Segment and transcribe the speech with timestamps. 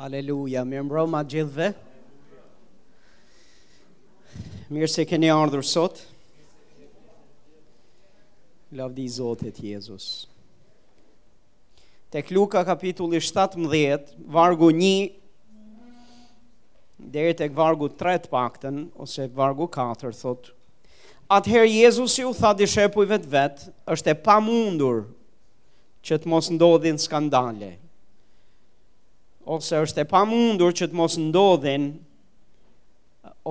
[0.00, 1.66] Aleluja, më më më gjithve
[4.72, 5.98] Mirë se keni ardhur sot
[8.78, 10.06] Lavdi Zotet Jezus
[12.10, 14.96] Tek Luka kapitulli 17, vargu 1
[17.16, 20.48] Deri tek vargu 3 pakten, ose vargu 4 thot
[21.36, 25.04] Atëherë Jezus ju tha dishepujve të vetë është e pa mundur
[26.08, 27.74] që të mos ndodhin skandale
[29.50, 31.88] ose është e pamundur që të mos ndodhen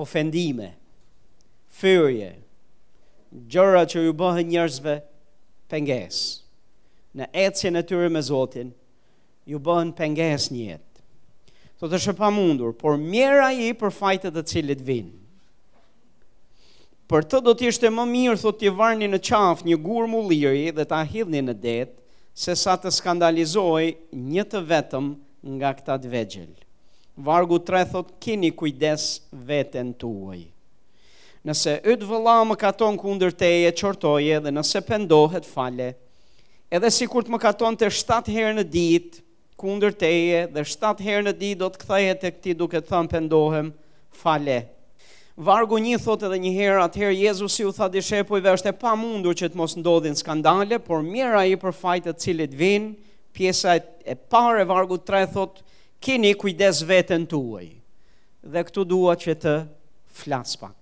[0.00, 0.70] ofendime,
[1.80, 2.30] fyrje,
[3.52, 4.94] gjëra që ju bëhen njerëzve
[5.70, 6.30] pengesë.
[7.18, 8.70] Në ecjen e tyre me Zotin,
[9.50, 11.56] ju bëhen pengesë një jetë.
[11.80, 15.16] Do të shë pamundur, por mjera i për fajtet e cilit vinë.
[17.10, 20.68] Për të do t'ishtë e më mirë, thot t'i varni në qaf një gurë mulliri
[20.76, 21.96] dhe t'a hidhni në detë,
[22.40, 23.88] se sa të skandalizoi
[24.30, 25.08] një të vetëm
[25.42, 26.50] nga këta të vegjel.
[27.20, 30.42] Vargu tre thot, kini kujdes vetën tuaj.
[31.48, 35.94] Nëse ytë vëlla më katon kundër teje, qortoje dhe nëse pendohet fale,
[36.70, 39.22] edhe si kur të më katon të shtatë herë në ditë,
[39.60, 43.12] kundër teje dhe shtatë herë në ditë do të kthehet tek ti duke të thënë
[43.16, 43.72] pendohem,
[44.20, 44.60] fale.
[45.40, 49.32] Vargu një thot edhe një herë, atëherë Jezusi u tha dishepujve, është e pa mundur
[49.36, 52.92] që të mos ndodhin skandale, por mjera i për fajtët cilit vinë,
[53.36, 55.60] pjesa e e parë e vargu 3 thot
[56.02, 57.68] keni kujdes veten tuaj.
[58.52, 59.52] Dhe këtu dua që të
[60.22, 60.74] flas pak.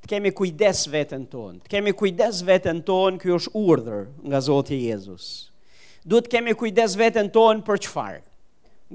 [0.00, 1.58] Të kemi kujdes veten ton.
[1.60, 5.26] Të kemi kujdes veten ton, ky është urdhër nga Zoti Jezus.
[6.08, 8.22] Duhet të kemi kujdes veten ton për çfarë?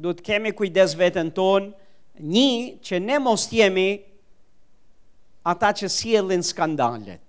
[0.01, 1.69] Duhet të kemi kujdes veten ton
[2.19, 3.89] një që ne mos jemi
[5.53, 7.19] ata që sjellin skandale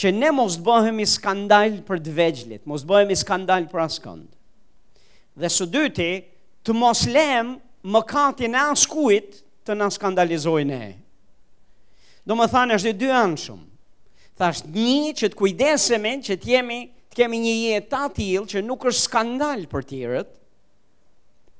[0.00, 4.28] që ne mos të bëhemi skandal për të mos të bëhemi skandal për askënd.
[5.40, 6.10] Dhe së dyti,
[6.64, 7.56] të mos lem
[7.92, 10.82] më kati në askujt të në skandalizoj ne.
[12.24, 13.68] Do më thanë është dhe dy anë shumë.
[14.38, 16.80] Thashtë një që të kujdesemi që të jemi
[17.12, 20.30] të kemi një jetë atil që nuk është skandal për tjërët,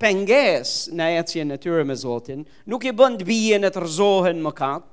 [0.01, 4.53] penges në ecjen e tyre me Zotin, nuk i bënd bijen e të rëzohen më
[4.59, 4.89] katë,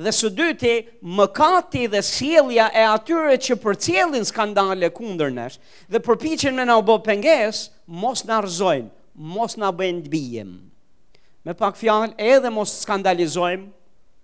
[0.00, 0.70] dhe së dyti,
[1.04, 5.58] mëkati dhe sjellja e atyre që përcjellin skandale kundër nesh
[5.92, 7.66] dhe përpiqen me na u bë pengesë,
[8.00, 8.88] mos na rrezojnë,
[9.34, 10.54] mos na bëjnë bijem.
[11.44, 13.68] Me pak fjalë, edhe mos skandalizojmë,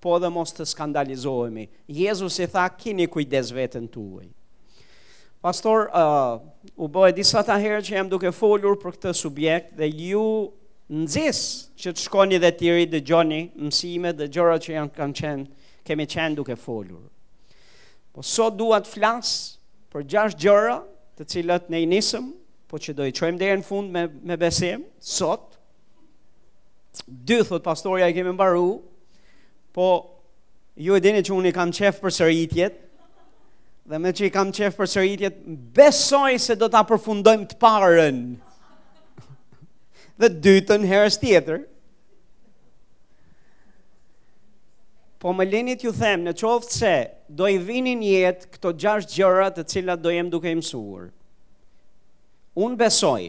[0.05, 1.69] po edhe mos të skandalizohemi.
[1.91, 4.27] Jezusi tha, "Kini kujdes veten tuaj."
[5.43, 6.41] Pastor, uh,
[6.77, 10.27] u bë disa ta herë që jam duke folur për këtë subjekt dhe ju
[10.91, 11.41] nëzis
[11.81, 15.45] që të shkoni dhe tiri dhe gjoni mësime dhe gjëra që janë kanë qenë
[15.87, 17.05] kemi qenë duke folur.
[18.15, 19.31] Po sot duat flas
[19.93, 20.81] për gjasht gjëra
[21.19, 22.31] të cilat ne i nisëm,
[22.69, 25.53] po që do i qojmë dhe në fund me, me besim, sot.
[27.29, 28.73] Dy, thot pastorja i kemi mbaru,
[29.77, 29.87] po
[30.81, 32.83] ju e dini që unë i kam qef për sëritjet,
[33.87, 35.39] dhe me që i kam qef për sëritjet,
[35.77, 38.19] besoj se do të apërfundojmë të parën.
[40.21, 41.59] Dhe dy të në herës tjetër,
[45.19, 46.95] Po më lini t'ju them, në qoftë se
[47.39, 51.07] do i vini njetë këto gjasht gjërat të cilat do jem duke imësuar.
[52.61, 53.23] Unë besoj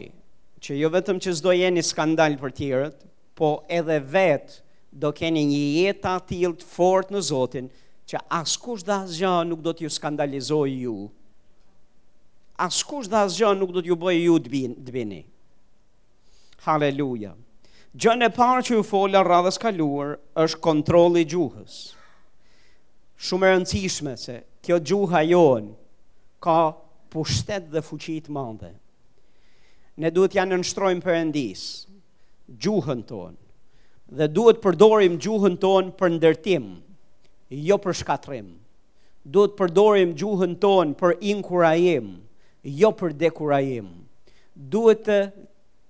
[0.64, 3.00] që jo vetëm që s'do jeni skandal për tjërët,
[3.38, 4.60] po edhe vetë
[5.04, 7.70] do keni një jetë atil të fort në Zotin,
[8.08, 10.96] që askus dhe asgjë nuk do t'ju skandalizoj ju,
[12.68, 15.22] askus dhe asgjë nuk do t'ju bëj ju t'bini.
[16.66, 16.66] Haleluja.
[16.68, 17.34] Haleluja.
[17.96, 21.76] Gjën e parë që ju fola radhës kaluar është kontroli gjuhës.
[23.16, 25.72] Shumë e rëndësishme se kjo gjuha jonë
[26.44, 26.56] ka
[27.10, 28.68] pushtet dhe fuqit mande.
[29.98, 31.16] Ne duhet janë nështrojmë për
[32.64, 33.36] gjuhën tonë,
[34.16, 36.66] dhe duhet përdorim gjuhën tonë për ndërtim,
[37.50, 38.48] jo për shkatrim.
[39.24, 42.06] Duhet përdorim gjuhën tonë për inkurajim,
[42.80, 43.88] jo për dekurajim.
[44.72, 45.18] Duhet të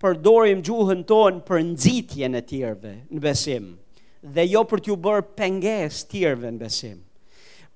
[0.03, 3.65] përdorim gjuhën tonë për nxitje në tjerve në besim
[4.37, 7.01] dhe jo për t'ju bërë penges tjerve në besim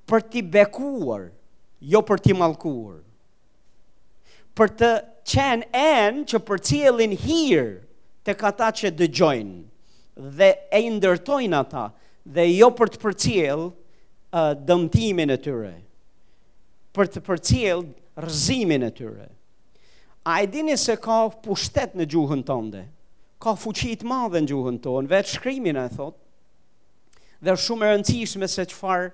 [0.08, 1.24] për t'i bekuar
[1.94, 3.00] jo për t'i malkuar
[4.58, 4.92] për të
[5.32, 7.66] qenë en që për cilin hir
[8.26, 11.88] të kata që dëgjojnë dhe e ndërtojnë ata
[12.36, 13.66] dhe jo për të për cil
[14.70, 15.74] dëmtimin e tyre
[16.96, 17.82] për të për cil
[18.22, 19.30] rëzimin e tyre
[20.24, 22.84] A e dini se ka pushtet në gjuhën tënde?
[23.42, 26.18] Ka fuqit madhe në gjuhën tënde, vetë shkrymin e thotë,
[27.42, 29.08] dhe shumë e rëndësishme se qëfar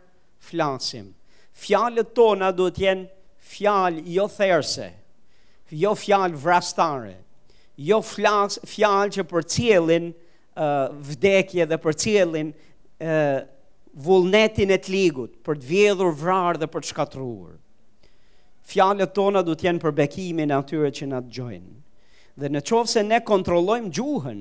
[0.50, 1.06] flasim.
[1.62, 3.06] Fjallët tona duhet jenë
[3.55, 4.90] fjallë jo therse,
[5.81, 7.14] jo fjallë vrastare,
[7.88, 13.40] jo fjallë që për cilin uh, vdekje dhe për cilin uh,
[13.96, 16.94] vullnetin e t'ligut, për të vjedhur vrarë dhe për të
[18.69, 21.75] fjalët tona du t'jenë për bekimin atyre që na t'gjojnë.
[22.38, 24.41] Dhe në qovë se ne kontrollojmë gjuhën,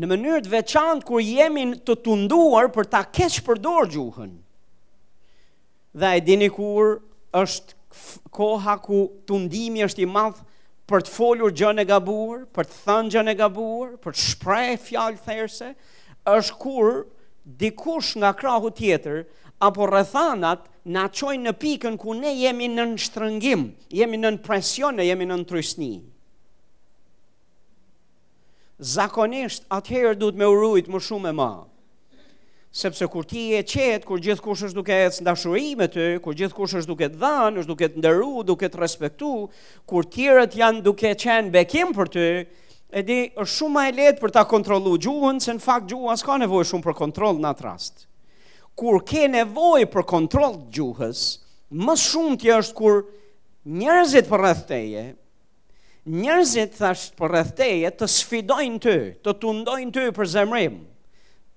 [0.00, 4.32] në mënyrë të veçantë kur jemi të tunduar për ta keqë përdor gjuhën.
[6.02, 6.96] Dhe e dini kur
[7.34, 7.80] është
[8.34, 10.42] koha ku tundimi është i madh
[10.90, 14.80] për të folur gjën e gabuar, për të thënë gjën e gabuar, për të shprehë
[14.88, 15.70] fjalë therse,
[16.28, 16.90] është kur
[17.60, 19.22] dikush nga krahu tjetër
[19.62, 25.26] apo rrethanat na çojnë në pikën ku ne jemi në shtrëngim, jemi në presion, jemi
[25.26, 25.92] në trysni.
[28.78, 31.52] Zakonisht atëherë duhet me urujt më shumë e ma.
[32.74, 36.74] Sepse kur ti e qetë, kur gjithkush është duke ecë ndashuri me ty, kur gjithkush
[36.80, 39.30] është duke të dhënë, është duke të nderu, duke të respektu,
[39.86, 42.26] kur tjërët janë duke qenë bekim për ty,
[42.90, 46.18] e di është shumë më e lehtë për ta kontrollu gjuhën, se në fakt gjuha
[46.18, 48.08] s'ka nevojë shumë për kontroll në atë rast
[48.74, 51.22] kur ke nevoj për kontrol gjuhës,
[51.70, 52.98] më shumë tje është kur
[53.78, 55.04] njerëzit për rëthteje,
[56.20, 60.80] njerëzit thasht për rëthteje të sfidojnë ty, të të ndojnë ty për zemrim,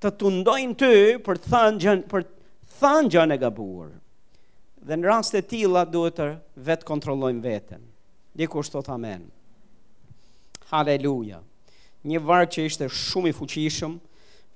[0.01, 0.93] të të ndojnë ty
[1.25, 2.27] për thangjën, për
[2.79, 3.91] thangjën e gabuar.
[4.87, 6.27] Dhe në rast e tila duhet të
[6.69, 7.81] vetë kontrollojmë vetën.
[8.37, 9.25] Dikur shto të amen.
[10.69, 11.41] Haleluja.
[12.07, 13.97] Një varë që ishte shumë i fuqishëm,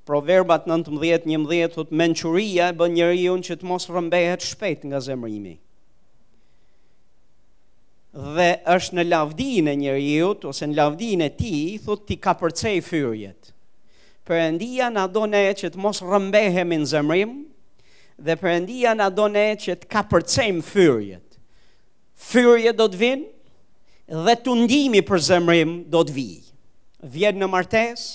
[0.06, 5.54] Proverbat 19:11 thot mençuria e bën njeriu që të mos rrëmbehet shpejt nga zemrimi.
[8.36, 12.78] Dhe është në lavdinë e njeriu ose në lavdinë e tij thot ti ka përcej
[12.84, 13.52] fyrjet.
[14.28, 17.36] Perëndia na donë që të mos rrëmbehemi në zemrim
[18.18, 21.28] dhe Perëndia na donë që të kapërcejm fyrjet.
[22.30, 26.46] Fyrjet do të vinë dhe tundimi për zemrim do të vijë.
[27.16, 28.12] Vjen në martesë,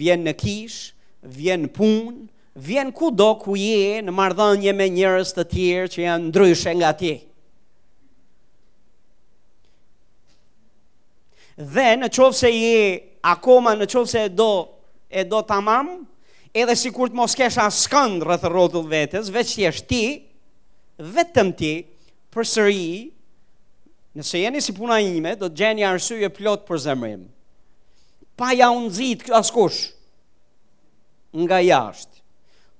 [0.00, 0.92] vjen në kishë,
[1.32, 2.26] vjen punë,
[2.56, 7.14] vjen kudo ku je në marrëdhënie me njerëz të tjerë që janë ndryshe nga ti.
[11.56, 12.80] Dhe në qovë se je
[13.26, 14.50] akoma në qovë se e do,
[15.08, 16.04] e do tamam,
[16.52, 20.04] edhe si kur të mos kesh asë skëndë rëthë rotull vetës, veç që ti,
[20.98, 21.74] vetëm ti,
[22.32, 22.90] për sëri,
[24.16, 27.24] nëse jeni si puna ime, do të gjeni arsye plot për zemrim.
[28.36, 29.32] Pa ja unë zitë
[31.34, 32.22] nga jashtë.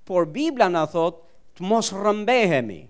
[0.06, 1.22] Por Bibla na thot
[1.56, 2.80] të mos rrëmbehemi.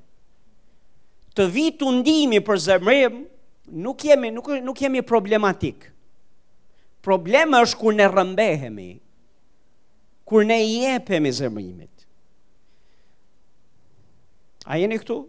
[1.37, 3.17] Të vi tundimi për zemrën,
[3.85, 5.91] nuk jemi nuk nuk jemi problematik.
[7.03, 8.91] Problema është kur ne rrëmbehemi,
[10.29, 11.93] kur ne jepemi zemrimit.
[14.67, 15.21] A jeni këtu?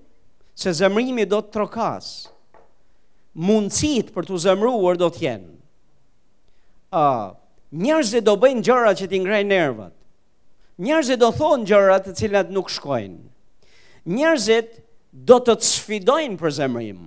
[0.57, 2.07] Se zemrimi do të trokas.
[3.37, 5.51] Mundësit për të zemruar do të jenë.
[6.89, 7.35] Uh,
[7.71, 9.93] njerëzit do bëjnë gjëra që t'i ngrej nervat
[10.85, 13.17] njerëzit do thonë gjërat të cilat nuk shkojnë.
[14.13, 14.75] Njerëzit
[15.27, 17.01] do të të sfidojnë për zemrë im.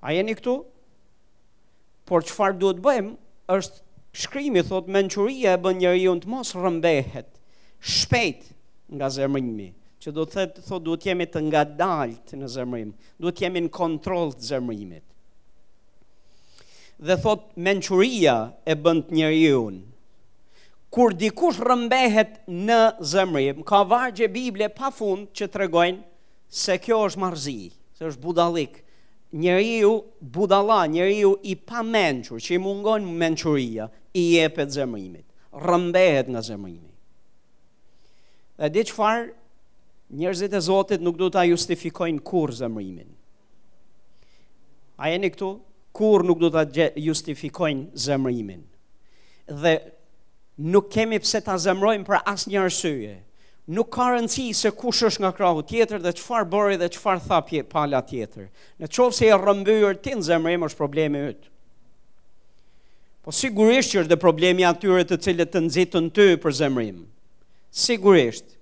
[0.00, 0.54] A jeni këtu?
[2.08, 3.12] Por qëfar duhet bëjmë,
[3.54, 3.82] është
[4.24, 7.28] shkrimi, thot, menquria e bën njeri unë të mos rëmbehet,
[7.98, 8.48] shpejt
[8.96, 9.68] nga zemrë imi,
[10.00, 12.82] që do të thot, duhet jemi të nga dalt në zemrë
[13.20, 15.02] duhet jemi në kontrol të zemrë
[17.00, 18.32] Dhe thot, menquria
[18.68, 19.89] e bën të njeri unë,
[20.90, 26.98] kur dikush rëmbehet në zemrim, ka vargje Biblie pa fund që të regojnë se kjo
[27.06, 28.80] është marzi, se është budalik.
[29.38, 29.92] Njeri ju
[30.34, 33.86] budala, njeri ju i pa menqur, që i mungon menquria,
[34.18, 35.22] i jepet zemrimit,
[35.54, 36.90] rëmbehet nga zemrimi.
[38.58, 39.28] Dhe dhe që farë,
[40.18, 43.06] njerëzit e Zotit nuk du të justifikojnë kur zemrimin.
[45.00, 45.52] A jeni këtu?
[45.96, 48.66] Kur nuk du të justifikojnë zemrimin.
[49.48, 49.78] Dhe
[50.60, 53.14] nuk kemi pse ta zemrojmë për asnjë arsye.
[53.70, 57.38] Nuk ka rëndësi se kush është nga krahu tjetër dhe çfarë bëri dhe çfarë tha
[57.72, 58.46] pala tjetër.
[58.80, 61.44] Në qoftë se e rrëmbyer ti në zemër është problemi yt.
[63.22, 66.98] Po sigurisht që është problemi atyre të cilët të nxitën ty për zemrim.
[67.70, 68.56] Sigurisht.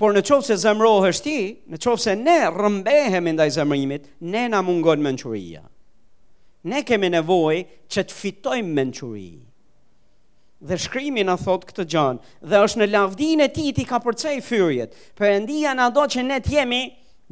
[0.00, 1.38] Por në qovë se është ti,
[1.70, 5.62] në qovë se ne rëmbehem ndaj zemrimit, ne na mungon menquria.
[6.64, 9.49] Ne kemi nevoj që të fitojmë menquria
[10.60, 12.18] dhe shkrimi na thot këtë gjën
[12.50, 14.94] dhe është në lavdinë e tij ti ka përcej fyrjet.
[15.16, 16.82] Perëndia na do që ne të jemi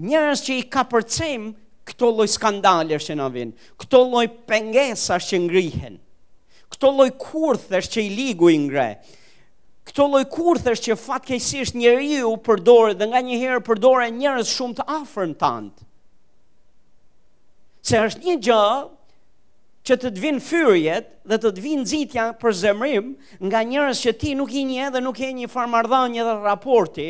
[0.01, 1.49] njerëz që i kapërcejm
[1.89, 5.97] këto lloj skandalesh që na vijnë, këto lloj pengesash që ngrihen.
[6.73, 8.89] Këto lloj kurthësh që i ligu i ngre.
[9.89, 15.73] Këto lloj kurthësh që fatkeqësisht njeriu përdoret dhe nganjëherë përdoren njerëz shumë të afërm tant.
[17.89, 18.63] Se është një gjë
[19.89, 23.13] që të të vinë fyrjet dhe të të vinë zitja për zemrim
[23.49, 27.07] nga njërës që ti nuk i një dhe nuk e një farmardhanje dhe raporti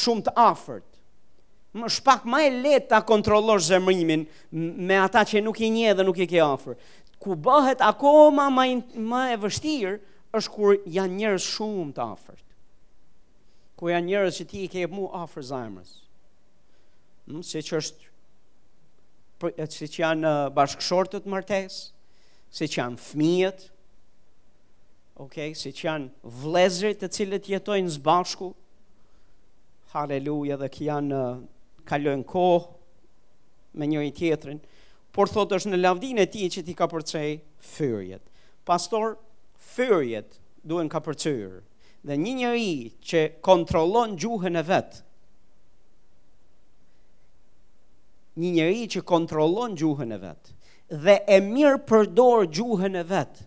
[0.00, 0.86] shumë të afert.
[1.78, 4.24] Më shpak ma e letë ta kontrolosh zemrimin
[4.88, 6.78] me ata që nuk i një dhe nuk i ke afert.
[7.20, 8.64] Ku bëhet akoma ma,
[9.10, 9.94] ma e vështirë
[10.38, 12.46] është kur janë njërës shumë të afert.
[13.78, 15.92] Ku janë njërës që ti i ke mu afert zemrës.
[17.26, 18.04] Më, hm, si që është,
[19.66, 21.86] që janë uh, bashkëshortët mërtesë,
[22.50, 23.64] se që janë fmijët,
[25.22, 28.50] okay, se që janë vlezërit të cilët jetojnë zbashku,
[29.94, 31.40] haleluja dhe kë janë uh,
[31.90, 34.60] kalojnë kohë me njëri tjetërin,
[35.14, 37.38] por thot është në lavdin e ti që ti ka përcej
[37.72, 38.22] fyrjet.
[38.66, 39.16] Pastor,
[39.74, 41.62] fyrjet duen ka përcejrë,
[42.06, 42.72] dhe një njëri
[43.10, 45.04] që kontrolon gjuhën e vetë,
[48.40, 50.54] një njëri që kontrolon gjuhën e vetë,
[50.90, 53.44] dhe e mirë përdor gjuhën e vet.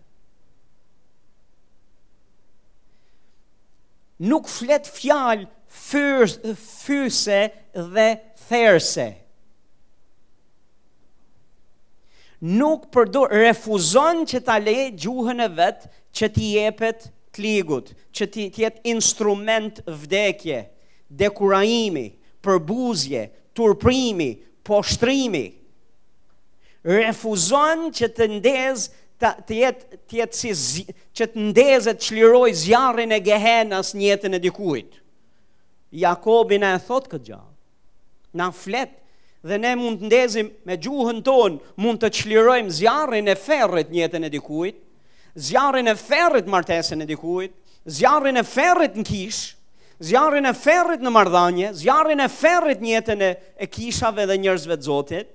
[4.24, 7.40] Nuk flet fjalë fyrse
[7.96, 8.06] dhe
[8.48, 9.08] therse.
[12.44, 15.84] Nuk përdor refuzon që ta lejë gjuhën e vet
[16.16, 20.62] që ti jepet kligut, që ti të jetë instrument vdekje,
[21.18, 22.06] dekurajimi,
[22.44, 23.24] përbuzje,
[23.56, 24.30] turprimi,
[24.64, 25.44] poshtrimi
[26.84, 28.88] refuzon që të ndez
[29.20, 30.84] të të et si
[31.16, 34.98] që të ndezë të çliroj zjarrin e gehenas në jetën e dikujt.
[35.94, 37.38] Jakobi na e thot këtë gjë.
[38.36, 38.90] Na flet
[39.46, 44.02] dhe ne mund të ndezim me gjuhën ton, mund të çlirojm zjarrin e ferrit në
[44.02, 44.74] jetën e dikujt,
[45.48, 47.52] zjarrin e ferrit martesën e dikujt,
[47.86, 49.40] zjarrin e ferrit në kish,
[50.08, 54.88] zjarrin e ferrit në marrëdhënie, zjarrin e ferrit në jetën e kishave dhe njerëzve të
[54.90, 55.30] Zotit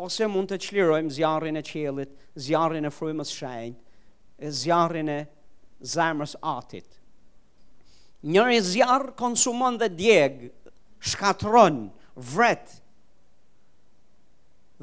[0.00, 3.76] ose mund të qlirojmë zjarin e qelit, zjarin e frujmës shenjë,
[4.46, 5.18] e zjarin e
[5.92, 6.88] zemrës atit.
[8.30, 10.40] Njëri zjarë konsumon dhe djeg,
[11.08, 11.82] shkatron,
[12.34, 12.78] vret,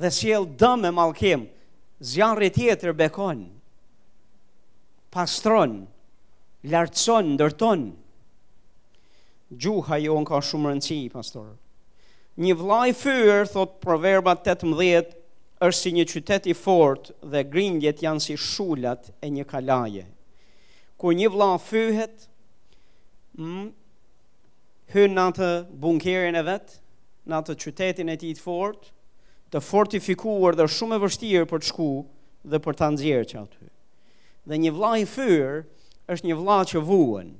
[0.01, 1.45] dhe s'jel dëmë e malkim,
[2.13, 3.41] zjarë tjetër bekon,
[5.13, 5.79] pastron,
[6.69, 7.87] lartëson, ndërton.
[9.63, 11.55] Gjuha jo në ka shumë rëndësi, pastorë.
[12.37, 15.13] Një vlaj fyrë, thot proverba 18,
[15.67, 20.03] është si një qytet i fort dhe grindjet janë si shullat e një kalaje.
[21.01, 22.27] Kër një vla fyhet,
[23.39, 23.71] hmm,
[24.93, 25.49] hynë në të
[25.85, 26.77] bunkerin e vetë,
[27.29, 28.91] në të qytetin e ti të fort,
[29.49, 31.89] të fortifikuar dhe shumë e vështirë për të shku
[32.53, 33.67] dhe për të nxjerrë që aty.
[34.47, 35.57] Dhe një vla i fyrë
[36.13, 37.33] është një vla që vuën,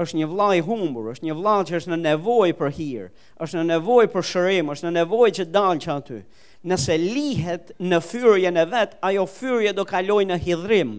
[0.00, 3.08] është një vlaj humbur, është një vlaj që është në nevoj për hirë,
[3.44, 6.18] është në nevoj për shërim, është në nevoj që dalë që aty.
[6.70, 10.92] Nëse lihet në fyrje në vetë, ajo fyrje do kaloj në hidhrim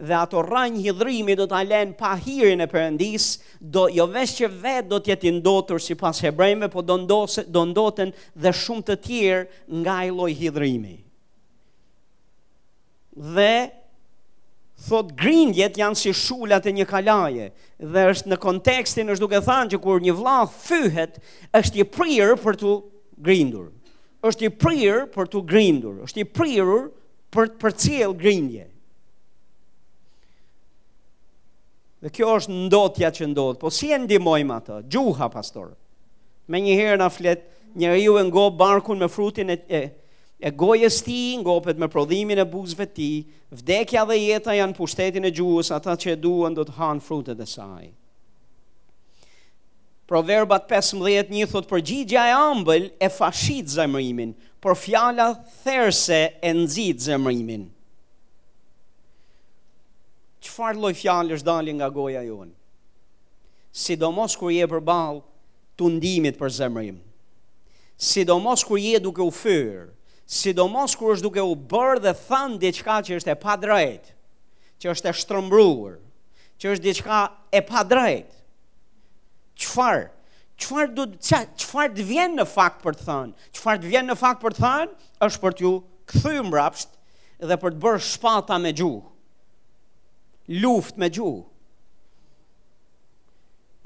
[0.00, 3.26] dhe ato rranj hidrimi do ta alen pa hirin e përëndis,
[3.60, 7.66] do, jo vesh që vetë do tjeti ndotur si pas hebrejme, po do, ndose, do
[7.68, 9.44] ndoten dhe shumë të tjerë
[9.84, 10.96] nga i loj hidhrimi.
[13.36, 13.52] Dhe
[14.80, 17.50] Thot grindjet janë si shulat e një kalaje
[17.84, 21.18] Dhe është në kontekstin është duke thanë që kur një vla fyhet
[21.60, 22.72] është i prirë për të
[23.28, 23.68] grindur
[24.30, 26.78] është i prirë për të grindur është i prirë
[27.32, 28.64] për të përcjell cilë grindje
[32.00, 34.80] Dhe kjo është ndotja që ndot Po si e ndihmojmë atë?
[34.96, 35.74] gjuha pastor
[36.50, 37.44] Me një herë na flet
[37.78, 39.82] Një e ju e barkun me frutin e, e
[40.40, 43.08] e gojës ti ngopet me prodhimin e buzëve ti,
[43.52, 47.40] vdekja dhe jeta janë pushtetin e gjuhës, ata që e duan do të hanë frutet
[47.44, 47.90] e saj.
[50.08, 55.28] Proverbat 15, një për përgjigja e ambël e fashit zemrimin, por fjala
[55.64, 57.68] therse e nëzit zemrimin.
[60.40, 62.56] Qëfar loj fjallë është dalin nga goja jonë?
[63.76, 65.20] Sidomos kur je për balë
[65.78, 66.96] të ndimit për zemrim.
[68.00, 69.86] Sidomos kur je duke u fyrë
[70.30, 74.12] sidomos kur është duke u bërë dhe thënë diçka që është e pa drejt,
[74.80, 75.96] që është e shtrëmbruar,
[76.62, 77.18] që është diçka
[77.58, 78.30] e pa drejt.
[79.60, 80.04] Çfarë?
[80.60, 83.48] Çfarë do çfarë të vjen në fakt për të thënë?
[83.58, 84.94] Çfarë të vjen në fakt për të thënë?
[85.26, 85.74] Është për t'ju
[86.12, 86.94] kthyr mbrapsht
[87.50, 89.06] dhe për të bërë shpata me gjuhë.
[90.62, 91.42] Luft me gjuhë.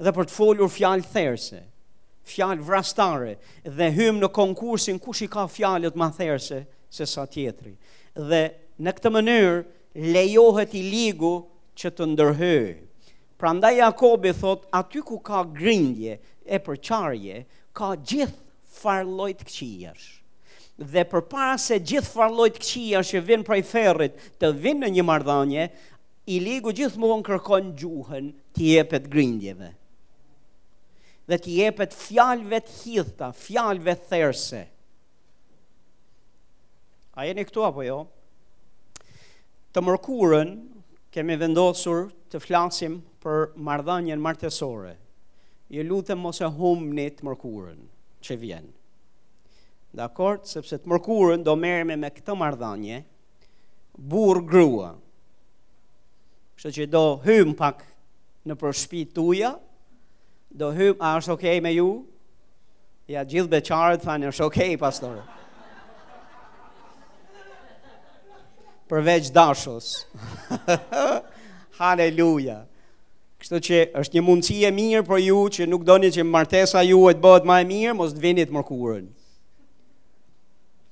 [0.05, 1.65] Dhe për të folur fjalë thersë
[2.25, 6.59] fjalë vrastare dhe hymë në konkursin kush i ka fjalët më thersë
[6.95, 7.75] se sa tjetri.
[8.17, 8.41] Dhe
[8.81, 11.35] në këtë mënyrë lejohet i ligu
[11.77, 12.73] që të ndërhyj.
[13.39, 17.43] Prandaj Jakobi thot, aty ku ka grindje e përçarje,
[17.75, 18.43] ka gjithë
[18.81, 19.33] farë lloj
[20.75, 25.67] Dhe përpara se gjithë farë lloj që vijnë prej ferrit të vinë në një marrëdhënie,
[26.35, 29.69] i ligu gjithmonë kërkon gjuhën të jepet grindjeve
[31.27, 34.61] dhe t'i jepet fjalve të hithta, fjalve therse.
[37.17, 37.99] A jeni këtu apo jo?
[39.75, 40.51] Të mërkurën
[41.15, 44.95] kemi vendosur të flasim për mardhanjen martesore.
[45.73, 47.79] Ju lutem mos e humni të mërkurën
[48.25, 48.67] që vjen.
[49.95, 53.01] Dakor, sepse të mërkurën do mërëme me këtë mardhanje,
[53.95, 54.91] burë grua.
[56.59, 57.81] Kështë që do hymë pak
[58.47, 59.53] në përshpi tuja,
[60.57, 61.87] do hym, a është okej okay me ju?
[63.11, 65.21] Ja, gjithë beqarët fanë, është okej, okay, pastore.
[68.89, 69.87] Përveç dashos.
[71.79, 72.59] Haleluja.
[73.41, 77.01] Kështu që është një mundësi e mirë për ju që nuk doni që martesa ju
[77.09, 79.07] e të bëhet ma e mirë, mos të vinit mërkurën.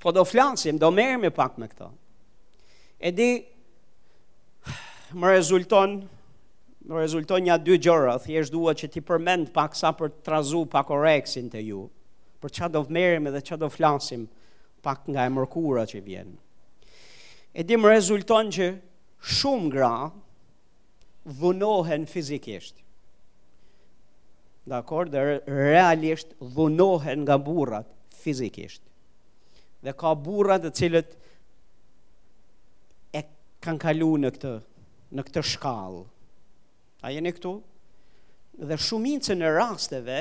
[0.03, 1.87] Po do flansim, do merë me pak me këto.
[2.99, 3.29] E di,
[5.15, 6.01] më rezulton,
[6.87, 10.63] në rezulton një dy gjërë, thjesht duhet që ti përmend pak sa për të trazu
[10.73, 11.83] pak reksin të ju,
[12.43, 14.25] për që do vmerim edhe që do flasim
[14.83, 16.33] pak nga e mërkura që vjen.
[17.55, 18.67] E dim rezulton që
[19.37, 19.93] shumë gra
[21.39, 22.81] dhunohen fizikisht.
[24.67, 27.87] Dakor, dhe realisht dhunohen nga burrat
[28.23, 28.81] fizikisht.
[29.83, 31.15] Dhe ka burrat të cilët
[33.19, 33.23] e
[33.63, 34.53] kanë kalu në këtë,
[35.15, 36.03] në këtë shkallë
[37.03, 37.51] A jeni këtu?
[38.69, 40.17] Dhe shumicën e rasteve,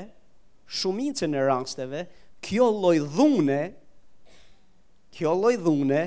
[0.80, 2.00] shumicën e rasteve,
[2.42, 3.58] kjo lloj dhune,
[5.14, 6.00] kjo lloj dhune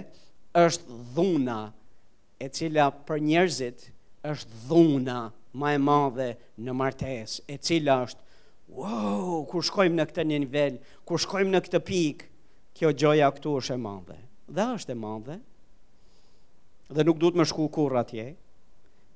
[0.66, 1.60] është dhuna
[2.44, 3.88] e cila për njerëzit
[4.34, 5.20] është dhuna
[5.62, 6.30] më e madhe
[6.66, 8.22] në martesë, e cila është
[8.80, 12.30] wow, kur shkojmë në këtë një nivel, kur shkojmë në këtë pikë,
[12.76, 14.18] kjo gjoja këtu është e madhe.
[14.58, 15.36] Dhe është e madhe.
[16.98, 18.28] Dhe nuk duhet më shku kurrë atje,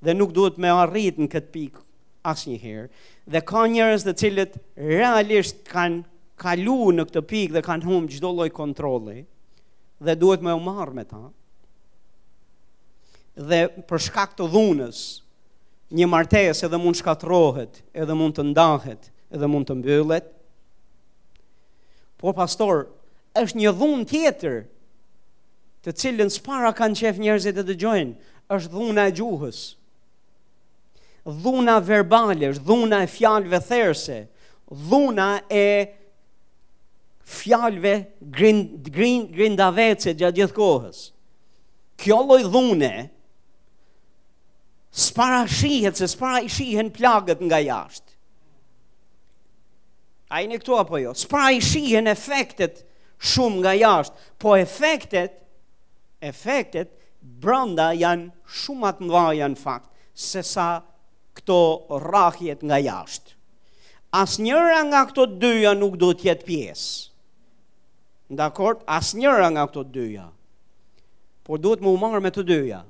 [0.00, 1.80] dhe nuk duhet me arrit në këtë pik
[2.28, 2.88] asë një herë,
[3.32, 6.02] dhe ka njërës dhe cilët realisht kanë
[6.40, 9.22] kalu në këtë pik dhe kanë humë gjdo loj kontroli,
[10.04, 11.22] dhe duhet me umarë me ta,
[13.50, 15.00] dhe për shkak të dhunës,
[15.92, 20.28] një martes edhe mund shkatrohet, edhe mund të ndahet, edhe mund të mbyllet,
[22.20, 22.84] por pastor,
[23.40, 24.56] është një dhunë tjetër,
[25.84, 28.18] të cilën spara kanë qef njerëzit e të gjojnë,
[28.54, 29.60] është dhuna e gjuhës,
[31.26, 34.26] dhuna verbale, dhuna e fjalëve therse,
[34.70, 35.88] dhuna e
[37.26, 41.04] fjalëve grind grind gjatë gjithë kohës.
[42.00, 42.92] Kjo lloj dhune
[44.90, 48.08] spara shihet se spara i shihen plagët nga jashtë.
[50.30, 51.12] A i në këtu apo jo?
[51.18, 52.84] Spara i shihen efektet
[53.20, 55.34] shumë nga jashtë, po efektet,
[56.24, 58.30] efektet, branda janë
[58.62, 60.88] shumë atë mëdha në fakt, se sa shumë
[61.40, 61.58] këto
[62.04, 63.34] rrahjet nga jashtë.
[64.12, 67.10] As njëra nga këto dyja nuk do të jetë pjesë.
[68.40, 70.28] Dakor, as njëra nga këto dyja.
[71.46, 72.82] Por duhet më u marr me të dyja.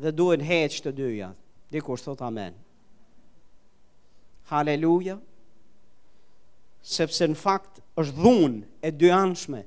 [0.00, 1.30] Dhe duhet heq të dyja.
[1.70, 2.54] Dikur thot Amen.
[4.50, 5.18] Halleluja.
[6.82, 9.60] Sepse në fakt është dhunë e dyanshme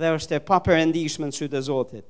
[0.00, 2.06] dhe është e paperendishme në sytë e Zotit.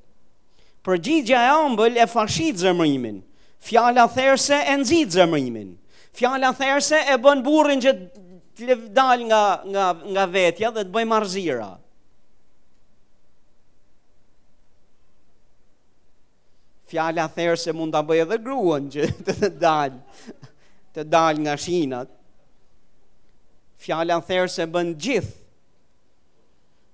[0.86, 3.18] Përgjigja e ëmbël e fashit zemrimin.
[3.58, 5.78] Fjala therse e nxit zemrimin.
[6.12, 7.92] Fjala therse e bën burrin që
[8.56, 9.42] të dal nga
[9.72, 11.70] nga nga vetja dhe të bëj marrëzira.
[16.86, 19.96] Fjala therse mund ta bëj edhe gruan që të dal
[20.96, 22.12] të dal nga shinat.
[23.82, 25.34] Fjala therse bën gjithë.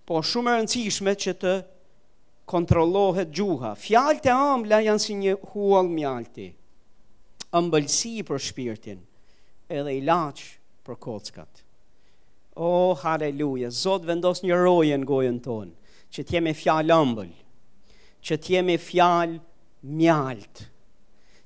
[0.09, 1.53] Po shumë e rëndësishme që të
[2.47, 3.75] kontrollohet gjuha.
[3.79, 6.49] Fjalët e ëmbla janë si një huall mjalti.
[7.59, 8.99] Ëmbëlsi për shpirtin,
[9.69, 10.43] edhe ilaç
[10.87, 11.61] për kockat.
[12.57, 15.73] O oh, haleluja, Zot vendos një roje në gojën tonë,
[16.13, 17.31] që të jemi fjalë ëmbël,
[18.25, 19.39] që të jemi fjalë
[19.97, 20.65] mjalt,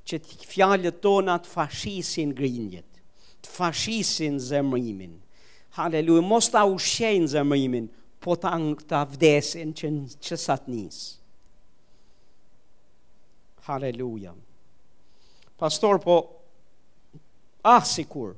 [0.07, 3.03] që të fjalët tona të fashisin grindjet,
[3.47, 5.19] të fashisin zemrimin.
[5.79, 7.91] Haleluja, mos ta ushqejnë zemrimin,
[8.27, 9.69] Po të angë të avdesin
[10.19, 10.97] qësat njës
[13.69, 14.33] Haleluja
[15.61, 16.17] Pastor po
[17.75, 18.33] Ah si kur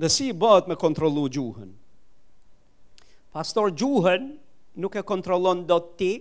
[0.00, 1.68] Dhe si bët me kontrolu gjuhën
[3.36, 4.24] Pastor gjuhën
[4.80, 6.12] Nuk e kontrolon do të ti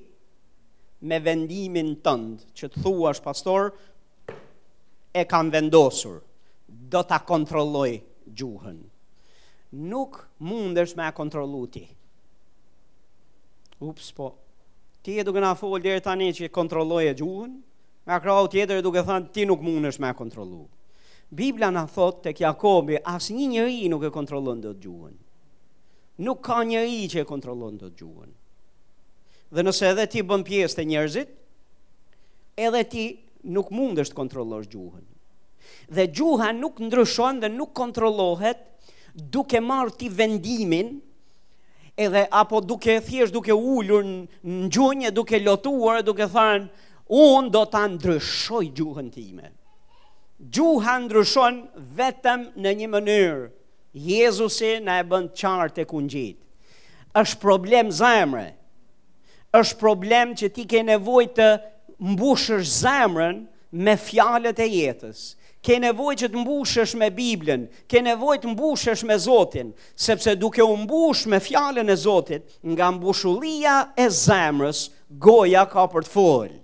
[1.08, 3.72] Me vendimin tënd Që të thuash pastor
[5.14, 6.20] E kam vendosur
[6.92, 7.90] Do të kontroloj
[8.36, 8.82] gjuhën
[9.94, 10.20] Nuk
[10.52, 11.88] mundesh me kontrolu ti
[13.82, 14.34] ups, po,
[15.02, 17.52] ti e duke na folë dhe tani që kontrolloj e gjuhën,
[18.08, 20.64] me krahu tjetër e duke thënë ti nuk mundesh më me kontrollu.
[21.28, 25.16] Biblia na thot të Jakobi, asnjë një njëri nuk e kontrollon dhe të gjuhën.
[26.24, 28.32] Nuk ka njëri që e kontrollon dhe të gjuhën.
[29.52, 31.34] Dhe nëse edhe ti bën pjesë të njerëzit,
[32.64, 33.04] edhe ti
[33.58, 35.04] nuk mundesh të kontrollosh gjuhën.
[35.92, 38.64] Dhe gjuha nuk ndryshon dhe nuk kontrollohet
[39.36, 40.96] duke marrë ti vendimin
[41.98, 46.68] edhe apo duke thjesht duke ullur në gjunje, duke lotuar, duke thënë,
[47.10, 49.50] unë do të ndryshoj gjuhën time.
[50.54, 51.64] Gjuha ndryshon
[51.98, 53.48] vetëm në një mënyrë.
[53.98, 56.38] Jezusi në e bënd qartë e kungjit.
[57.22, 58.54] është problem zemre.
[59.54, 61.48] është problem që ti ke nevoj të
[62.00, 68.38] mbushësh zemrën me fjalët e jetës ke nevoj që të mbushësh me Biblën, ke nevoj
[68.44, 74.08] të mbushësh me Zotin, sepse duke u mbush me fjallën e Zotit, nga mbushulia e
[74.10, 76.58] zemrës, goja ka për të folë.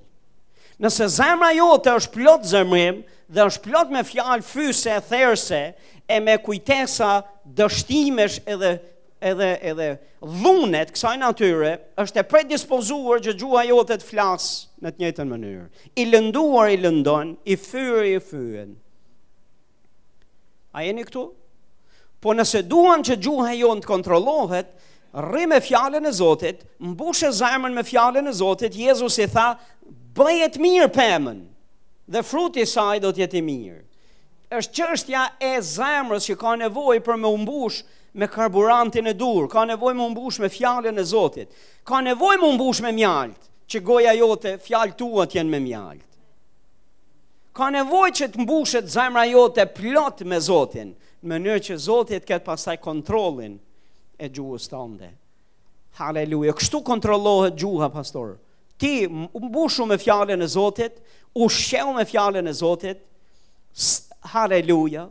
[0.84, 3.01] Nëse zemra jote është plot zemrim
[3.32, 5.60] dhe është plot me fjalë fyse e therse
[6.12, 7.10] e me kujtesa
[7.56, 8.73] dështimesh edhe
[9.23, 9.88] edhe edhe
[10.41, 14.49] dhunet kësaj natyre është e predispozuar që gjuha jote të flas
[14.84, 15.65] në të njëjtën mënyrë.
[16.03, 18.73] I lënduar i lëndon, i fyer i fyen.
[20.74, 21.24] A jeni këtu?
[22.24, 24.70] Po nëse duan që gjuha e jonë të kontrollohet,
[25.28, 29.50] rri me fjalën e Zotit, mbushe zemrën me fjalën e Zotit, Jezusi tha,
[30.18, 31.42] bëjet të mirë pemën.
[32.16, 33.82] Dhe fruti i saj do të jetë i mirë.
[34.54, 37.80] është çështja e zemrës që ka nevojë për me mbush
[38.22, 41.50] me karburantin e dur, ka nevojë me mbush me fjalën e Zotit.
[41.84, 46.10] Ka nevojë me mbush me mjalt, që goja jote, fjalët tua të jenë me mjalt
[47.54, 52.30] ka nevoj që të mbushet zemra jote plot me Zotin, në mënyrë që Zotin të
[52.34, 53.60] ketë pasaj kontrolin
[54.20, 55.12] e gjuhës të ndë.
[56.00, 58.34] Haleluja, kështu kontrolohet gjuha, pastor.
[58.82, 60.96] Ti mbushu me fjallën e Zotit,
[61.38, 63.04] u shqeu me fjallën e Zotit,
[64.34, 65.04] haleluja,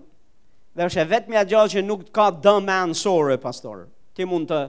[0.75, 3.87] dhe është e vetëmja gjë që nuk ka dëmë e ansore, pastor.
[4.19, 4.61] Ti mund të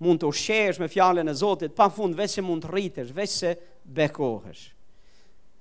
[0.00, 3.52] mund të ushqesh me fjallën e Zotit, pa fund, vese mund të rritesh, vese
[3.84, 4.70] bekohesh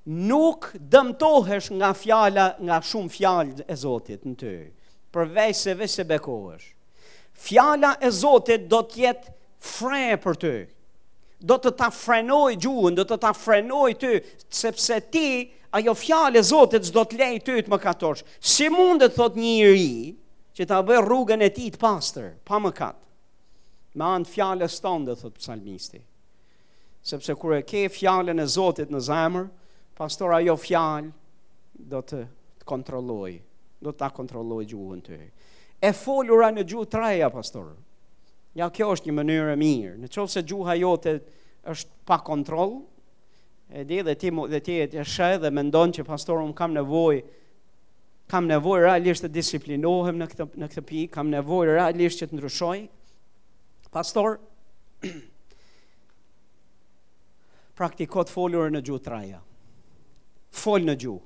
[0.10, 4.54] nuk dëmtohesh nga fjala, nga shumë fjalë e Zotit në ty,
[5.14, 6.72] përvej se vese se bekohesh.
[7.40, 9.34] Fjala e Zotit do të jetë
[9.74, 10.56] fre për ty,
[11.40, 14.14] do të ta frenoj gjuhën, do të ta frenoj ty,
[14.50, 15.26] sepse ti,
[15.78, 18.26] ajo fjale e Zotit zdo të lej ty të më katorsh.
[18.42, 19.94] Si mundet, thot një i,
[20.58, 23.04] që ta bërë rrugën e ti të pastër, pa më katë.
[24.00, 26.02] Me anë fjale tonë thot psalmisti.
[27.02, 29.48] Sepse kërë e ke fjalën e Zotit në zemër,
[30.00, 31.12] pastor ajo fjalë
[31.92, 32.22] do të
[32.64, 33.34] të kontrolloj,
[33.84, 35.18] do ta kontrolloj gjuhën të.
[35.84, 37.72] E folura në gjuhë traja, pastor.
[38.58, 39.96] Ja, kjo është një mënyrë e mirë.
[40.02, 41.16] Në qovë se gjuha jote
[41.72, 42.78] është pa kontrol,
[43.76, 46.56] e di dhe ti, dhe ti e të shë dhe me ndonë që pastor unë
[46.58, 47.20] kam nevoj,
[48.30, 52.38] kam nevoj realisht të disiplinohem në këtë, në këtë pi, kam nevoj realisht që të
[52.40, 52.80] ndryshoj.
[53.92, 54.38] Pastor,
[57.80, 59.44] praktikot folurë në gjuhë traja
[60.56, 61.24] fol në gjuhë.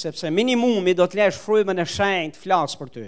[0.00, 3.06] Sepse minimumi do të lesh frymën e shenjtë flas për ty.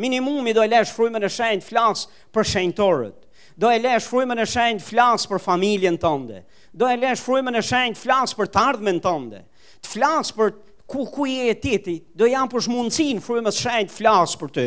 [0.00, 3.18] Minimumi do të lesh frymën e shenjtë flas për shenjtorët.
[3.60, 6.40] Do e lesh frymën e shenjtë flas për familjen tënde.
[6.72, 9.42] Do e lesh frymën e shenjtë flas për të ardhmen tënde.
[9.84, 10.54] Të flasë për
[10.90, 14.66] ku ku je ti do jam për shmundsin frymës shenjtë flas për ty.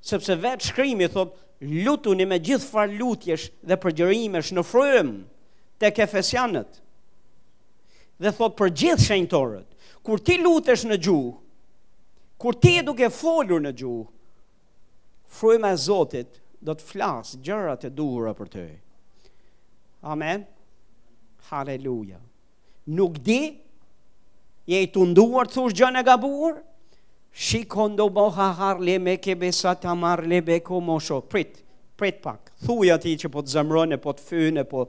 [0.00, 1.34] Sepse vetë shkrimi thot
[1.84, 5.26] lutuni me gjithë lutjesh dhe përgjërimesh në frymë
[5.80, 6.76] Te Efesianët
[8.20, 9.66] dhe thot për gjithë shenjtorët.
[10.04, 11.32] Kur ti lutesh në gjuhë,
[12.40, 14.06] kur ti e duke folur në gjuhë,
[15.40, 18.66] fryma e Zotit do të flasë gjëra të duhura për ty.
[20.08, 20.46] Amen.
[21.50, 22.20] Halleluja.
[22.96, 23.40] Nuk di
[24.70, 26.62] je i tunduar të thush e gabuar?
[27.32, 31.60] Shikon do boha le me ke besa të beko be ko mosho Prit,
[31.96, 34.88] prit pak Thuja ti që po të zemrone, po të fyne, po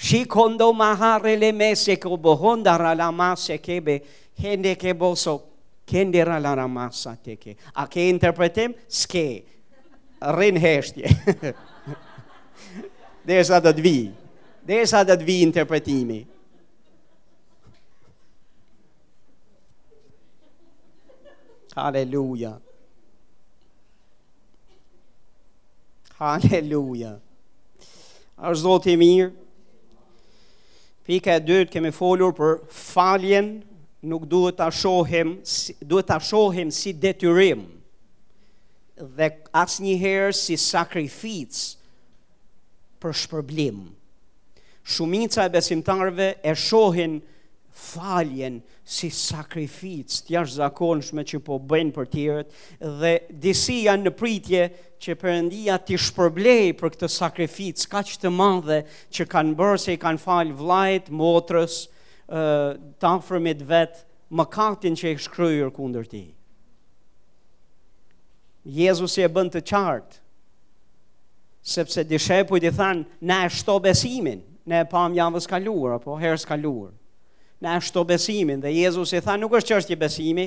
[0.00, 4.00] Shikondo maha rele me se ko bohonda rala ma kebe
[4.40, 5.42] Hende ke boso
[5.86, 8.72] kende rala rama sa teke A ke interpretem?
[8.88, 9.42] Ske
[10.38, 11.52] Rin heshtje
[13.28, 14.08] Dhe sa të dvi
[14.64, 16.22] Dhe sa të dvi interpretimi
[21.76, 22.54] Haleluja
[26.16, 27.14] Haleluja
[28.40, 29.39] Ashtë do të mirë
[31.08, 33.46] Fika e dytë kemi folur për faljen,
[34.08, 35.34] nuk duhet ta shohim,
[35.80, 37.62] duhet ta shohim si detyrim
[39.16, 39.30] dhe
[39.62, 41.62] asnjëherë si sakrificë
[43.00, 43.78] për shpërblim.
[44.92, 47.18] Shumica e besimtarëve e shohin
[47.80, 52.52] faljen si sakrificë të jashtë zakonshme që po bëjnë për tjërët
[53.02, 53.12] dhe
[53.46, 54.62] disi janë në pritje
[55.02, 58.80] që përëndia t'i shpërblej për këtë sakrificë ka që të madhe
[59.16, 61.78] që kanë bërë se i kanë falj vlajt, motrës,
[63.00, 64.04] të afrëmit vetë,
[64.38, 66.20] më katin që i shkryrë kundër ti.
[68.70, 70.20] Jezus e bënd të qartë,
[71.72, 76.14] sepse dishepu i di thanë, ne e shto besimin, ne e pam javës kaluar, apo
[76.22, 76.92] herës kaluar
[77.60, 80.46] në ashto besimin dhe Jezus i tha nuk është që është besimi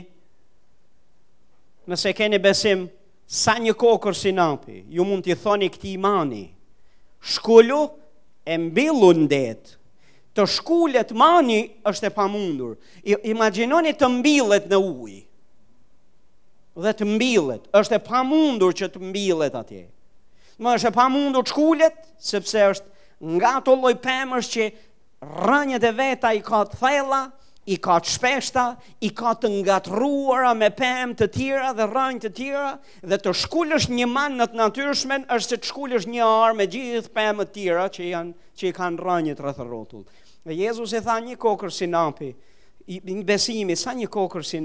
[1.90, 2.86] nëse keni besim
[3.28, 6.44] sa një kokër si nati ju mund të i thoni këti mani
[7.34, 7.82] shkullu
[8.44, 9.78] e mbilu në detë
[10.34, 12.74] të shkullet mani është e pamundur
[13.06, 15.20] I, imaginoni të mbilet në ujë.
[16.82, 19.86] dhe të mbilet është e pamundur që të mbilet atje
[20.62, 22.90] më është e pamundur të shkullet sepse është
[23.38, 24.66] nga to loj pëmërsh që
[25.32, 27.22] rënjët e veta i ka të thella,
[27.72, 28.64] i ka të shpeshta,
[29.08, 32.74] i ka të ngatruara me pem të tjera dhe rënjë të tjera,
[33.08, 36.68] dhe të shkullësh një manë në të natyrshmen është se të shkullësh një arë me
[36.76, 40.08] gjithë pem të tjera që, janë, që i kanë rënjët rëthërotullë.
[40.44, 44.60] Dhe Jezus i tha një kokër si i, një besimi, sa një kokër si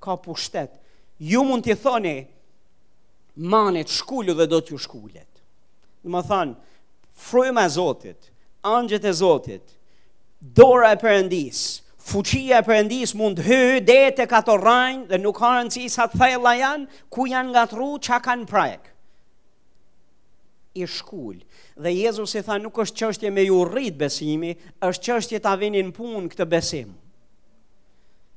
[0.00, 0.78] ka pushtet.
[1.18, 2.22] Ju mund t'i thoni,
[3.36, 5.28] manet shkullu dhe do të shkullet.
[6.02, 6.54] Dhe më thanë,
[7.18, 8.29] frujma Zotit,
[8.62, 9.62] angjët e Zotit,
[10.38, 11.60] dora e përëndis,
[12.10, 16.20] fuqia e përëndis mund hy, dhe të kato rajnë, dhe nuk harën si sa të
[16.20, 18.88] thella janë, ku janë nga tru, qa kanë prajek.
[20.80, 21.40] I shkull.
[21.82, 24.52] Dhe Jezus i tha nuk është qështje me ju rrit besimi,
[24.86, 26.92] është qështje ta në punë këtë besim.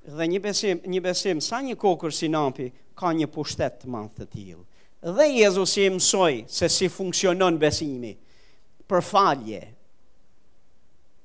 [0.05, 4.17] Dhe një besim, një besim sa një kokër si nampi, ka një pushtet të manth
[4.17, 4.63] të tilë.
[5.03, 8.15] Dhe Jezus i mësoj se si funksionon besimi
[8.89, 9.61] për falje,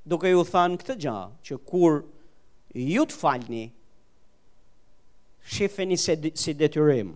[0.09, 1.17] duke ju thënë këtë gjë,
[1.47, 1.97] që kur
[2.97, 3.65] ju të falni,
[5.53, 7.13] shifeni se si detyrim.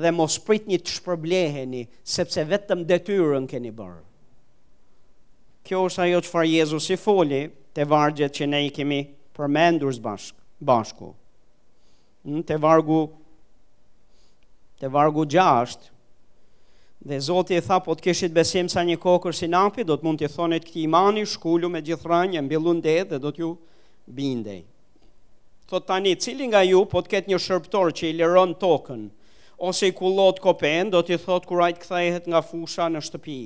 [0.00, 1.82] Dhe mos pritni të shpërbleheni
[2.16, 4.00] sepse vetëm detyrën keni bërë.
[5.64, 7.42] Kjo është ajo që farë Jezus i foli
[7.76, 9.00] të vargjet që ne i kemi
[9.36, 10.36] përmendur së bashk,
[10.68, 11.12] bashku.
[12.28, 13.02] Në të vargu
[14.80, 15.93] të vargu gjashtë
[17.06, 20.06] Dhe Zoti e tha, po të kishit besim sa një kokër si napi, do të
[20.06, 23.48] mund të thonit këti imani, shkullu me gjithë rënjë, mbilun dhe dhe do t'ju
[24.16, 24.62] bindej.
[25.68, 29.02] Thot tani, cili nga ju po të ket një shërptor që i liron tokën,
[29.68, 33.36] ose i kulot kopen, do t'i thot kurajt kthehet nga fusha në shtëpi.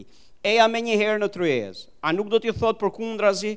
[0.53, 3.57] Eja me një herë në tryez, a nuk do t'i thot për kundrazi,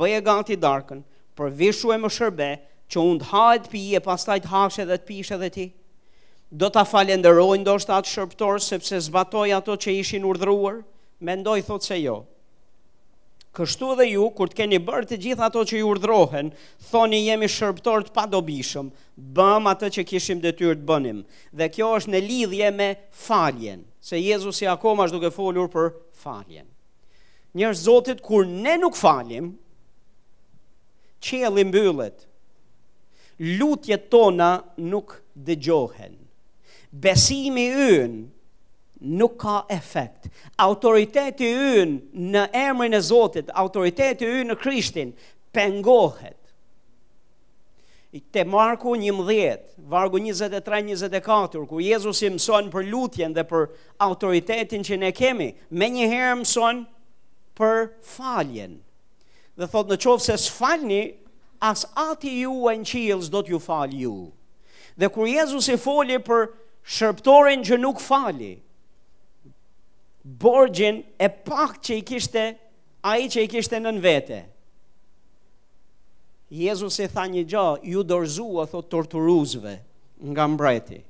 [0.00, 1.04] bëje gati darkën,
[1.36, 2.50] për vishu e më shërbe,
[2.88, 5.52] që unë pije, pi e pastajt hashe dhe t'pishe dhe ti?
[5.52, 5.68] Dhe ti?
[6.52, 10.82] do ta falenderoj ndoshta atë shërbëtor sepse zbatoj ato që ishin urdhëruar,
[11.24, 12.18] mendoj thotë se jo.
[13.56, 16.50] Kështu edhe ju kur të keni bërë të gjitha ato që ju urdhrohen,
[16.90, 18.90] thoni jemi shërptorët të padobishëm,
[19.36, 21.22] bëm atë që kishim detyrë të bënim.
[21.56, 22.90] Dhe kjo është në lidhje me
[23.24, 25.90] faljen, se Jezusi akoma është duke folur për
[26.24, 26.68] faljen.
[27.56, 29.52] Njërë zotit, kur ne nuk falim,
[31.28, 32.26] qëllë i mbyllet,
[33.60, 36.20] lutje tona nuk dëgjohen
[36.92, 38.18] besimi yn
[39.18, 40.28] nuk ka efekt.
[40.60, 41.48] Autoriteti
[41.80, 41.96] yn
[42.36, 45.14] në emrin e Zotit, autoriteti yn në Krishtin
[45.56, 46.36] pengohet.
[48.12, 53.70] I te Marku 11, vargu 23-24, ku Jezus i mëson për lutjen dhe për
[54.04, 56.82] autoritetin që ne kemi, me njëherë mëson
[57.56, 58.74] për faljen.
[59.56, 61.00] Dhe thot në qovë se s'falni,
[61.64, 64.14] as ati ju e në qilës do t'ju falë ju.
[65.00, 66.50] Dhe kur Jezus i foli për
[66.90, 68.54] shërptorin që nuk fali,
[70.24, 72.46] borgjin e pak që i kishte,
[73.02, 74.42] a i që i kishte nën vete.
[76.52, 79.78] Jezus e tha një gjo, ju dorzua, thot torturuzve,
[80.32, 81.00] nga mbreti.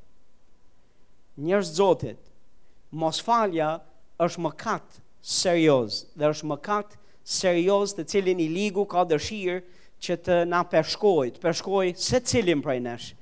[1.42, 2.20] Njërës zotit,
[2.92, 3.72] mos falja
[4.22, 9.62] është më katë serios, dhe është më katë serios të cilin i ligu ka dëshirë
[10.02, 13.14] që të na Të përshkojt se cilin prej neshë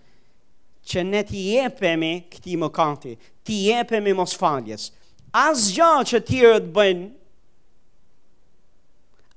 [0.89, 3.15] që ne t'i jepemi këti më kanti,
[3.45, 4.89] t'i jepemi mos faljes.
[5.37, 7.09] Asgjë që tjere të bëjnë,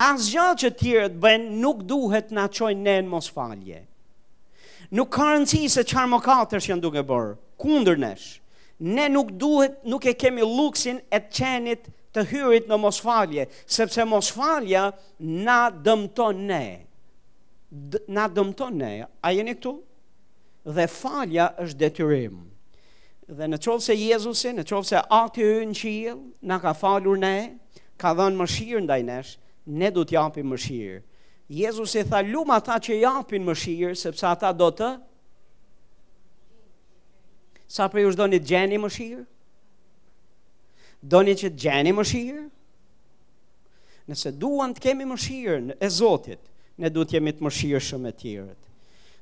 [0.10, 3.84] asgjë që tjere të bëjnë, nuk duhet na qojnë ne në mos falje.
[4.94, 8.30] Nuk ka rëndësi se qarë më katër që janë duke bërë, kundër nesh.
[8.84, 13.46] Ne nuk duhet, nuk e kemi luksin e të qenit të hyrit në mos falje,
[13.66, 16.64] sepse mos falja na dëmton ne.
[18.08, 18.92] na dëmton ne.
[19.26, 19.30] A jeni këtu?
[19.30, 19.74] A jeni këtu?
[20.66, 22.38] dhe falja është detyrim.
[23.28, 26.14] Dhe në qovë se Jezusi, në qovë se aty në qilë,
[26.50, 27.36] në ka falur ne,
[28.00, 29.34] ka dhënë mëshirë ndaj nesh,
[29.68, 31.02] ne du t'japim mëshirë.
[31.54, 34.92] Jezusi tha lumë ata që japin mëshirë, sepse ata do të,
[37.74, 39.24] sa për ju shdo një gjeni mëshirë,
[41.04, 42.44] do një që gjeni mëshirë,
[44.08, 46.40] nëse duan të kemi mëshirën e Zotit,
[46.78, 48.60] ne du t'jemi të mëshirë shumë e tjërët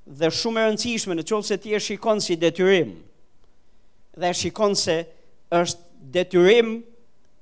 [0.06, 2.96] dhe shumë e rëndësishme në qovë se ti e shikon si detyrim
[4.20, 4.96] dhe shikon se
[5.54, 6.80] është detyrim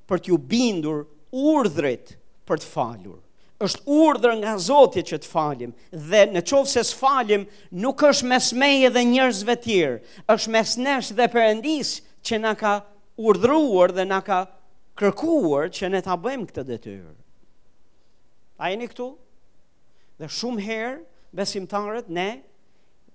[0.09, 2.15] për t'ju bindur urdhrit
[2.49, 3.17] për të falur.
[3.59, 8.53] është urdhër nga Zotit që të falim dhe në qovë se s'falim nuk është mes
[8.53, 9.97] meje dhe njërzve tjerë,
[10.31, 11.89] është mes nesh dhe përëndis
[12.23, 12.73] që na ka
[13.17, 14.47] urdhruar dhe na ka
[14.95, 17.15] kërkuar që ne ta bëjmë këtë detyrë.
[18.59, 19.11] A jeni këtu?
[20.19, 21.03] Dhe shumë herë
[21.35, 22.29] besimtarët ne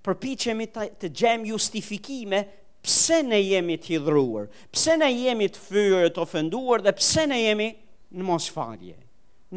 [0.05, 0.67] përpichemi
[1.01, 2.43] të gjem justifikime
[2.85, 7.39] pse ne jemi të hidhruar, pse ne jemi të fyrë të ofenduar dhe pse ne
[7.41, 7.71] jemi
[8.13, 8.97] në mos falje.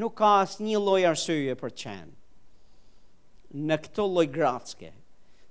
[0.01, 2.15] Nuk ka asë një loj arsyje për qenë.
[3.69, 4.91] Në këto loj gratske,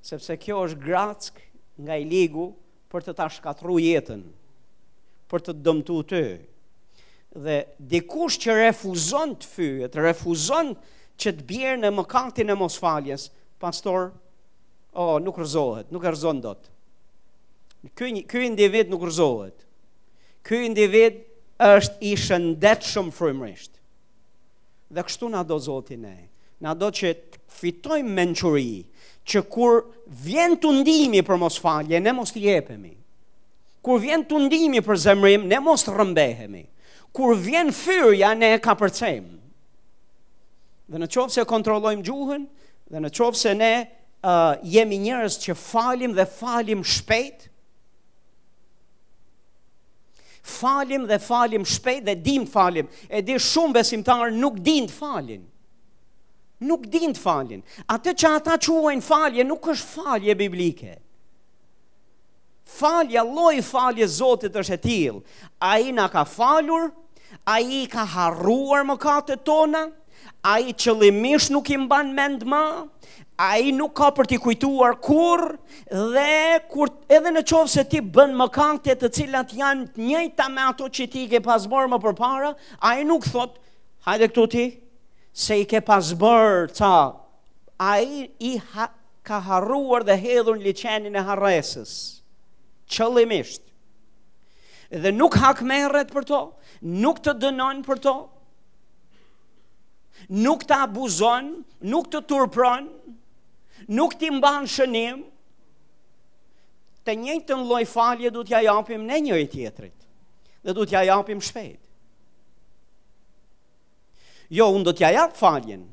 [0.06, 1.40] sepse kjo është gratsk
[1.82, 2.48] nga i ligu
[2.90, 4.22] për të ta shkatru jetën,
[5.30, 6.24] për të dëmtu të.
[7.46, 7.58] Dhe
[7.92, 10.72] dikush që refuzon të fyrë, të refuzon
[11.22, 12.80] që të bjerë në mëkatin e mos
[13.58, 14.12] pastor,
[15.00, 16.70] o, oh, nuk rëzohet, nuk rëzohet dot.
[17.96, 19.58] Ky individ nuk rëzohet.
[20.42, 21.22] Ky individ
[21.62, 23.76] është i shëndetshëm frymërisht.
[24.96, 26.16] Dhe kështu na do Zoti ne.
[26.66, 28.72] Na do që të fitojmë mençuri,
[29.28, 29.84] që kur
[30.26, 32.96] vjen tundimi për mos falje, ne mos i jepemi.
[33.86, 36.64] Kur vjen tundimi për zemrim, ne mos rëmbehemi.
[37.14, 39.30] Kur vjen fyrja, ne e përcem.
[40.88, 42.48] Dhe në qovë se kontrollojmë gjuhën,
[42.92, 43.72] dhe në qovë se ne
[44.64, 47.48] jemi njerëz që falim dhe falim shpejt.
[50.48, 52.88] Falim dhe falim shpejt dhe dim falim.
[53.10, 55.42] E di shumë besimtar nuk din të falin.
[56.66, 57.62] Nuk din të falin.
[57.94, 60.96] Atë që ata quajnë falje nuk është falje biblike.
[62.78, 65.22] Falja, loj falje Zotit është e tilë.
[65.68, 66.90] A i nga ka falur,
[67.54, 69.86] a i ka harruar më kate tona,
[70.44, 72.96] a i qëllimish nuk i mban mend ma, a i nuk i mend ma,
[73.38, 75.42] a i nuk ka për t'i kujtuar kur
[75.88, 80.64] dhe kur, edhe në qovë se ti bën më kante të cilat janë njëjta me
[80.66, 82.50] ato që ti ke pasbërë më për para,
[82.82, 83.60] a i nuk thot,
[84.10, 84.66] hajde këtu ti,
[85.38, 87.14] se i ke pasbërë ta,
[87.78, 88.90] a i i ha,
[89.22, 91.92] ka harruar dhe hedhur në liqenin e harresës,
[92.90, 93.62] qëllimisht,
[94.90, 96.42] dhe nuk hak për to,
[96.82, 98.16] nuk të dënon për to,
[100.30, 102.90] nuk të abuzon, nuk të turpron,
[103.88, 105.22] nuk ti mban shënim,
[107.08, 109.94] të njëjtën lloj falje do t'ja japim ne njëri tjetrit.
[110.64, 111.80] Dhe do t'ja japim shpejt.
[114.52, 115.86] Jo, unë do t'ja jap faljen.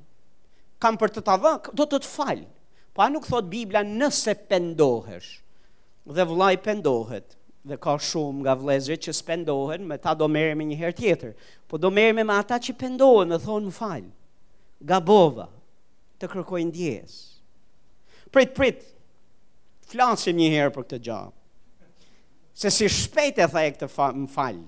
[0.83, 2.43] Kam për të ta vë, do të të fal.
[2.95, 5.41] Pa nuk thot Bibla nëse pendohesh.
[6.07, 10.77] Dhe vlaj pendohet dhe ka shumë nga vëllezërit që spendohen, me ta do merrem një
[10.83, 11.33] herë tjetër.
[11.67, 14.03] Po do merrem me ata që pendohen, më thonë më fal.
[14.85, 15.47] Gabova
[16.21, 17.34] të kërkoj djesë
[18.35, 18.83] prit, prit,
[19.93, 21.19] flasim një herë për këtë gjë.
[22.55, 24.67] Se si shpejt e tha e këtë fa, më falë.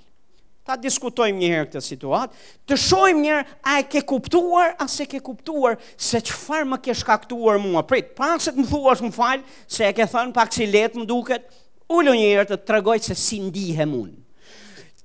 [0.66, 5.04] Ta diskutojmë një herë këtë situatë, të shojmë njërë a e ke kuptuar, a se
[5.06, 7.84] ke kuptuar, se qëfar më ke shkaktuar mua.
[7.86, 11.02] Prit, pranë se të më thuash më falë, se e ke thënë pak si letë
[11.02, 11.46] më duket,
[11.94, 14.16] ullu një herë të të regoj se si ndihem unë.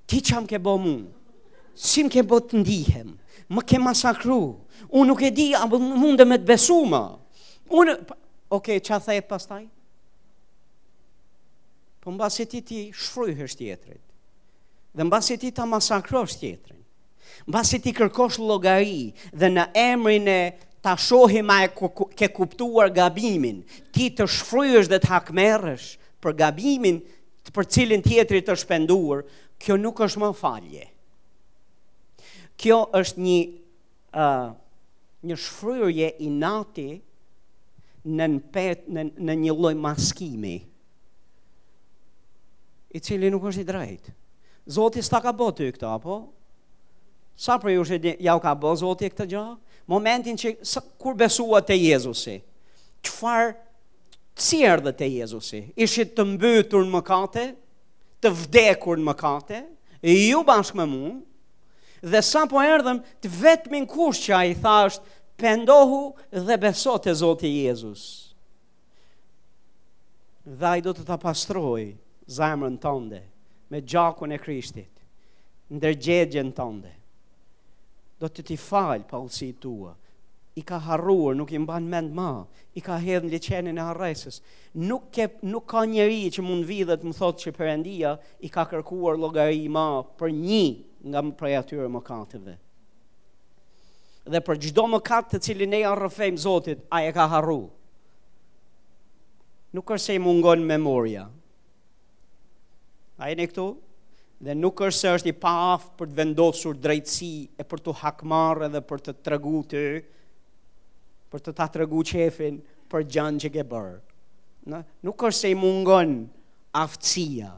[0.09, 0.95] Ti që më ke bo mu,
[1.77, 3.13] si më ke bo të ndihem,
[3.53, 4.41] më ke masakru,
[4.89, 7.03] unë nuk e di, a mundë me të besu më.
[7.71, 7.99] Unë,
[8.51, 9.61] Oke, që a thejet pastaj?
[12.03, 14.01] Po në basi ti ti shfryhësht tjetërit.
[14.91, 16.81] Dhe në basi ti ta masakrosht tjetërin.
[17.47, 19.05] Në basi ti kërkosh logari
[19.39, 20.41] dhe në emrin e
[20.83, 23.61] ta shohi ma e ke kuptuar gabimin,
[23.95, 26.99] ti të shfryhësht dhe të hakmerësht për gabimin
[27.47, 29.23] të për cilin tjetërit të shpenduar,
[29.61, 30.83] kjo nuk është më falje.
[32.61, 33.37] Kjo është një,
[34.21, 34.51] uh,
[35.29, 36.89] një shfryrje i nati
[38.05, 40.55] në, pet, në, në një loj maskimi,
[42.91, 44.13] i cili nuk është i drejtë.
[44.71, 46.15] Zotis ta ka botë i këta, apo?
[47.39, 49.43] Sa për ju shë ja u ka bo zoti këta gjë?
[49.89, 50.51] Momentin që
[51.01, 52.35] kur besua të Jezusi,
[53.03, 53.53] qëfar
[54.41, 55.63] si erdhe të Jezusi?
[55.81, 57.45] Ishit të mbytur në mëkate,
[58.21, 59.63] të vdekur në mëkate,
[60.11, 61.23] ju bashkë me mund
[62.01, 65.03] dhe sa po erdhëm të vetëmin kush që a i thashtë,
[65.41, 66.01] pendohu
[66.45, 68.01] dhe beso të Zotë Jezus.
[70.45, 71.81] Dhe ai do të të pastroj
[72.37, 73.23] zemrën tënde
[73.71, 74.91] me gjakun e Krishtit,
[75.73, 76.91] ndërgjegjen tënde.
[78.21, 79.95] Do të t'i falë pa ulësi tua,
[80.59, 82.41] i ka harruar, nuk i mban mend ma,
[82.77, 84.41] i ka në liqenin e harresës.
[84.83, 88.13] Nuk, ke, nuk ka njeri që mund vidhet më thotë që përendia
[88.45, 89.87] i ka kërkuar logari ma
[90.19, 90.65] për një
[91.09, 92.57] nga më prej atyre më katëve
[94.29, 97.69] dhe për gjdo më katë të cilin ne janë rëfejmë Zotit, a e ka harru.
[99.73, 101.25] Nuk është se i mungon memoria.
[103.17, 103.65] A e në këtu?
[104.41, 108.69] Dhe nuk është se është i paaf për të vendosur drejtësi e për të hakmarë
[108.73, 109.83] dhe për të tregu të,
[111.31, 112.57] për të ta tregu qefin
[112.91, 113.97] për gjanë që ke bërë.
[114.71, 114.81] Në?
[115.05, 116.15] Nuk është se i mungon
[116.77, 117.53] aftësia,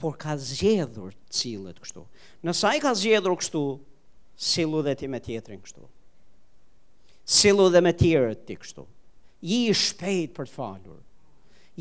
[0.00, 2.04] por ka zgjedhur cilët kështu.
[2.44, 3.62] Nësa i ka zgjedhur kështu,
[4.34, 5.84] silu dhe ti me tjetrin kështu.
[7.26, 8.84] Silu dhe me tjere t'i kështu
[9.44, 11.00] Ji i shpejt për të falur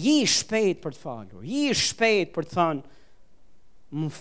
[0.04, 4.12] Ji i shpejt për të falur Ji i shpejt për të thënë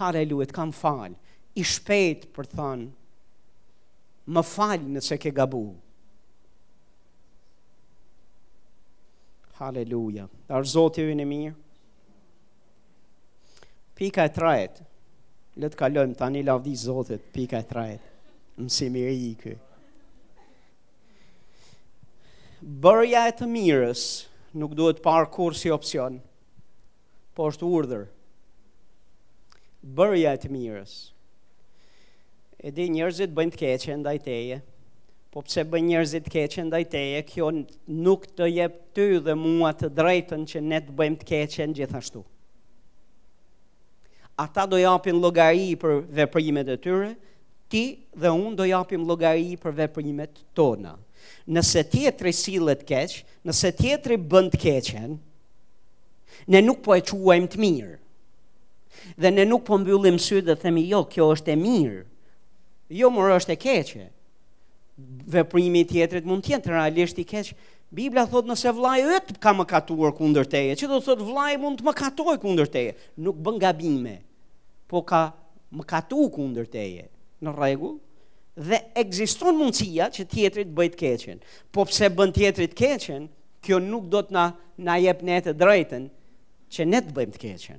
[0.00, 1.16] Haleluja, të kam fal
[1.56, 2.90] I shpejt për të thënë
[4.36, 5.62] Më falj nëse ke gabu
[9.58, 11.56] Haleluja Arë zotë ju në mirë
[14.00, 14.84] Pika e trajet
[15.62, 18.08] Letë kalëm tani lavdi zotët Pika e trajet
[18.62, 19.70] Mësimi e i këtë
[22.62, 24.02] bërja e të mirës
[24.54, 26.20] nuk duhet parë kur si opcion,
[27.34, 28.02] po është urdhër.
[29.98, 30.92] Bërja e të mirës.
[32.62, 34.60] E di njerëzit bëjnë të keqen ndaj teje,
[35.34, 37.48] po pse bëjnë njerëzit të keqen ndaj teje, kjo
[38.04, 42.22] nuk të jep ty dhe mua të drejtën që ne të bëjmë të keqen gjithashtu.
[44.44, 47.10] Ata do japin llogari për veprimet e tyre,
[47.72, 47.82] ti
[48.20, 50.94] dhe unë do japim llogari për veprimet tona
[51.54, 55.16] nëse tjetëri silët keqë, nëse tjetëri bëndë keqen,
[56.52, 57.92] ne nuk po e quajmë të mirë.
[59.22, 62.00] Dhe ne nuk po mbyllim sy dhe themi, jo, kjo është e mirë,
[63.00, 64.06] jo, mërë është e keqë.
[65.34, 67.56] Dhe primi tjetërit mund tjenë të realisht i keqë.
[67.92, 71.86] Biblia thotë nëse vllai yt ka më katuar teje, që do thotë vlaj mund të
[71.88, 72.36] më katoj
[72.76, 74.18] teje, nuk bën gabime,
[74.88, 75.32] po ka
[75.70, 75.84] më
[76.36, 77.04] kundër teje.
[77.42, 77.98] Në rregull,
[78.56, 81.38] dhe ekziston mundësia që tjetrit bëjt keqen.
[81.72, 83.28] Po pse bën tjetrit keqen,
[83.64, 84.46] kjo nuk do të na,
[84.84, 86.06] na jep ne të drejten
[86.72, 87.78] që ne të bëjmë të keqen.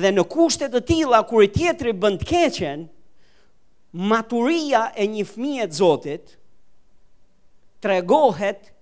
[0.00, 2.86] Dhe në kushtet të tila, kur tjetri bën të keqen,
[4.10, 6.34] maturia e një fëmijë të Zotit
[7.82, 8.72] tregohet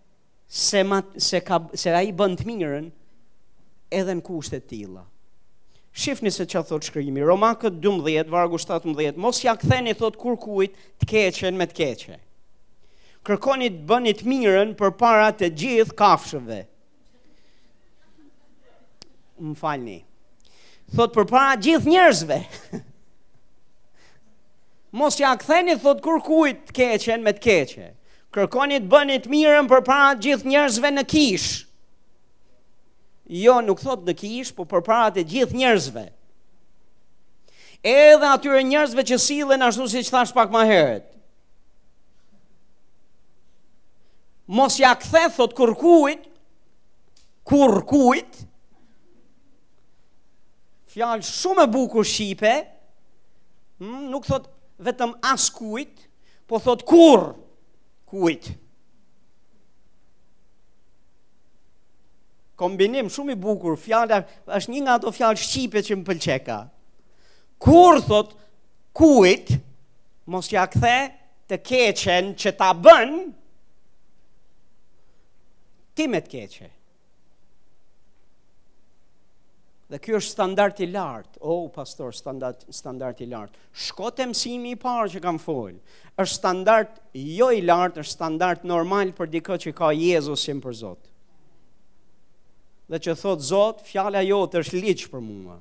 [0.49, 0.83] se
[1.21, 2.89] se ka se ai bën të mirën
[3.93, 5.05] edhe në kushte të tilla.
[5.97, 10.75] Shifni se që thot shkrimi, Romakët 12, vargu 17, mos ja këtheni thot kur kujt
[11.01, 12.19] të keqen me të keqe.
[13.25, 16.59] Kërkonit bënit mirën për para të gjithë kafshëve.
[19.41, 19.97] Më falni.
[20.95, 22.39] Thot për para gjithë njerëzve.
[25.01, 27.89] mos ja këtheni thot kur kujt të keqen me të keqe.
[28.37, 31.66] Kërkonit bënit mirën për para gjithë njerëzve në kishë
[33.29, 36.05] jo nuk thot në kish, po për para të gjithë njerëzve.
[37.87, 41.07] Edhe atyre njerëzve që silën ashtu si që thash pak ma heret.
[44.47, 46.29] Mos ja këthe thot kur kujt,
[47.47, 48.43] kur kujt,
[50.95, 52.55] fjalë shumë e buku shqipe,
[53.83, 54.47] hm, nuk thot
[54.87, 56.07] vetëm as kujt,
[56.47, 57.43] po thot kur kujt.
[58.07, 58.53] Kujt.
[62.59, 64.21] kombinim shumë i bukur, fjala
[64.57, 66.59] është një nga ato fjalë shqipe që më pëlqeka.
[67.63, 68.35] Kur thot
[68.97, 69.55] kujt
[70.33, 70.97] mos ja kthe
[71.51, 73.13] të keqen që ta bën
[75.97, 76.71] ti me të keqe.
[79.87, 81.39] Dhe ky është standard i lartë.
[81.47, 83.55] O oh, pastor, standard standard i lartë.
[83.87, 85.77] Shkote mësimi i parë që kam fol.
[86.19, 91.13] Është standard jo i lartë, është standard normal për dikë që ka Jezusin për Zotin
[92.89, 95.59] dhe që thot Zot, fjala jote është ligj për mua.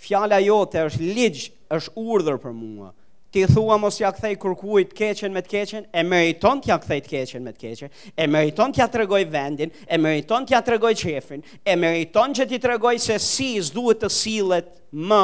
[0.00, 2.90] Fjala jote është ligj, është urdhër për mua.
[3.30, 7.02] Ti thua mos ja kthej kërkuit të keqen me të keqen, e meriton t'ja kthej
[7.04, 11.44] të keqen me të keqen, e meriton t'ja tregoj vendin, e meriton t'ja tregoj qefrin,
[11.62, 15.22] e meriton që ti tregoj se si s'duhet të sillet më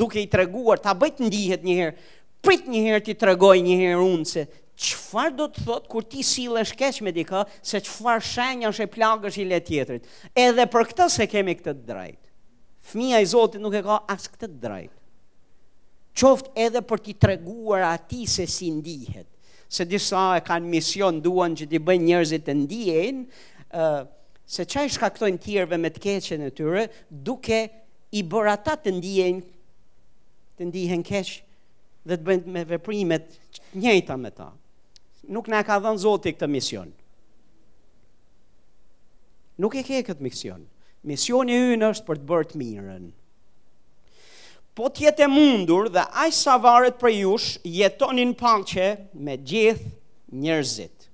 [0.00, 1.96] duke i treguar, ta bëj të ndihet një herë.
[2.46, 4.46] Prit një herë ti tregoj një herë unse
[4.76, 6.62] qëfar do të thot kur ti si le
[7.02, 10.04] me dika, se qëfar shenja është e plagës i le tjetërit.
[10.36, 12.18] Edhe për këtë se kemi këtë drejt.
[12.90, 14.92] Fëmija i Zotit nuk e ka asë këtë drejt.
[16.16, 19.26] Qoft edhe për ti treguar ati se si ndihet.
[19.68, 23.24] Se disa e kanë mision duan që ti bëjnë njerëzit të ndihen,
[23.74, 24.04] uh,
[24.46, 27.58] se qa shkaktojnë tjerve me të keqen e tyre, duke
[28.12, 29.42] i bërë ata të ndihen,
[30.56, 31.34] të ndihen keqë
[32.06, 33.40] dhe të bëjnë me veprimet
[33.74, 34.52] njëta me ta
[35.28, 36.90] nuk na ka dhënë Zoti këtë mision.
[39.60, 40.64] Nuk e ke këtë mision.
[41.06, 43.06] Misioni ynë është për të bërë të mirën.
[44.76, 48.88] Po të jetë e mundur dhe aq sa varet për jush, jetoni në paqe
[49.26, 49.92] me gjithë
[50.42, 51.06] njerëzit.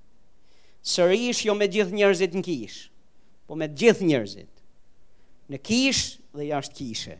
[0.83, 2.79] Sërish jo me gjithë njerëzit në kish,
[3.47, 4.49] po me gjithë njerëzit.
[5.53, 6.01] Në kish
[6.35, 7.15] dhe jashtë kishe.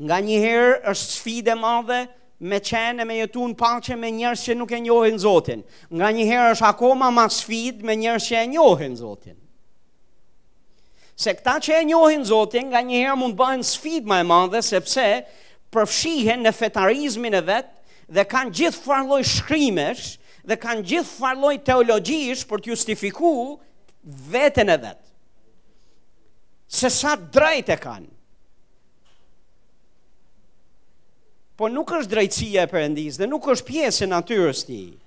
[0.00, 2.00] Nga një herë është sfide madhe,
[2.38, 5.62] me qenë me jetu në pache me njërës që nuk e njohin Zotin.
[5.90, 9.36] Nga njëherë është akoma ma sfid me njërës që e njohin Zotin.
[11.16, 15.06] Se këta që e njohin Zotin, nga njëherë mund bëhen sfid ma e madhe, sepse
[15.72, 17.74] përfshihen në fetarizmin e vetë
[18.14, 23.32] dhe kanë gjithë farloj shkrimesh dhe kanë gjithë farloj teologjish për të justifiku
[24.30, 25.02] vetën e vetë.
[26.68, 28.12] Se sa drejt e kanë.
[31.56, 34.66] po nuk është drejtësia e përëndisë dhe nuk është pjesë e natyrës ti.
[34.66, 34.98] tij.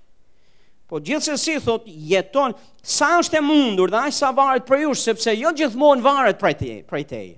[0.90, 5.36] Po gjithsesi thot jeton sa është e mundur, dhe aq sa varet për jush, sepse
[5.38, 7.38] jo gjithmonë varet prej te, teje.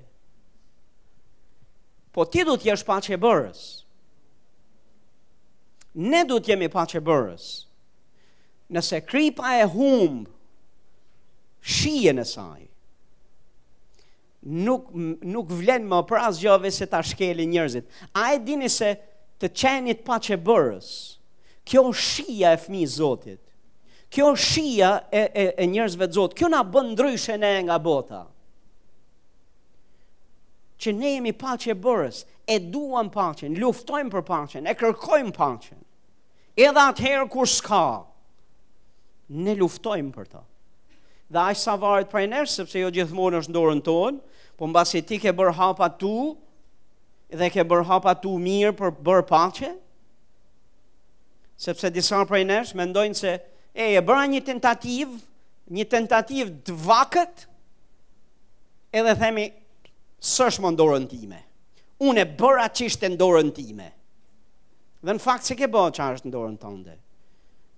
[2.13, 3.59] Po ti do të jesh paqe bërës.
[6.09, 7.45] Ne do të jemi paqe bërës.
[8.71, 10.27] Nëse kripa e humb
[11.61, 12.70] shije në saj
[14.41, 14.89] nuk,
[15.23, 17.85] nuk vlen më për asë gjove se ta shkeli njërzit.
[18.17, 18.93] A e dini se
[19.41, 20.89] të qenit pa që bërës,
[21.65, 23.41] kjo shia e fmi zotit,
[24.11, 28.23] kjo shia e, e, e njërzve të zotit, kjo na bën ndryshe ne nga bota.
[30.81, 35.77] Që ne jemi pa që bërës, e duam paqen, luftojmë për paqen, e kërkojmë paqen.
[36.57, 37.83] Edhe atëherë kur s'ka,
[39.29, 40.41] ne luftojmë për ta.
[41.31, 44.23] Dhe ajë sa varet e nërë, sepse jo gjithmonë është ndorën tonë,
[44.61, 46.11] po në basi ti ke bërë hapa tu,
[47.33, 49.71] dhe ke bërë hapa tu mirë për bërë pache,
[51.57, 53.31] sepse disa prej nesh mendojnë se,
[53.73, 55.15] e, e bëra një tentativ,
[55.71, 57.47] një tentativ të vakët,
[58.93, 59.47] edhe themi,
[60.21, 61.41] sësh më ndorën time,
[62.05, 63.89] unë e bëra që ishte ndorën time,
[65.01, 66.95] dhe në fakt se ke bërë që ashtë ndorën tënde,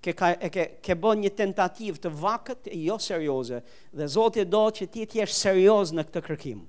[0.03, 3.63] ke, ka, e ke, ke bërë një tentativ të vakët e jo serioze,
[3.95, 6.67] dhe Zotit do që ti t'jesh serioz në këtë kërkimë.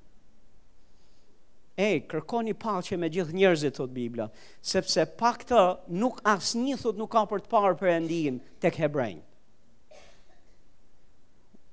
[1.74, 4.28] E, kërkoni pache me gjithë njerëzit, thot Biblia,
[4.62, 5.62] sepse pak të
[5.98, 9.22] nuk asë një thot nuk ka për të parë për endin të këhebrejnë.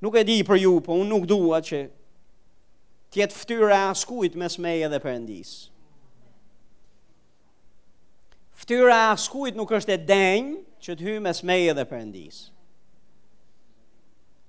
[0.02, 1.84] Nuk e di për ju, po unë nuk dua që
[3.14, 5.52] tjetë ftyra askujt mes me e dhe për endis.
[8.64, 12.42] Ftyra askujt nuk është e denjë që të hy mes meje dhe për endis.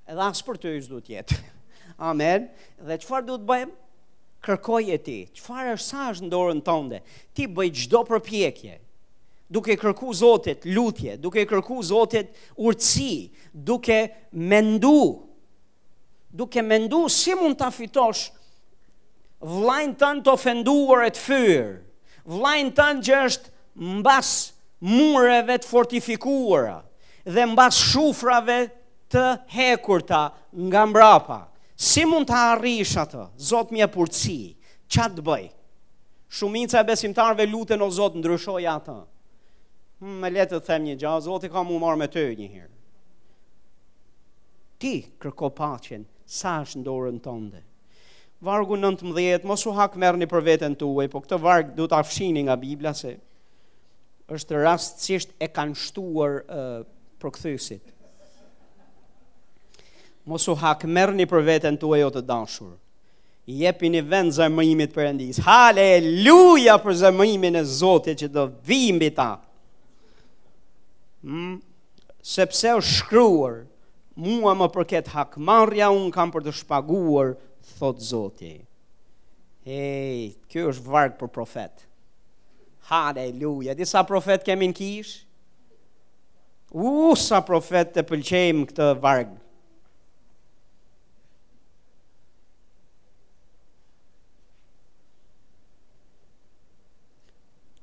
[0.09, 1.39] Edhe asë për të ju du tjetë.
[2.09, 2.49] Amen.
[2.81, 3.77] Dhe qëfar du të bëjmë?
[4.43, 6.99] kërkoj e ti, qëfar është sa është ndorën tënde,
[7.37, 8.75] ti bëj gjdo përpjekje,
[9.53, 14.01] duke kërku Zotit lutje, duke kërku Zotit urtësi, duke
[14.33, 15.31] mendu,
[16.33, 18.25] duke mendu si mund të fitosh
[19.47, 21.75] vlajnë tënë të ofenduar e të fyrë,
[22.35, 24.35] vlajnë tënë që është mbas
[24.87, 26.81] mureve të fortifikuara
[27.31, 28.61] dhe mbas shufrave
[29.13, 30.25] të hekurta
[30.69, 31.41] nga mbrapa.
[31.83, 33.25] Si mund të arrish atë?
[33.43, 33.89] Zot mi e
[34.95, 35.47] qatë të bëj?
[36.29, 38.95] Shumica e besimtarve lutën o Zot ndryshoj atë.
[40.03, 42.49] Hmm, me letë të them një gja, Zot i ka mu marrë me të një
[42.55, 42.75] herë.
[44.83, 44.93] Ti
[45.25, 47.63] kërko pacjen, sa është ndorën tënde.
[48.47, 52.43] Vargu 19, mos u hak një për veten tuaj, po këtë varg do ta fshini
[52.47, 53.17] nga Bibla se
[54.37, 56.87] është rastësisht e kanë shtuar uh,
[57.23, 57.91] përkthyesit
[60.25, 60.57] mos u
[60.87, 62.73] merrni për veten tuaj jo të dashur.
[63.47, 65.41] Jepini vend zemrimit Perëndis.
[65.43, 69.41] Haleluja për zemrimin e Zotit që do vi mbi ta.
[71.25, 71.59] Mm,
[72.23, 73.65] sepse u shkruar
[74.15, 77.35] mua më përket hakmarrja un kam për të shpaguar,
[77.79, 78.61] thot Zoti.
[79.67, 81.85] Ej, kjo është varg për profet.
[82.91, 83.75] Haleluja.
[83.79, 85.17] Disa profet kemi në kish?
[86.73, 89.39] U, sa profet të pëlqejmë këtë varg.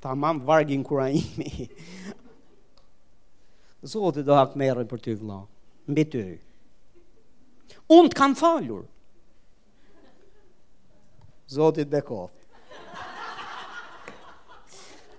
[0.01, 1.69] Ta mam vargin kura imi.
[3.83, 5.41] Zotit do hapë merë për ty vla.
[5.91, 6.23] Mbi ty.
[7.91, 8.85] Unë të kam falur.
[11.51, 12.35] Zotit dhe kofë.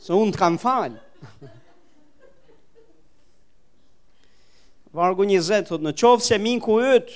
[0.01, 0.95] Se unë të kam fal
[4.97, 7.13] Vargu një zetë Në qovë se minë ku yt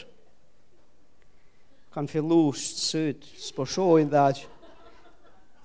[1.96, 4.42] Kanë fillu shë sët Së po shojnë dhe aq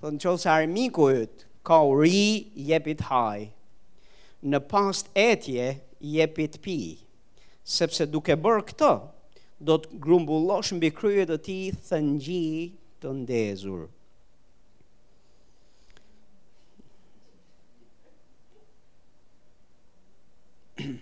[0.07, 3.41] Në qovë se arë minë yt ka u ri jepit haj,
[4.43, 5.65] në past etje
[5.99, 6.77] jepit pi,
[7.63, 8.91] sepse duke bërë këtë,
[9.67, 11.57] do të grumbullosh në bikryje të ti
[11.89, 12.49] thëngji
[13.03, 13.81] të ndezur.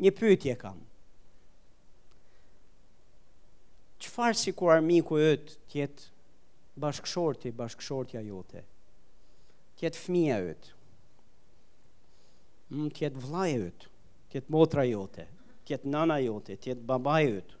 [0.00, 0.78] Një pyetje kam.
[4.10, 6.06] qëfar si kur armiku jëtë tjetë
[6.82, 8.64] bashkëshorti, bashkëshortja jote,
[9.78, 10.72] tjetë fmija jëtë,
[12.74, 13.90] mm, tjetë vlaj jëtë,
[14.32, 15.28] tjetë motra jote,
[15.68, 17.60] tjetë nana jote, tjetë baba jëtë,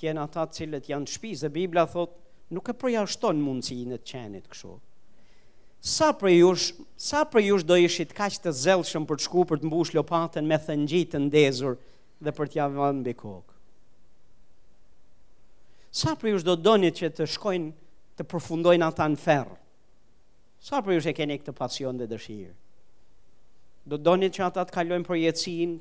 [0.00, 2.12] tjenë ata cilët janë shpizë, dhe Biblia thot,
[2.54, 4.76] nuk e përja shton mundësi në të qenit kësho.
[5.94, 9.60] Sa për jush, sa për jush do ishit kaq të zelëshëm për të shku për
[9.62, 11.76] të mbush lopatën me thëngjit të ndezur
[12.24, 13.53] dhe për t'ja vënë bëj kokë?
[15.94, 17.70] sa për jush do doni që të shkojnë
[18.18, 19.56] të përfundojnë ata në ferë?
[20.66, 22.52] Sa për jush e keni këtë pasion dhe dëshirë?
[23.92, 25.74] Do doni që ata të kalojnë për jetësin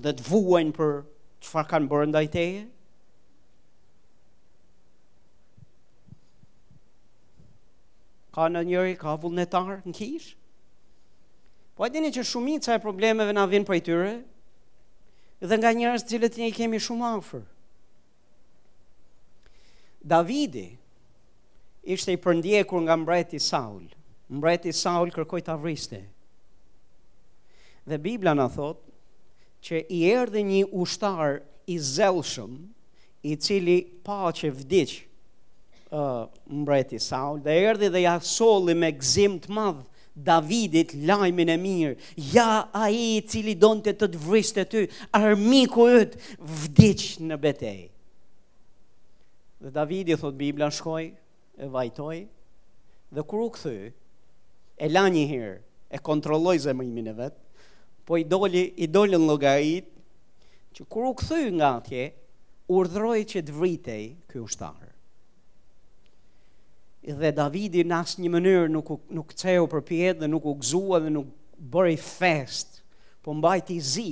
[0.00, 0.92] dhe të vuajnë për
[1.44, 2.62] qëfar kanë bërë ndajteje?
[8.38, 10.36] Ka në njëri, ka vullnetar në kishë?
[11.76, 14.12] Po e dini që shumica e problemeve na vinë për i tyre,
[15.44, 17.48] dhe nga njërës të cilët një kemi shumë afërë.
[20.00, 20.78] Davidi
[21.84, 23.84] ishte i përndjekur nga mbreti Saul.
[24.30, 26.00] Mbreti Saul kërkoi ta vriste.
[27.84, 28.80] Dhe Bibla na thot
[29.64, 32.54] që i erdhi një ushtar i zellshëm
[33.28, 34.98] i cili pa që vdicë
[35.92, 36.24] uh,
[36.62, 39.84] mbreti Saul dhe erdi dhe ja soli me gzim të madh
[40.16, 41.94] Davidit lajmin e mirë
[42.32, 46.96] ja a i cili donë të të të vrishtë të ty armiku e të
[47.28, 47.89] në betej
[49.60, 51.10] Dhe Davidi thot Biblia shkoi
[51.60, 52.20] e vajtoi
[53.12, 55.56] dhe kur u kthy e la një herë,
[55.92, 57.36] e kontrolloi zemrimin e vet,
[58.08, 59.90] po i doli i në llogarit
[60.74, 62.06] që kur u kthy nga atje
[62.72, 64.80] urdhroj që të vritej ky ushtar.
[67.20, 68.88] Dhe Davidi në asë një mënyrë nuk,
[69.18, 71.28] nuk ceo për pjetë dhe nuk u gzua dhe nuk
[71.74, 72.80] bëri fest,
[73.20, 74.10] po mbajti zi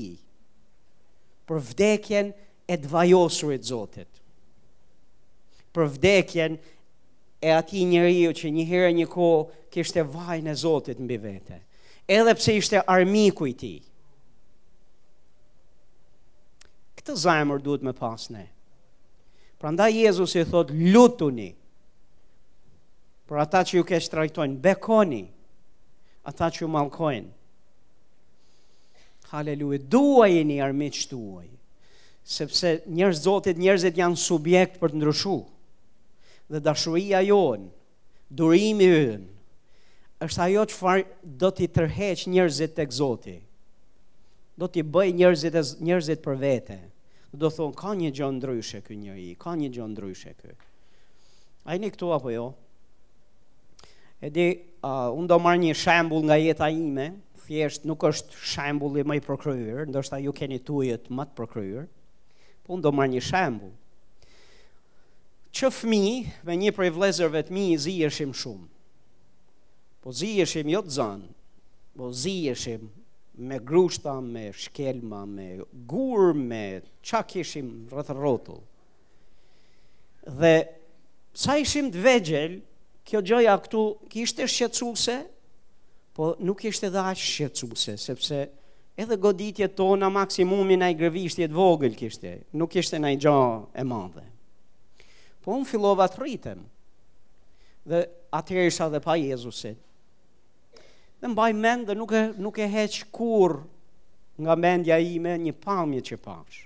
[1.49, 2.34] për vdekjen
[2.68, 4.12] e dvajosurit Zotit
[5.75, 6.59] për vdekjen
[7.45, 9.29] e ati njëri që një herë një ko
[9.75, 11.61] kështë e vajnë e Zotit në bivete.
[12.09, 13.75] Edhe pse ishte armiku i ti.
[16.99, 18.47] Këtë zajmër duhet me pasne.
[19.59, 21.51] Pra nda Jezus i thot lutuni
[23.29, 25.25] për ata që ju kështë trajtojnë, bekoni
[26.29, 27.35] ata që ju malkojnë.
[29.29, 31.51] Haleluja, duaj e një armit shtuaj,
[32.25, 35.37] sepse njerëz zotit njërëzit janë subjekt për të ndryshu.
[35.37, 35.57] Haleluja
[36.51, 37.68] dhe dashuria jonë,
[38.30, 39.26] durimi ynë,
[40.24, 41.05] është ajo që farë
[41.40, 43.36] do t'i tërheq njërzit të këzoti,
[44.59, 45.55] do t'i bëj njërzit,
[45.86, 46.78] njërzit për vete,
[47.38, 50.57] do thonë ka një gjë ndryshe kë njëri, ka një gjë ndryshe kë.
[51.68, 52.46] A i një këtu apo jo?
[54.24, 54.46] E di,
[54.80, 57.11] uh, unë do marrë një shambull nga jeta ime,
[57.44, 61.84] thjesht nuk është më i mëj përkryrë, ndoshta ju keni tujet më të përkryrë,
[62.64, 63.74] po unë do marrë një shambull,
[65.59, 66.09] që fmi
[66.47, 68.67] me një prej vlezërve të mi zi eshim shumë.
[70.03, 71.29] Po zi eshim jo të zanë,
[71.99, 72.85] po zi eshim
[73.49, 75.49] me grushta, me shkelma, me
[75.91, 76.65] gurë, me
[77.07, 78.59] qa kishim rrëtë rrotu.
[80.41, 80.55] Dhe
[81.39, 82.57] sa ishim të vegjel,
[83.09, 83.83] kjo gjoja këtu
[84.13, 85.19] kishte shqetsuse,
[86.19, 88.41] po nuk ishte dhe ashtë shqetsuse, sepse
[88.99, 93.39] edhe goditje tona maksimumin a i grëvishtje të vogël kishte, nuk ishte në i gjo
[93.83, 94.27] e madhe
[95.45, 96.62] po unë fillova të rritem.
[97.89, 98.03] Dhe
[98.36, 99.76] atëherë isha dhe pa Jezusin.
[101.18, 103.59] Dhe mbaj mend dhe nuk e nuk e heq kur
[104.39, 106.64] nga mendja ime një pamje që pash.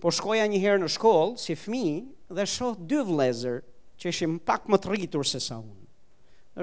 [0.00, 3.60] Po shkoja një herë në shkollë si fëmijë dhe shoh dy vëllezër
[4.00, 5.82] që ishin pak më të rritur se sa unë.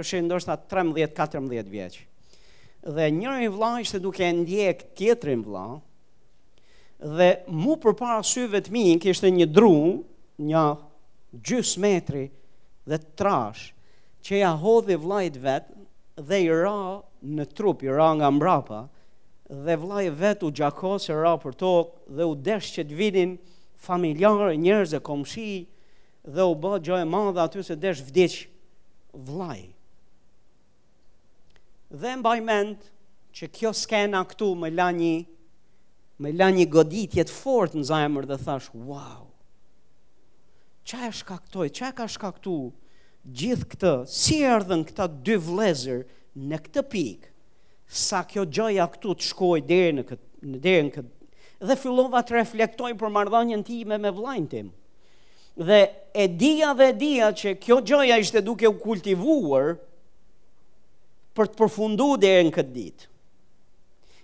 [0.02, 1.98] Ishin ndoshta 13-14 vjeç.
[2.82, 5.68] Dhe njëri vla ishte duke ndjek tjetrin vla
[7.02, 9.76] dhe mu përpara syve të mi kishte një dru,
[10.42, 10.64] një
[11.32, 12.30] gjys metri
[12.86, 13.72] dhe trash
[14.26, 15.70] që ja hodhi vlajt vet
[16.28, 18.82] dhe i ra në trup i ra nga mbrapa
[19.66, 23.36] dhe vlajt vet u gjakos e ra për tokë dhe u desh që të vinin
[23.86, 25.54] familjarë, njerëz e komshi
[26.36, 28.36] dhe u bë gjë e madhe aty se desh vdiq
[29.28, 29.72] vllai.
[31.92, 32.86] Dhe mbaj mend
[33.36, 35.16] që kjo skena këtu më la një
[36.22, 39.31] më la një goditje të fortë në zemër dhe thash wow
[40.92, 42.54] qa e shkaktoj, qa e ka shkaktu
[43.38, 46.02] gjithë këtë, si erdhen këta dy vlezër
[46.42, 47.30] në këtë pikë,
[47.92, 51.12] sa kjo gjoja këtu të shkoj dhe në këtë, në dhe në këtë,
[51.70, 54.72] dhe fillova të reflektoj për mardhanjën ti me me vlajnë tim.
[55.68, 55.80] Dhe
[56.16, 59.76] e dia dhe e dia që kjo gjoja ishte duke u kultivuar
[61.36, 63.11] për të përfundu dhe në këtë ditë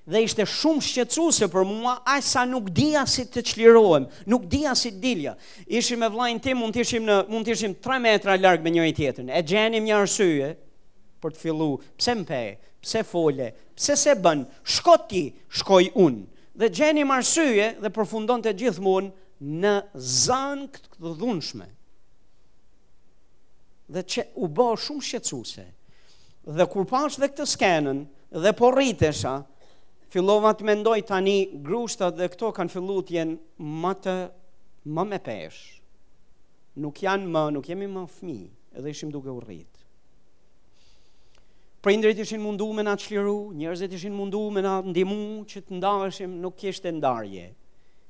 [0.08, 4.72] dhe ishte shumë shqetësuese për mua, aq sa nuk dija si të çlirohem, nuk dija
[4.80, 5.34] si të dilja.
[5.68, 8.72] Ishim me vllajin tim, mund të ishim në mund të ishim 3 metra larg me
[8.72, 9.30] njëri tjetrin.
[9.36, 10.53] E gjenim një arsye
[11.24, 12.43] për të fillu, pse më
[12.84, 15.26] pse fole, pse se bën, shko ti,
[15.60, 16.24] shkoj unë.
[16.58, 19.01] Dhe gjenim arsye dhe përfundon të gjithë
[19.62, 21.68] në zanë këtë dhunshme.
[23.93, 25.68] Dhe që u bë shumë shqetësuese.
[26.58, 27.99] Dhe kur pash dhe këtë skenën
[28.43, 29.36] dhe po rritesha,
[30.18, 34.13] fillova të mendoj tani grushtat dhe këto kanë fillu të jenë më të
[34.97, 35.59] më me pesh.
[36.82, 38.38] Nuk janë më, nuk jemi më fmi,
[38.80, 39.78] edhe ishim duke u rritë.
[41.86, 45.61] Prindrit ishin mundu me na të shliru, njerëzit ishin mundu me na të ndimu që
[45.68, 47.45] të ndarëshim, nuk kishte ndarje.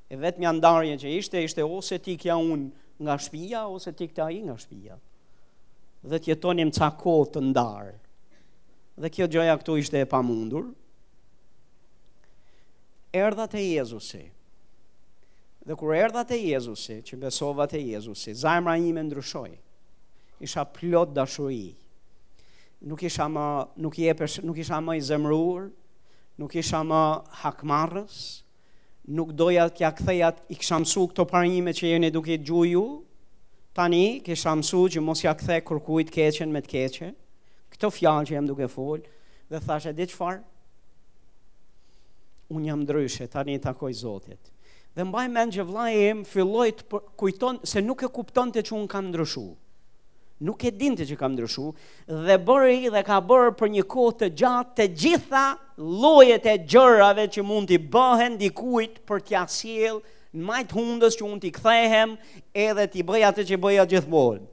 [0.08, 4.08] E vetë mja ndarje që ishte, ishte ose ti kja unë nga shpia, ose ti
[4.08, 4.96] këta i nga shpia.
[6.08, 7.94] Dhe të jetonim ca kohë të ndarë.
[9.02, 10.76] Dhe kjo gjoja këtu ishte e pamundur, mundur,
[13.14, 14.30] erdha te Jezusi.
[15.66, 19.54] Dhe kur erdha te Jezusi, që besova te Jezusi, zajmra ime ndryshoi.
[20.40, 21.74] Isha plot dashuri.
[22.86, 23.46] Nuk isha më
[23.82, 25.68] nuk jepesh, nuk isha më i zemëruar,
[26.38, 27.02] nuk isha më
[27.42, 28.20] hakmarrës,
[29.18, 32.84] nuk doja të ja ktheja i kisha mësu këto parimet që jeni duke ju
[33.78, 37.10] Tani kisha mësu që mos ja kthe kërkujt keqen me të keqe.
[37.70, 38.98] Këto fjalë që jam duke fol,
[39.50, 40.40] dhe thashë di çfarë?
[42.52, 44.52] unë jam ndryshe, tani i takoj Zotit.
[44.96, 48.64] Dhe mbaj men që vla e em filloj të kujton se nuk e kupton të
[48.66, 49.46] që unë kam ndryshu.
[50.46, 51.66] Nuk e din të që kam ndryshu
[52.26, 55.44] dhe bërë i dhe ka bërë për një kohë të gjatë të gjitha
[56.02, 59.98] lojet e gjërave që mund t'i bëhen dikujt për t'ja siel
[60.32, 62.14] në majtë hundës që mund t'i kthehem
[62.66, 64.46] edhe t'i bëja atë që bëja gjithmonë.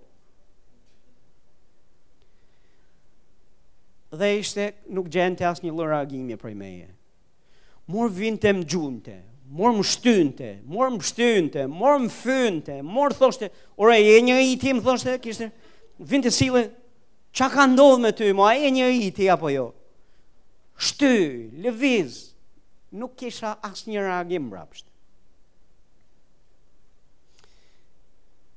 [4.15, 6.94] Dhe ishte nuk gjente as një lëra agimi prej meje
[7.87, 9.15] mor vinte më gjunte,
[9.55, 14.55] mor më shtynte, mor më shtynte, mor më fynte, mor thoshte, ore, e një i
[14.61, 15.51] ti më thoshte, kishte,
[15.99, 16.65] vinte sile,
[17.35, 19.67] qa ka ndodhë me ty, ma e një i ti apo jo,
[20.81, 22.23] shty, lëviz,
[22.95, 24.87] nuk kisha asë një reagim brapsht.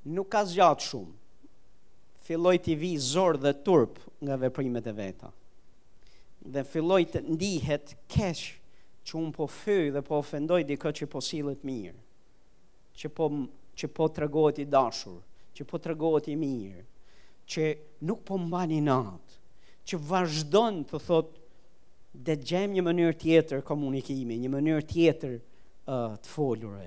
[0.09, 1.11] Nuk ka zgjatë shumë,
[2.25, 5.29] filloj të vi zorë dhe turp nga veprimet e veta,
[6.49, 8.57] dhe filloj të ndihet keshë
[9.09, 11.97] që unë po fy dhe po ofendoj këtë që po silët mirë,
[13.01, 13.29] që po,
[13.79, 15.21] që po të regohet i dashur,
[15.57, 16.83] që po të regohet i mirë,
[17.49, 17.67] që
[18.09, 19.39] nuk po mbani natë,
[19.89, 21.31] që vazhdon të thot,
[22.27, 26.87] dhe gjem një mënyrë tjetër komunikimi, një mënyrë tjetër uh, të foljure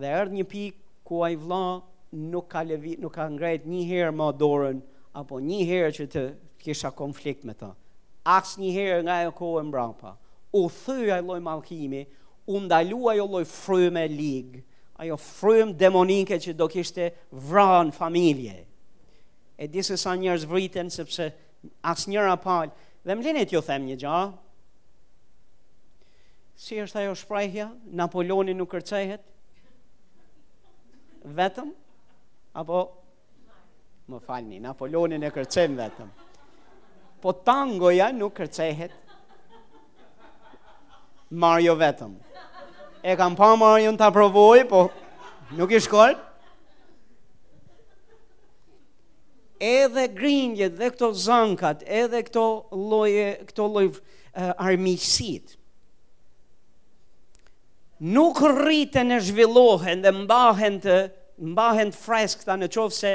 [0.00, 1.80] Dhe erdhë një pikë ku ai vla
[2.34, 4.82] nuk ka nuk ka ngrejt një herë më dorën
[5.22, 6.24] apo një herë që të
[6.62, 7.70] kisha konflikt me ta
[8.26, 10.16] një herë nga e kohë mbrapa.
[10.52, 12.04] U thyrë e loj malkimi,
[12.46, 14.62] u ndaluaj ajo loj frëm e ligë,
[15.00, 18.66] ajo frëm demonike që do kishte vran familje.
[19.60, 21.30] E disë sa njërës vriten, sepse
[21.84, 22.72] aks njëra palë,
[23.04, 24.20] dhe më linit ju them një gja,
[26.60, 29.20] si është ajo shprejhja, Napoloni nuk kërcehet,
[31.24, 31.70] vetëm,
[32.54, 32.82] apo,
[34.10, 36.08] më falni, Napoloni në kërcem vetëm,
[37.20, 38.94] po tangoja nuk kërcehet.
[41.30, 42.16] Mario vetëm.
[43.02, 44.84] E kam pa Mario në të aprovoj, po
[45.56, 46.26] nuk i shkojt.
[49.60, 52.44] Edhe grindjet dhe këto zankat, edhe këto
[52.90, 55.52] loje, këto lojë uh, armisit,
[58.00, 60.96] nuk rriten e zhvillohen dhe mbahen të
[61.52, 63.12] mbahen freskta në qovë se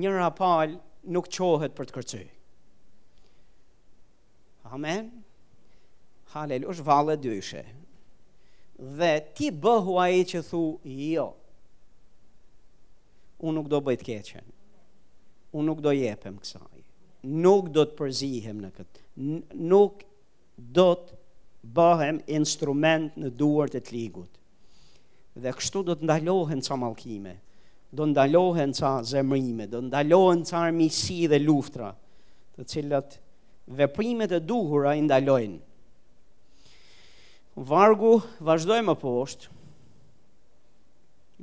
[0.00, 0.76] njëra palë
[1.16, 2.28] nuk qohet për të kërcyjë.
[4.70, 5.10] Amen.
[6.32, 7.64] Halel, është valë dyshe.
[9.00, 10.60] Dhe ti bëhu a që thu,
[10.94, 11.24] jo,
[13.42, 14.46] unë nuk do bëjt keqen,
[15.58, 16.84] unë nuk do jepem kësaj,
[17.46, 19.02] nuk do të përzihem në këtë,
[19.72, 20.00] nuk
[20.78, 21.18] do të
[21.78, 24.32] bëhem instrument në duart e të ligut.
[25.44, 27.34] Dhe kështu do të ndalohen ca malkime,
[27.92, 31.90] do ndalohen ca zemrime, do ndalohen ca armisi dhe luftra,
[32.56, 33.18] të cilat
[33.70, 35.58] veprimet e duhura i ndalojnë.
[37.56, 39.50] Vargu vazhdojmë më poshtë,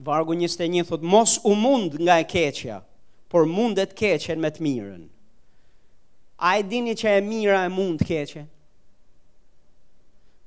[0.07, 2.82] vargu 21 një thot, mos u mund nga e keqja,
[3.32, 5.05] por mundet keqen me të mirën.
[6.38, 8.47] A e dini që e mira e mund keqen?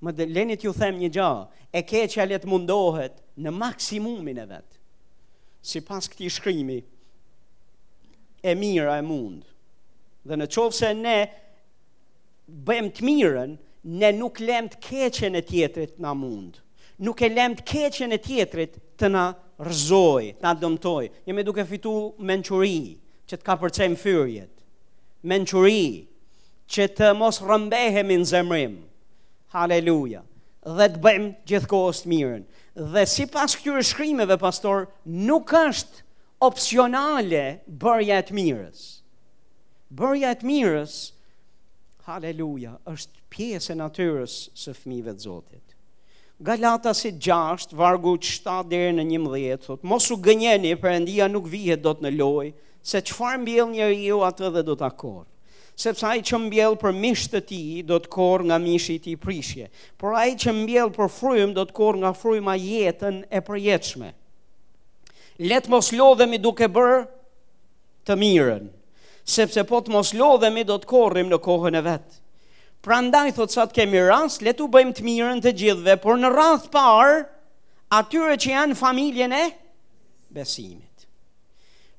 [0.01, 1.31] Më dhe lenit ju them një gja,
[1.77, 4.77] e keqja letë mundohet në maksimumin e vetë.
[5.63, 6.79] Si pas këti shkrimi,
[8.43, 9.45] e mira e mund.
[10.25, 11.19] Dhe në qovë se ne,
[12.69, 13.53] bëjmë të mirën,
[13.85, 16.59] ne nuk lem të keqen e tjetrit na mund.
[17.01, 19.27] Nuk e lem të keqen e tjetrit të na
[19.65, 21.07] rëzoj, të në dëmtoj.
[21.27, 22.99] Jemi duke fitu menquri
[23.31, 24.51] që të ka përcem fyrjet.
[25.23, 26.07] Menquri
[26.71, 28.75] që të mos rëmbehemi në zemrim.
[29.55, 30.25] Haleluja.
[30.77, 32.43] Dhe të bëjmë gjithkohës të mirën.
[32.93, 36.05] Dhe si pas këtyre shkrimeve, pastor, nuk është
[36.45, 38.85] opcionale bërja e të mirës.
[39.97, 40.93] Bërja e të mirës
[42.09, 45.75] Haleluja, është pjesë e natyrës së fëmijëve të Zotit.
[46.41, 51.83] Galata si 6 vargu 7 deri në 11 thot, Mos u gënjeni, Perëndia nuk vihet
[51.85, 55.27] dot në lojë, se çfarë mbjell njeriu atë dhe do ta korr.
[55.81, 59.19] Sepse ai që mbjell për mish të tij do të korr nga mishi i tij
[59.23, 59.69] prishje,
[60.01, 64.11] por ai që mbjell për frymë do të korr nga fryma jetën e përjetshme.
[65.45, 66.99] Letë mos lodhemi duke bërë
[68.09, 68.69] të mirën
[69.27, 72.19] sepse po të mos lodhemi do të korrim në kohën e vetë.
[72.81, 76.17] Pra ndaj thot sa të kemi rast, le të bëjmë të mirën të gjithve, por
[76.17, 77.19] në rast parë,
[77.93, 79.43] atyre që janë familjen e
[80.33, 80.87] besimit.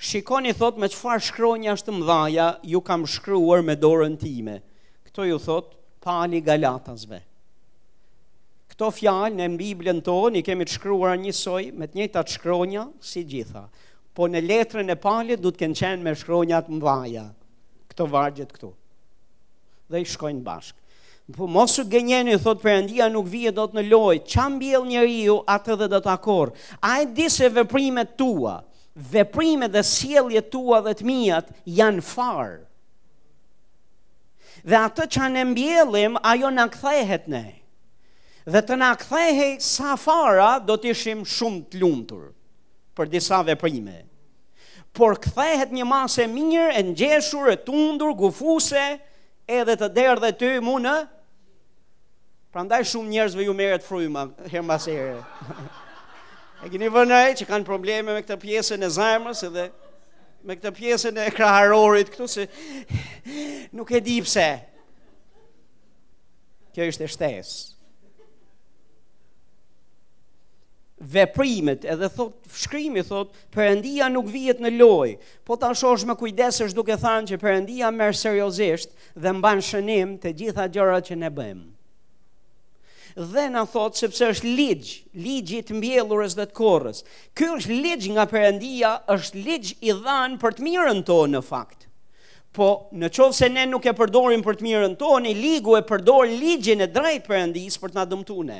[0.02, 4.56] Shikoni thot me qëfar është të mdhaja, ju kam shkruar me dorën time.
[5.06, 7.20] Këto ju thot, pali galatasve.
[8.72, 13.22] Këto fjalë në Biblën tonë i kemi të shkruar njësoj me të njëjtat shkronja si
[13.30, 13.68] gjitha
[14.20, 17.26] po në letrën e palit du të kënë qenë me shkronjat më vaja,
[17.92, 18.72] këto vargjet këtu.
[19.92, 20.80] Dhe i shkojnë bashkë.
[21.32, 24.24] Po mos gënjeni, thot Perëndia nuk vije dot në lojë.
[24.28, 26.52] Ça mbjell njeriu atë dhe do ta korr.
[26.84, 28.58] Ai disë e veprimet tua,
[28.96, 32.60] veprimet dhe sjelljet tua dhe të mijat janë farë.
[34.68, 37.46] Dhe atë që ne mbjellim, ajo na kthehet ne.
[38.44, 42.30] Dhe të na kthehej sa fara do të ishim shumë të lumtur
[43.02, 43.98] për disa veprime.
[44.94, 48.84] Por kthehet një masë e mirë, e ngjeshur, e tundur, gufuse,
[49.50, 50.96] edhe të derdhë ty mu në.
[52.54, 55.22] Prandaj shumë njerëzve ju merret fryma her mbas here.
[56.62, 59.64] E keni vënë ai që kanë probleme me këtë pjesën e zajmës edhe
[60.46, 62.44] me këtë pjesën e kraharorit këtu se
[63.80, 64.44] nuk e di pse.
[66.70, 67.56] Kjo është e shtesë.
[71.02, 76.62] veprimet edhe thot shkrimi thot perëndia nuk vihet në lojë po ta shohsh me kujdes
[76.68, 81.32] është duke thënë që perëndia merr seriozisht dhe mban shënim të gjitha gjërat që ne
[81.34, 81.70] bëjmë
[83.34, 87.02] dhe na thot sepse është ligj ligji i mbjellurës dhe të korrës
[87.36, 91.80] ky është ligj nga perëndia është ligj i dhënë për të mirën tonë në fakt
[92.52, 92.66] Po
[93.00, 96.28] në qovë se ne nuk e përdorim për të mirën tonë, i ligu e përdor
[96.28, 98.60] ligjin e drejt përëndis për të nga dëmtu ne.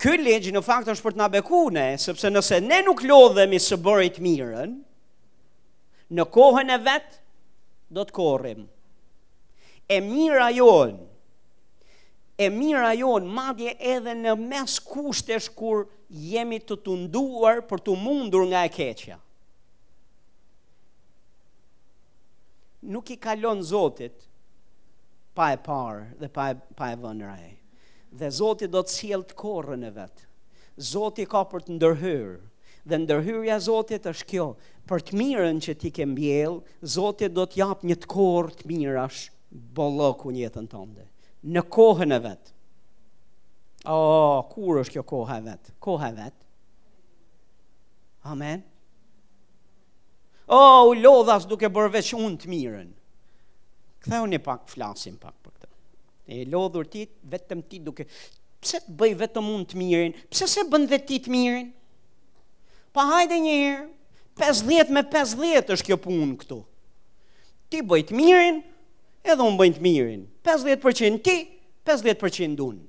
[0.00, 3.78] Ky ligj në fakt është për të na bekuar, sepse nëse ne nuk lodhemi së
[3.86, 4.72] bëri të mirën,
[6.18, 7.18] në kohën e vet
[7.96, 8.62] do të korrim.
[9.94, 10.96] E mira jon.
[12.44, 18.46] E mira jon madje edhe në mes kushtesh kur jemi të tunduar për të mundur
[18.50, 19.20] nga e keqja.
[22.92, 24.26] Nuk i kalon Zotit
[25.34, 27.52] pa e parë dhe pa e, pa e vënë rajë
[28.18, 30.24] dhe Zoti do të sjellë të korrën e vet.
[30.92, 32.30] Zoti ka për të ndërhyr
[32.90, 34.46] dhe ndërhyrja e Zotit është kjo,
[34.90, 36.58] për të mirën që ti ke mbjell,
[36.94, 39.20] Zoti do të jap një të korrë të mirash
[39.78, 41.06] bollokun në jetën tënde,
[41.54, 42.50] në kohën e vet.
[43.88, 45.72] O, oh, kur është kjo kohë e vet?
[45.84, 46.36] Koha e vet.
[48.32, 48.62] Amen.
[50.48, 52.90] O, oh, u lodhas duke bërë veç unë të mirën.
[54.04, 55.73] Këtheu një pak, flasim pak për këtë
[56.26, 58.06] e lodhur ti, vetëm ti duke,
[58.64, 61.66] pse të bëj vetëm unë të mirin, pse se bën dhe ti të mirin,
[62.96, 63.82] pa hajde herë
[64.40, 66.58] 50 me 50 është kjo punë këtu,
[67.70, 68.62] ti bëj të mirin,
[69.24, 71.36] edhe unë bëj të mirin, 50% ti,
[71.88, 72.84] 50% unë,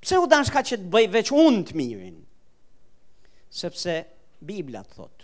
[0.00, 2.16] pse u dash ka që të bëj veç unë të mirin,
[3.50, 4.04] sepse
[4.38, 5.16] Biblia të thotë,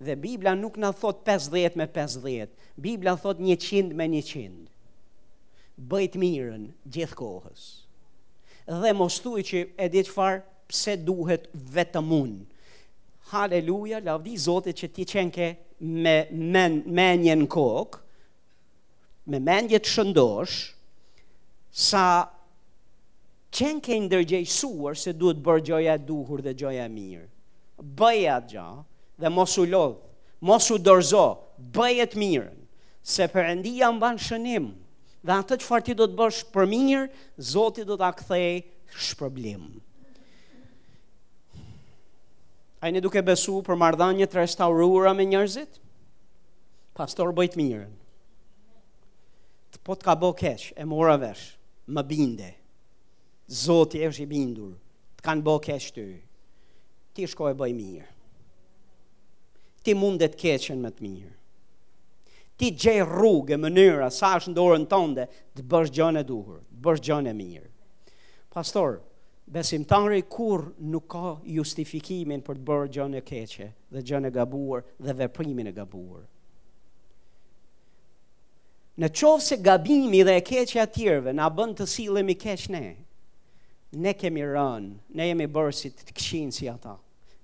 [0.00, 4.68] dhe Biblia nuk në thotë 50 me 50, Biblia thotë 100 me 100,
[5.88, 7.62] bëjt mirën gjithë kohës.
[8.70, 12.40] Dhe mos thuj që e di farë pse duhet vetëm unë.
[13.32, 15.48] Haleluja, lavdi zotit që ti qenke
[16.04, 16.16] me
[16.52, 18.02] men, menjen kokë,
[19.30, 20.58] me menjë të shëndosh,
[21.70, 22.04] sa
[23.54, 27.26] qenë ke ndërgjejësuar se duhet bërë gjoja duhur dhe gjoja mirë.
[27.80, 28.66] Bëjë atë gja
[29.20, 30.00] dhe mos u lodhë,
[30.48, 31.26] mos u dorzo,
[31.76, 32.56] bëjët mirën,
[33.02, 34.72] se përëndia mban në shënimë,
[35.28, 37.02] dhe atë që farti do të bësh për mirë,
[37.50, 38.52] Zoti do të akthej
[39.06, 39.66] shpërblim.
[42.80, 45.76] A i në duke besu për mardhanje të restaurura me njërzit?
[46.96, 47.92] Pastor, bëjtë mirën.
[49.72, 51.50] Të po të ka bo kesh, e mora vesh,
[51.86, 52.48] më binde.
[53.50, 54.72] Zoti e i bindur,
[55.18, 56.04] të kanë bo kesh të
[57.14, 58.06] Ti shko e bëjtë mirë.
[59.82, 61.39] Ti mundet keqën më të mirë
[62.60, 65.24] ti gjej rrugë e mënyra sa është në dorën tënde
[65.56, 67.68] të bësh gjën e duhur, të bësh gjën e mirë.
[68.52, 68.98] Pastor,
[69.56, 74.84] besimtari kur nuk ka justifikimin për të bërë gjën e keqe dhe gjën e gabuar
[75.06, 76.26] dhe veprimin e gabuar.
[79.00, 82.82] Në qovë se gabimi dhe e keqe atyreve në bënd të silëm i keq ne,
[84.04, 86.98] ne kemi rënë, ne jemi bërësit të këshinë si ata,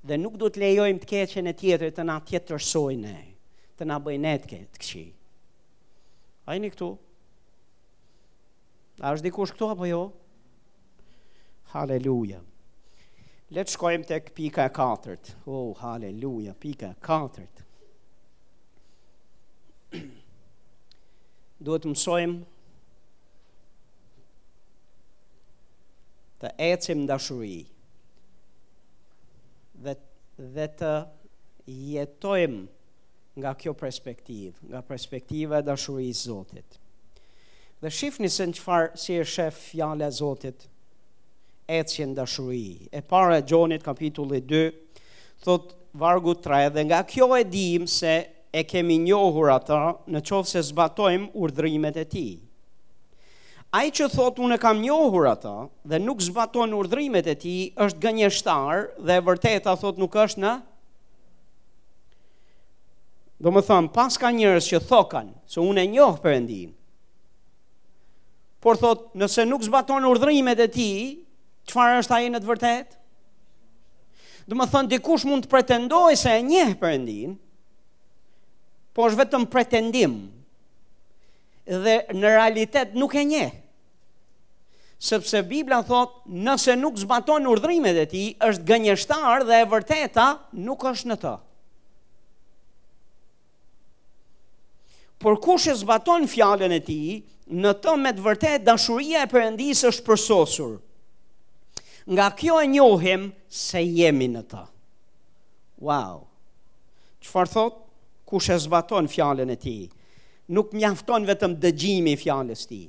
[0.07, 3.25] dhe nuk du të lejojmë të keqën e tjetër të na tjetërsojnë Ne
[3.77, 5.03] të na bëj të këtë këshi.
[6.49, 6.89] A jeni këtu?
[9.05, 9.99] A është dikush këtu apo jo?
[11.74, 12.39] Haleluja.
[13.53, 15.35] Le të shkojmë tek pika e katërt.
[15.51, 17.62] Oh, haleluja, pika e katërt.
[21.66, 22.41] Duhet të mësojmë
[26.43, 27.61] të ecim dashuri
[29.87, 29.95] dhe,
[30.57, 30.91] dhe të
[31.93, 32.66] jetojmë
[33.37, 36.78] nga kjo perspektivë, nga perspektiva e dashurisë së Zotit.
[37.84, 40.64] Dhe shihni se çfarë si e shef fjalë e Zotit
[41.68, 42.89] etje dashuri.
[42.89, 44.70] E para e Gjonit kapitulli 2
[45.45, 48.14] thot vargu 3 dhe nga kjo e dim se
[48.57, 52.28] e kemi njohur ata në qovë se zbatojmë urdrimet e ti.
[53.76, 57.57] A i që thotë unë e kam njohur ata dhe nuk zbatojmë urdrimet e ti,
[57.76, 60.55] është gënjështar dhe vërteta thotë nuk është në
[63.37, 66.72] Do më thëmë, pas ka njërës që thokan, se unë e njohë endin
[68.66, 70.87] por thot, nëse nuk zbaton urdhrimet e ti,
[71.70, 72.97] qëfar është aje në të vërtet?
[74.51, 77.37] Do më thëmë, dikush mund të pretendoj se e për endin
[78.97, 80.14] po është vetëm pretendim,
[81.68, 83.53] dhe në realitet nuk e njeh.
[84.99, 90.26] Sepse Bibla thot, nëse nuk zbaton urdhrimet e tij, është gënjeshtar dhe e vërteta
[90.66, 91.34] nuk është në të.
[95.19, 97.23] Por kush e zbaton fjalën e tij,
[97.62, 100.75] në të me të vërtetë dashuria e Perëndisë është përsosur.
[102.14, 104.67] Nga kjo e njohim se jemi në ta.
[105.83, 106.27] Wow.
[107.25, 107.79] Çfarë thot?
[108.29, 109.83] Kush e zbaton fjalën e tij,
[110.51, 112.85] nuk mjafton vetëm dëgjimi i fjalës së tij.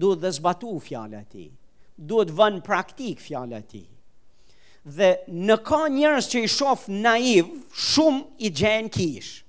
[0.00, 1.48] Duhet të zbatu fjalën e tij.
[2.08, 3.88] Duhet të vënë praktik fjalën e tij.
[4.96, 5.10] Dhe
[5.48, 9.41] në ka njerëz që i shof naiv, shumë i gjenë kishë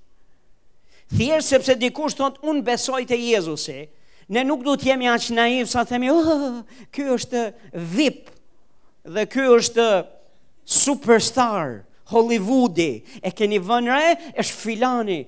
[1.14, 3.86] thjesht sepse dikush thot unë besoj te Jezusi,
[4.32, 7.44] ne nuk duhet të jemi aq naiv sa themi, "Oh, ky është
[7.94, 8.30] VIP
[9.04, 9.88] dhe ky është
[10.64, 14.10] superstar Hollywoodi, e keni vënë re,
[14.42, 15.20] është filani,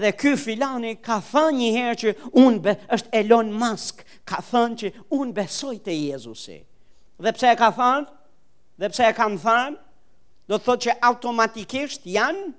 [0.00, 2.14] dhe ky filani ka thënë një herë që
[2.44, 6.56] unë be, është Elon Musk, ka thënë që unë besoj te Jezusi.
[7.20, 8.08] Dhe pse e ka thënë?
[8.80, 9.76] Dhe pse e kam thënë?
[10.48, 12.54] Do të thotë që automatikisht janë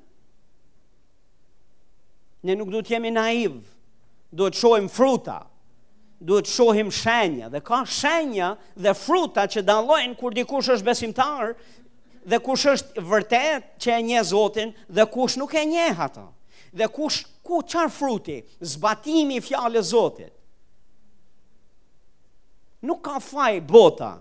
[2.43, 3.57] ne nuk du të jemi naiv,
[4.33, 5.39] du të shohim fruta,
[6.23, 11.53] du të shohim shenja, dhe ka shenja dhe fruta që dalojnë kur dikush është besimtar,
[12.23, 16.27] dhe kush është vërtet që e nje Zotin, dhe kush nuk e nje hata,
[16.71, 20.31] dhe kush ku qar fruti, zbatimi i fjale Zotit.
[22.83, 24.15] Nuk ka faj bota,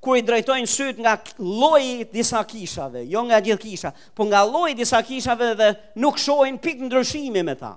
[0.00, 4.76] kur i drejtojnë syt nga lloji disa kishave, jo nga gjithë kisha, po nga lloji
[4.80, 5.70] disa kishave dhe
[6.00, 7.74] nuk shohin pikë ndryshimi me ta.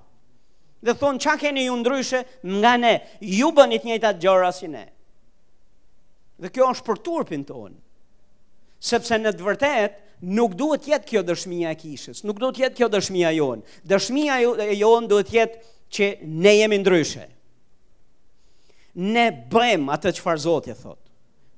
[0.84, 2.93] Dhe thonë, "Çka keni ju ndryshe nga ne?
[3.21, 4.86] Ju bëni të njëjtat gjëra si ne."
[6.43, 7.76] Dhe kjo është për turpin tonë.
[8.84, 9.95] Sepse në të vërtetë
[10.39, 13.61] nuk duhet të jetë kjo dëshmia e kishës, nuk duhet të jetë kjo dëshmia jon.
[13.88, 15.57] Dëshmia jo-, jon duhet të jetë
[15.93, 16.07] që
[16.43, 17.28] ne jemi ndryshe.
[18.95, 21.03] Ne bëjmë atë çfarë Zoti thot.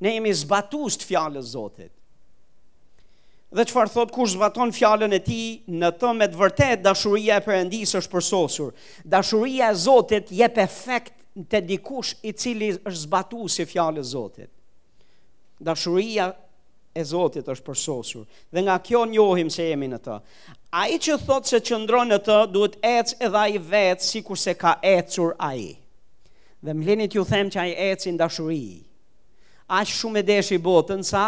[0.04, 1.92] Ne jemi zbatus të fjallës Zotit.
[3.56, 5.42] Dhe që farë thot, kush zbaton fjallën e ti,
[5.72, 8.74] në të me të vërtet, dashuria e përëndis është përsosur.
[9.14, 11.14] Dashuria e Zotit je për efekt
[11.54, 14.50] të dikush i cili është zbatu si fjallës Zotit.
[15.64, 16.34] Dashuria
[16.92, 18.26] e Zotit është përsosur.
[18.52, 20.18] Dhe nga kjo njohim se jemi në të.
[20.82, 24.04] A i që thot se që ndronë në të, duhet ec edhe a i vetë,
[24.10, 25.72] si se ka ecur a i.
[26.60, 28.85] Dhe mlinit ju them që a i eci në dashurijë
[29.68, 31.24] aq shumë e deshi botën sa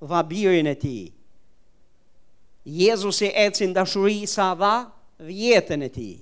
[0.00, 1.10] dha birin e tij.
[2.66, 4.74] Jezusi eci në dashuri sa dha
[5.22, 6.16] vjetën e tij.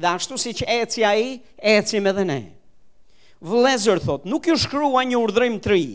[0.00, 2.40] Dhe ashtu siç eci ai, eci edhe ne.
[3.40, 5.86] Vlezër thot, nuk ju shkrua një urdhërim të ri.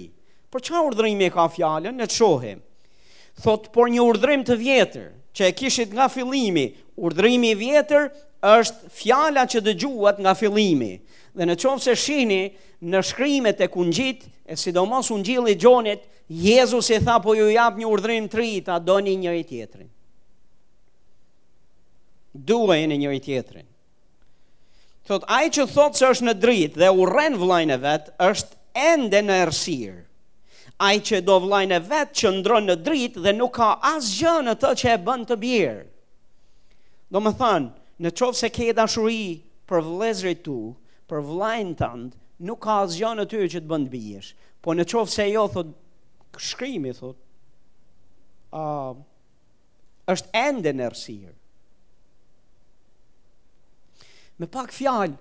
[0.51, 1.93] Por çka urdhrimi e ka fjalën?
[1.95, 2.61] Ne çohim.
[3.43, 8.09] Thot, por një urdhërim të vjetër, që e kishit nga fillimi, urdhrimi i vjetër
[8.41, 10.93] është fjala që dëgjuat nga fillimi
[11.35, 12.41] dhe në qovë se shini
[12.87, 17.49] në shkrimet e kungjit, e sidomos unë gjili i gjonit, Jezus i tha po ju
[17.53, 19.89] jap një urdhrim të rritë, a do një një i tjetërin.
[22.35, 23.67] Dua një një i tjetërin.
[25.05, 28.59] Thot, ai që thot se është në dritë dhe u ren vlajnë e vetë, është
[28.93, 30.01] ende në ersirë.
[30.81, 34.33] Ai që do vlajnë e vetë që ndron në dritë dhe nuk ka asë gjë
[34.49, 35.85] në të që e bënd të bjerë.
[37.13, 37.69] Do më thanë,
[38.01, 39.23] në qovë se ke dashuri
[39.69, 40.57] për vlezri tu,
[41.09, 41.87] për vlajnë të
[42.47, 44.29] nuk ka asë gjënë të që të bëndë bëjesh.
[44.63, 45.73] Po në qovë se jo, thot,
[46.41, 47.19] shkrimi, thot,
[48.57, 48.95] uh,
[50.11, 51.35] është ende në rësirë.
[54.41, 55.15] Me pak fjalë,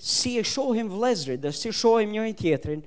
[0.00, 2.82] si e shohim vlezri dhe si shohim njëri tjetrin,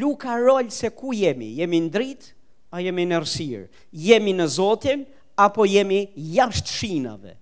[0.00, 2.32] luka rolë se ku jemi, jemi në dritë,
[2.72, 3.66] a jemi në rësirë,
[4.00, 5.04] jemi në zotin,
[5.44, 6.04] apo jemi
[6.36, 7.36] jashtë shinave.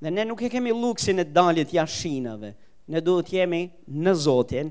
[0.00, 2.50] Dhe ne nuk e kemi luksin e daljet jashinave.
[2.92, 3.62] Ne duhet jemi
[4.04, 4.68] në Zotin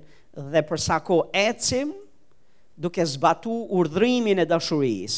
[0.53, 1.91] dhe përsa ko ecim
[2.84, 5.17] duke zbatu urdhrimin e dashuris.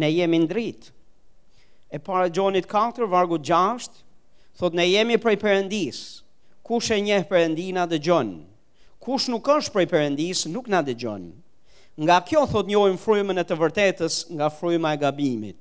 [0.00, 0.76] Ne jemi në
[1.90, 3.88] E para Gjonit 4, vargu 6,
[4.58, 6.00] thot ne jemi prej përëndis.
[6.68, 8.42] Kush e njeh përëndina dhe Gjonë?
[9.00, 11.32] Kush nuk është prej përëndis, nuk na dhe Gjonë.
[12.04, 15.58] Nga kjo thot njojmë frymën e të vërtetës nga fryma e gabimit.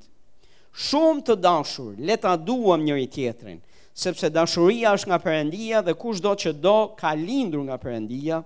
[0.77, 3.57] Shumë të dashur, le ta duam njëri tjetrin,
[3.97, 5.93] sepse dashuria është nga Perëndia dhe
[6.25, 8.43] do që do ka lindur nga Perëndia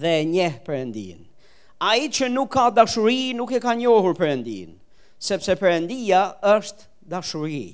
[0.00, 1.20] dhe e njeh Perëndin.
[1.80, 4.76] Ai që nuk ka dashuri nuk e ka njohur Perëndin,
[5.18, 6.20] sepse Perëndia
[6.56, 7.72] është dashuri.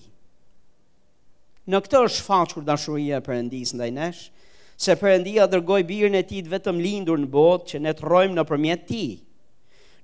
[1.71, 4.23] Në këtë është faqër dashuria e Perëndis ndaj nesh,
[4.79, 8.87] se Perëndia dërgoi birën e Tij vetëm lindur në botë që ne të rrojmë nëpërmjet
[8.91, 9.11] Tij.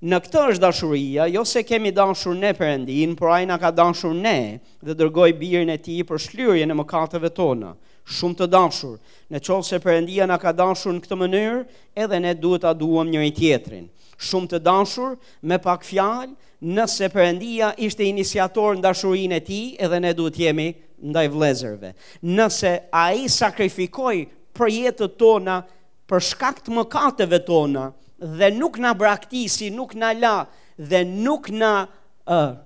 [0.04, 4.12] Në këtë është dashuria, jo se kemi dashur ne Perëndin, por ai na ka dashur
[4.12, 7.70] ne dhe dërgoi birin e tij për shlyerjen e mëkateve tona.
[8.04, 8.98] Shumë të dashur.
[9.32, 11.62] Në qovë se përëndia na ka dashur në këtë mënyrë,
[12.04, 13.88] edhe ne duhet a duham njëri tjetrin.
[14.28, 15.16] Shumë të dashur,
[15.48, 16.34] me pak fjalë,
[16.76, 20.68] nëse përëndia ishte inisiator në dashurin e ti, edhe ne duhet jemi
[21.02, 21.96] ndaj vlezerve.
[22.22, 24.18] Nëse a i sakrifikoj
[24.56, 25.62] për jetët tona,
[26.08, 30.46] për shkakt mëkateve tona, dhe nuk na braktisi, nuk na la
[30.78, 31.86] dhe nuk na
[32.28, 32.56] uh,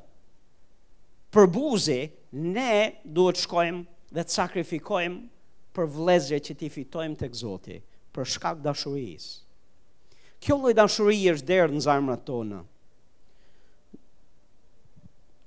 [1.31, 3.85] përbuzi, ne duhet shkojmë
[4.15, 5.21] dhe të sakrifikojmë
[5.75, 7.77] për vlezje që ti fitojmë të këzoti,
[8.15, 9.33] për shkak dashurisë.
[10.41, 12.61] Kjo loj dashuri është derë në zarmëra tonë.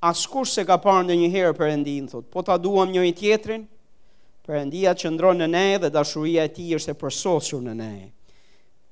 [0.04, 3.14] Askur se ka parë në një herë për endinë, thot, po ta duham një i
[3.20, 3.64] tjetrin,
[4.44, 7.94] për endia që ndronë në ne dhe dashuria e ti është e përsosur në ne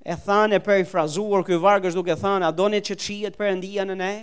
[0.02, 3.36] e thanë e për i frazuar, këj vargës duke thanë, a do një që qijet
[3.38, 4.14] për endia në ne?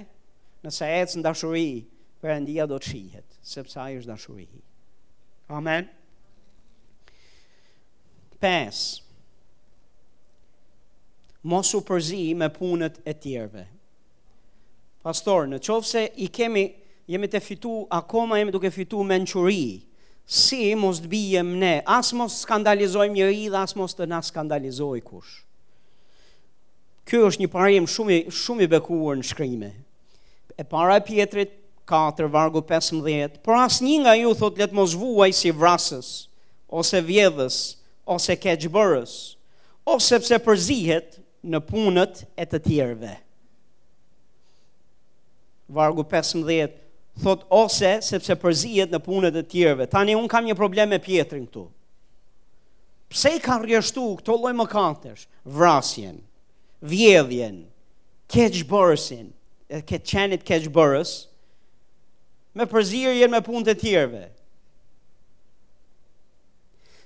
[0.67, 1.67] Nëse e në dashuri,
[2.19, 4.49] për endia do qijet, sepse a i është dashuri.
[5.55, 5.87] Amen.
[8.43, 8.81] Pes.
[11.49, 13.65] Mosu përzi me punët e tjerve.
[15.07, 16.67] Pastor, në qovë se i kemi,
[17.09, 19.21] jemi të fitu, akoma jemi duke fitu me
[20.29, 25.01] si mos të bijem ne, as mos skandalizojmë njëri dhe as mos të na skandalizoj
[25.07, 25.47] kushë.
[27.09, 29.69] Ky është një parim shumë shumë i bekuar në shkrime.
[30.61, 31.55] E para e Pietrit
[31.89, 33.39] 4 vargu 15.
[33.47, 36.11] Por asnjë nga ju thot let mos vuaj si vrasës
[36.81, 37.57] ose vjedhës
[38.13, 39.15] ose keqburës,
[39.89, 41.17] ose sepse përzihet
[41.49, 43.15] në punët e të tjerëve.
[45.79, 46.77] Vargu 15
[47.25, 49.89] thot ose sepse përzihet në punët e të tjerëve.
[49.97, 51.65] Tani un kam një problem me Pietrin këtu.
[53.09, 56.19] Pse i ka rrështu këto lloj më kantesh, vrasjen,
[56.85, 57.63] vjedhjen,
[58.31, 59.31] keqëbërësin,
[59.77, 61.11] e këtë qenit keqëbërës,
[62.57, 64.23] me përzirjen me punët e tjerve.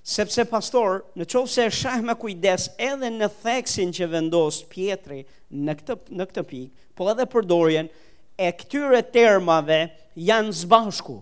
[0.03, 5.77] Sepse pastor, në qovë se shah me kujdes edhe në theksin që vendos pjetri në
[5.81, 7.90] këtë, në këtë pikë, po edhe përdorjen
[8.43, 9.81] e këtyre termave
[10.31, 11.19] janë zbashku.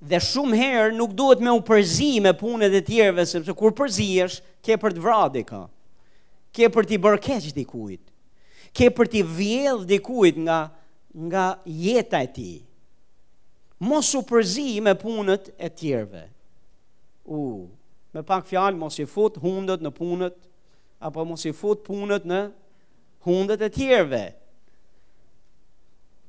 [0.00, 4.08] Dhe shumë herë nuk duhet me u përzi me punët e tjerve, sepse kur përzi
[4.24, 5.64] është, ke për të vradi ka.
[5.68, 5.76] Ka
[6.56, 8.00] ke për t'i bërë keq dikujt,
[8.74, 10.58] ke për t'i vjedh dikujt nga,
[11.30, 12.50] nga jeta e ti.
[13.80, 16.24] Mos u përzi me punët e tjerve.
[17.24, 17.40] U,
[18.12, 20.36] me pak fjalë, mos i fut hundët në punët,
[21.06, 22.42] apo mos i fut punët në
[23.26, 24.24] hundët e tjerve.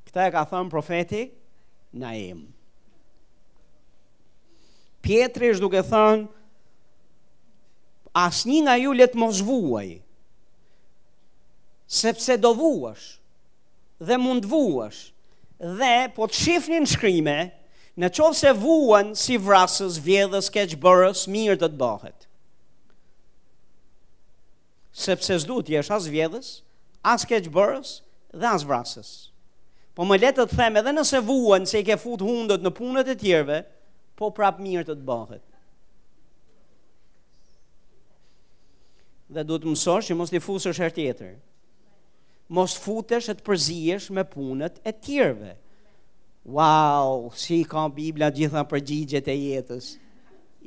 [0.08, 1.26] Këta e ka thënë profeti
[2.00, 2.46] Naim.
[5.02, 6.28] Pietri është duke thënë,
[8.22, 10.01] asë një nga ju letë mos vuajë,
[12.02, 13.08] sepse do vuash
[14.08, 15.02] dhe mund vuash
[15.80, 17.36] dhe po të shifni në shkrime
[18.02, 22.24] në qovë se vuan si vrasës, vjedhës, keqëbërës, mirë të të bëhet.
[25.04, 26.48] Sepse zdu të jesh as vjedhës,
[27.12, 27.92] as keqëbërës
[28.40, 29.10] dhe as vrasës.
[29.92, 33.12] Po më letë të them edhe nëse vuan se i ke fut hundët në punët
[33.12, 33.60] e tjerve,
[34.16, 35.44] po prap mirë të të bëhet.
[39.36, 41.32] Dhe du të mësosh që mos t'i fusë është her tjetër
[42.52, 45.54] mos futesh e të përzijesh me punët e tjerve.
[46.44, 49.92] Wow, si ka Biblia gjitha përgjigjet e jetës.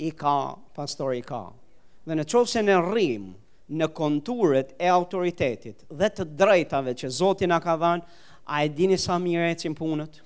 [0.08, 0.36] I ka,
[0.76, 1.44] pastor i ka.
[2.08, 3.34] Dhe në qovë se në rrimë,
[3.80, 8.04] në konturët e autoritetit dhe të drejtave që Zotin a ka dhanë,
[8.46, 10.20] a e dini sa mire e cimë punët?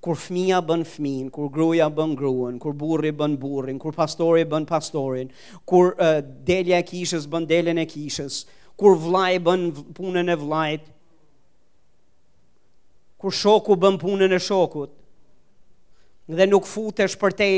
[0.00, 4.64] Kur fmija bën fmin, kur gruja bën gruën, kur burri bën burrin, kur pastori bën
[4.70, 5.28] pastorin,
[5.68, 8.44] kur uh, delja e kishës bën delen e kishës,
[8.80, 9.66] kur vllai bën
[9.98, 10.84] punën e vllait
[13.20, 14.94] kur shoku bën punën e shokut
[16.38, 17.50] dhe nuk futesh për te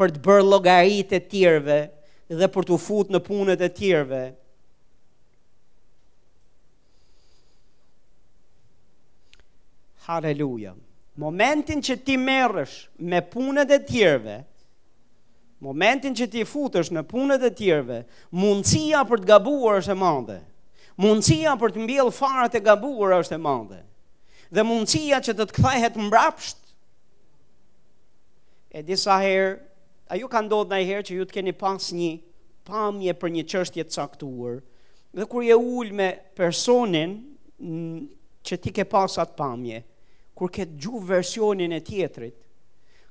[0.00, 1.78] për të bërë llogaritë e tjerëve
[2.40, 4.22] dhe për të futur në punët e tjerëve
[10.08, 10.72] haleluja
[11.20, 12.78] momentin që ti merresh
[13.12, 14.38] me punët e tjerëve
[15.62, 18.00] momentin që ti futesh në punët e tjerëve,
[18.36, 20.38] mundësia për të gabuar është e madhe.
[21.00, 23.80] Mundësia për të mbjellë farat e gabuar është e madhe.
[24.54, 26.60] Dhe mundësia që të të kthehet mbrapsht
[28.76, 29.54] e disa herë,
[30.12, 32.12] a ju ka ndodhur ndonjëherë që ju të keni pas një
[32.66, 34.60] pamje për një çështje të caktuar,
[35.16, 37.16] dhe kur je ul me personin
[38.46, 39.80] që ti ke pas atë pamje,
[40.36, 42.36] kur ke dëgjuar versionin e tjetrit,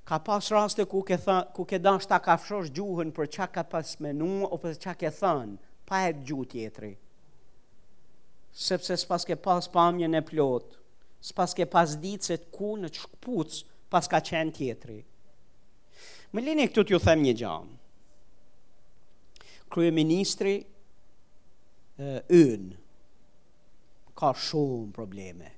[0.05, 3.63] ka pas raste ku ke tha ku ke dash ta kafshosh gjuhën për çka ka
[3.63, 5.49] pas menu ose çka ke thën
[5.87, 6.93] pa e gjuhë tjetri
[8.53, 10.65] sepse s'pas ke pas pamjen e plot
[11.27, 13.53] s'pas ke pas ditë se ku në shkputc
[13.89, 14.99] pas ka qenë tjetri
[16.33, 17.65] më lini këtu t'ju them një gjam
[19.73, 20.53] krye ministri
[22.45, 22.61] ën
[24.19, 25.49] ka shumë probleme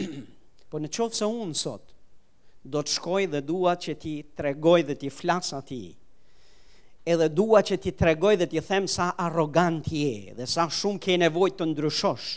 [0.70, 1.86] Po në qovë se unë sot,
[2.70, 5.78] do të shkoj dhe dua që ti tregoj dhe ti flasë ati,
[7.10, 11.16] edhe dua që ti tregoj dhe ti them sa arrogant je, dhe sa shumë ke
[11.24, 12.28] nevoj të ndryshosh,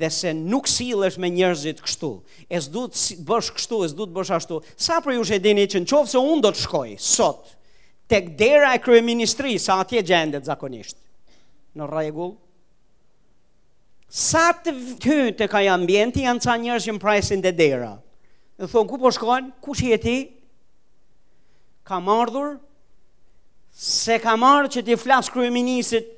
[0.00, 2.10] dhe se nuk silesh me njerëzit kështu,
[2.48, 5.68] e s'du të bësh kështu, e s'du të bësh ashtu, sa për ju shë dini
[5.74, 7.52] që në qovë se unë do të shkoj sot,
[8.12, 10.96] tek dera e kryeministri sa atje gjendet zakonisht,
[11.76, 12.38] në regullë,
[14.16, 14.72] sa të
[15.04, 17.90] hynë të ka ambienti, janë ca njërës që më prajsin dhe dera.
[18.56, 20.14] Dhe thonë, ku po shkojnë, ku që jeti,
[21.84, 22.54] ka mardhur,
[23.76, 26.08] se ka marrë që ti flasë kërë minisit,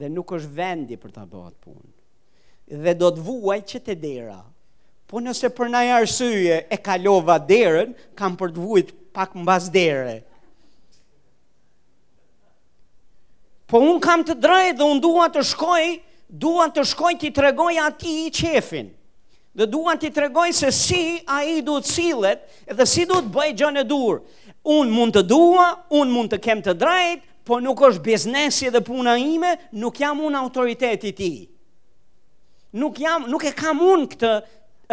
[0.00, 4.36] dhe nuk është vendi për ta bëhat punë dhe do të vuaj që të dera
[5.12, 10.14] po nëse për nëjë arsyje e kalova derën, kam për të vujt pak mbas dere.
[13.68, 15.84] Po unë kam të drejë dhe unë duan të shkoj,
[16.44, 18.88] duan të shkoj të i tregoj ati i qefin.
[19.52, 23.20] Dhe duan të i tregoj se si a i du të silet, dhe si du
[23.20, 24.22] të bëj gjën e dur.
[24.64, 28.80] Unë mund të dua, unë mund të kem të drejt, po nuk është biznesi dhe
[28.86, 31.30] puna ime, nuk jam unë autoriteti ti.
[32.80, 34.34] Nuk, jam, nuk e kam unë këtë,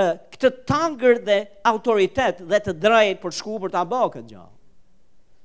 [0.03, 4.53] këtë tangër dhe autoritet dhe të drejt për shku për ta bëhë këtë gjallë.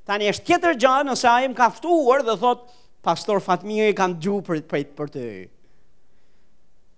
[0.05, 2.61] Tani është tjetër gjahë nëse ai më ka ftuar dhe thot
[3.05, 4.57] pastor Fatmiri kam dëgju për
[4.97, 5.27] për të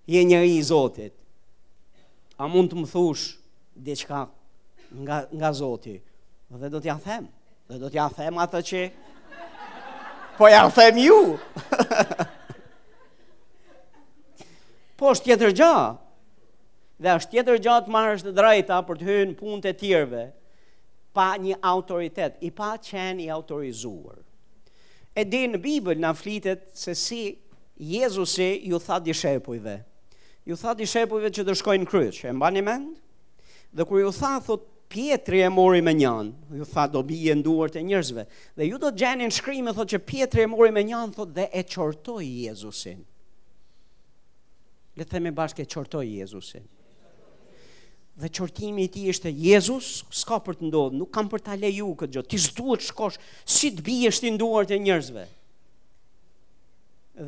[0.07, 1.13] Je njëri i Zotit.
[2.39, 3.23] A mund të më thush
[3.75, 4.25] diçka
[5.03, 5.97] nga nga Zoti?
[6.47, 7.25] Dhe do t'ja them.
[7.67, 8.91] Dhe do t'ja them atë që
[10.37, 11.17] po ja them ju.
[14.97, 15.89] po është tjetër gjahë
[17.05, 20.21] dhe është tjetër gjatë të marrësh të drejta për të hyrë në punë të tjerëve
[21.17, 24.17] pa një autoritet, i pa qenë i autorizuar.
[25.17, 27.21] E di në Bibël na flitet se si
[27.77, 29.73] Jezusi ju tha dishepujve.
[30.47, 32.95] Ju tha dishepujve që të shkojnë kryq, e mbani mend?
[33.75, 37.67] Dhe kur ju tha thot Pietri e mori me njën, ju tha do bije nduar
[37.67, 38.23] të e njerëzve.
[38.55, 41.33] Dhe ju do të gjeni në shkrimë thot që Pietri e mori me njën thot
[41.35, 43.03] dhe e çortoi Jezusin.
[44.95, 46.63] Le të themi bashkë e çortoi Jezusin
[48.17, 51.91] dhe qortimi i ti ishte Jezus, s'ka për të ndodhë, nuk kam për ta leju
[51.99, 52.23] këtë gjë.
[52.31, 53.19] ti s'duhet shkosh,
[53.55, 55.25] si të bie është nduar të njërzve.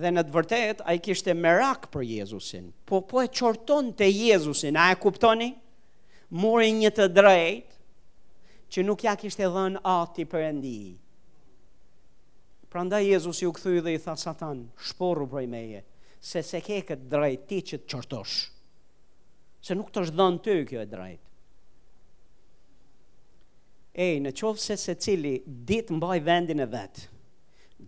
[0.02, 4.10] Dhe në të vërtet, a i kishte merak për Jezusin, po, po e qorton të
[4.10, 5.52] Jezusin, a e kuptoni?
[6.42, 7.78] Mori një të drejt,
[8.74, 10.80] që nuk ja kishte dhën ati për endi.
[12.70, 15.84] Pra nda Jezus ju këthuj dhe i tha Satan, shporu prej meje,
[16.22, 18.58] se se ke këtë drejt ti që të qortoshë
[19.64, 21.26] se nuk të është dhënë ty kjo e drejtë.
[24.00, 25.34] E në qovë se se cili
[25.68, 27.08] ditë mbaj vendin e vetë,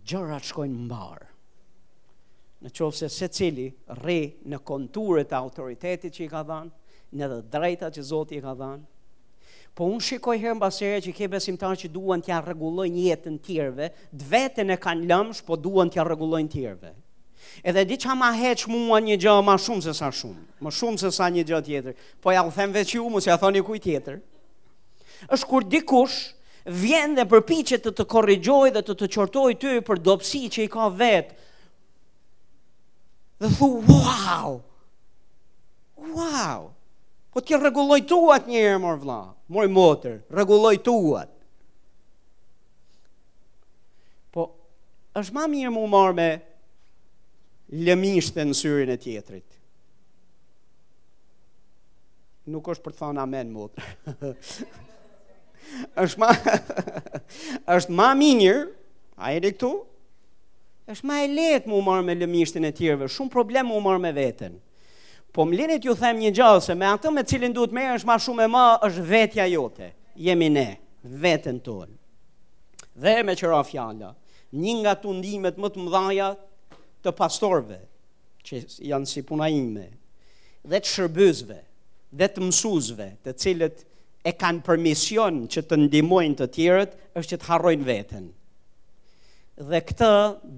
[0.08, 1.28] gjëra të shkojnë mbarë.
[2.62, 4.20] Në qovë se se cili rri
[4.52, 6.72] në konturët e autoritetit që i ka dhanë,
[7.16, 8.84] në dhe drejta që zotë i ka dhanë.
[9.72, 13.88] Po unë shikoj herë basere që i ke besimtarë që duan t'ja regulojnë jetën tjerve,
[14.12, 16.92] dvetën e kanë lëmsh, po duan t'ja regulojnë tjerve.
[17.62, 20.98] Edhe di qa ma heq mua një gjë ma shumë se sa shumë, ma shumë
[21.02, 23.62] se sa një gjë tjetër, po ja u them veç ju mu se ja thoni
[23.62, 24.18] kuj tjetër,
[25.30, 26.16] është kur di kush
[26.66, 30.70] vjen dhe përpi të të korrigjoj dhe të të qortoj ty për dopsi që i
[30.74, 31.32] ka vetë,
[33.42, 34.60] dhe thu, wow,
[36.16, 36.70] wow,
[37.32, 39.20] po t'i kje regulloj tuat një e mor vla,
[39.52, 41.30] mor i motër, regulloj tuat,
[44.32, 44.48] Po,
[45.18, 46.28] është ma mirë mu marrë me
[47.80, 49.46] lëmishtën në syrin e tjetrit.
[52.52, 54.02] Nuk është për të thonë amen mutë.
[56.02, 56.28] është ma,
[57.76, 58.64] është ma minjër,
[59.22, 59.70] a e këtu,
[60.92, 64.10] është ma e letë mu marë me lëmishtin e tjerve, shumë problem mu marë me
[64.16, 64.58] vetën.
[65.32, 67.86] Po më linit ju them një gjallë, se me atë me cilin du të me,
[67.94, 69.92] është ma shumë e ma, është vetja jote,
[70.26, 70.66] jemi ne,
[71.22, 71.94] vetën tonë.
[73.00, 74.10] Dhe me qëra fjalla,
[74.52, 76.42] një nga tundimet më të mëdhajat,
[77.02, 77.80] të pastorve
[78.46, 79.88] që janë si puna ime
[80.66, 81.60] dhe të shërbëzve
[82.20, 83.84] dhe të mësuzve të cilët
[84.26, 88.26] e kanë përmision që të ndimojnë të tjerët është që të harrojnë veten.
[89.70, 90.12] Dhe këtë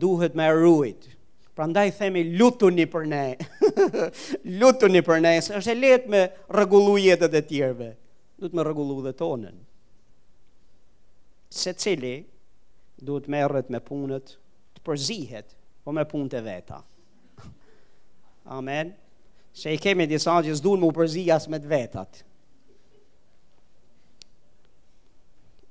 [0.05, 1.11] duhet me pra
[1.55, 3.37] Prandaj themi lutuni për ne.
[4.61, 7.91] lutuni për ne, është e lehtë me rregullu jetën e tjerëve.
[8.41, 9.57] Duhet me rregullu dhe tonën.
[11.55, 12.16] Se cili
[12.99, 14.35] duhet merret me punët,
[14.75, 15.55] të përzihet
[15.85, 16.78] po me punë të veta.
[18.56, 18.94] Amen.
[19.55, 22.23] Se i kemi disa që s'dun më përzijas me të vetat.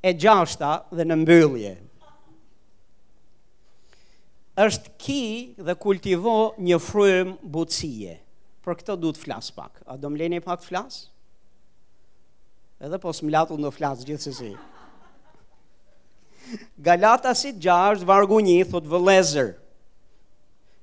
[0.04, 1.74] E gjashta dhe në mbyllje.
[4.54, 5.24] është ki
[5.66, 6.34] dhe kultivo
[6.68, 8.20] një frym butësie.
[8.64, 9.80] Për këtë du të flasë pak.
[9.90, 11.08] A do më leni pak të flasë?
[12.86, 14.52] Edhe po së më latu në flasë gjithë si.
[16.78, 19.54] Galatasit 6, vargu 1, thot vëlezër.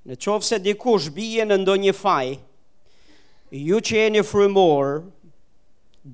[0.09, 2.31] Në qovë se dikush bije në ndonjë faj,
[3.53, 5.01] ju që jeni frymorë,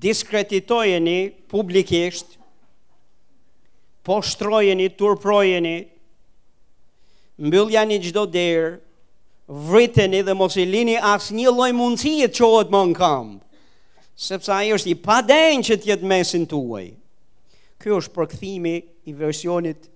[0.02, 1.18] diskreditojeni
[1.52, 2.32] publikisht,
[4.06, 5.76] po shtrojeni, turprojeni,
[7.42, 8.74] mbyllja një gjdo derë,
[9.70, 13.40] vriteni dhe mos i lini as një loj mundësijet që otë më në kamë,
[14.26, 16.86] sepse ajo është i padenë që tjetë mesin të uaj.
[17.82, 18.74] Kjo është përkëthimi
[19.06, 19.86] i versionit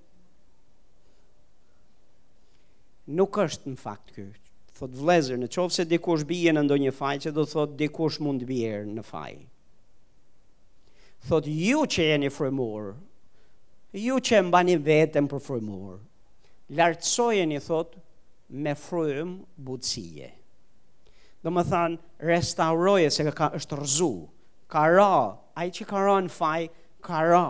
[3.17, 4.27] nuk është në fakt ky.
[4.81, 6.93] Thot vëllezër, në qoftë se dikush bie në ndonjë
[7.25, 9.33] që do thot dikush mund të bie në faj.
[11.29, 12.95] Thot ju që jeni frymor,
[13.93, 15.99] ju që e mbani veten për frymor,
[16.79, 17.99] lartësojeni thot
[18.49, 20.31] me frym butësie.
[21.43, 21.99] Do më thanë,
[22.31, 24.13] restauroje se ka, është rëzu,
[24.71, 26.71] ka ra, ai që ka ra në faj,
[27.05, 27.45] ka ra.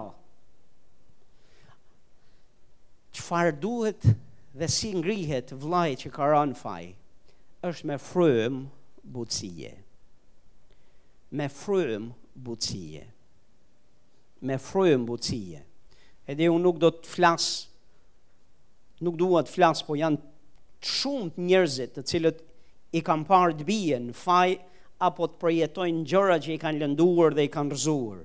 [3.15, 4.03] Qëfar duhet
[4.53, 6.87] dhe si ngrihet vllai që ka rënë faj
[7.71, 8.57] është me frym
[9.15, 9.71] butësie
[11.39, 13.05] me frym butësie
[14.51, 15.63] me frym butësie
[16.31, 17.47] edhe unë nuk do të flas
[19.07, 20.19] nuk dua të flas po janë
[20.95, 22.43] shumë njerëzit të cilët
[22.99, 24.59] i kanë parë të bien faj
[25.07, 28.25] apo të përjetojnë gjëra që i kanë lënduar dhe i kanë rrëzuar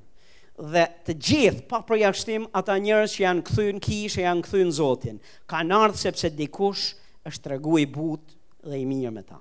[0.57, 5.18] dhe të gjithë pa përjashtim ata njerëz që janë kthyen kishë janë kthyen Zotin.
[5.52, 6.94] Kan ardhur sepse dikush
[7.27, 8.22] është tregu i but
[8.64, 9.40] dhe i mirë me ta.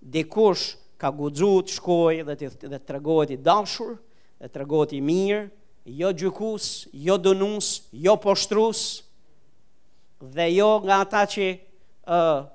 [0.00, 3.96] Dikush ka guxuar të shkojë dhe të dhe të tregohet i dashur,
[4.38, 5.48] të tregohet i mirë,
[5.88, 7.70] jo gjykus, jo dënus,
[8.04, 8.82] jo poshtrus,
[10.36, 12.46] dhe jo nga ata që ë uh,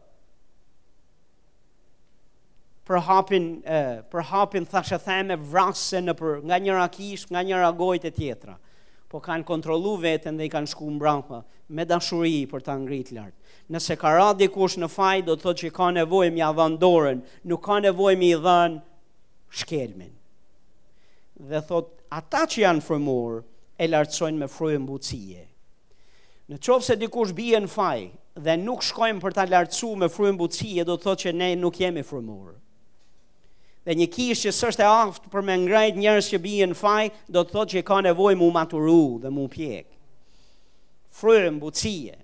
[2.84, 3.77] për hapin e,
[4.11, 8.57] për hapin thashë theme vrasse në për nga njëra kish nga njëra gojtë e tjetra
[9.14, 11.41] po kanë kontrollu veten dhe i kanë shku mbrapa
[11.73, 15.61] me dashuri për ta ngritur lart nëse ka radh dikush në faj do të thotë
[15.64, 17.22] që ka nevojë mja dhën dorën
[17.53, 18.76] nuk ka nevojë mi dhën
[19.64, 20.11] shkelmin
[21.53, 23.39] dhe thot ata që janë frymur
[23.80, 25.45] e lartësojnë me frymë mbucie
[26.51, 28.03] në qovë se dikush bie në faj
[28.43, 31.80] dhe nuk shkojmë për ta lartësu me frymë mbucie do të thotë që ne nuk
[31.85, 32.57] jemi frymurë
[33.84, 36.39] Dhe një kish që sështë e aftë për me ngrejt njërës që
[36.72, 39.88] në faj, do të thot që ka nevoj mu maturu dhe mu pjek.
[41.19, 42.15] Frërën bucije.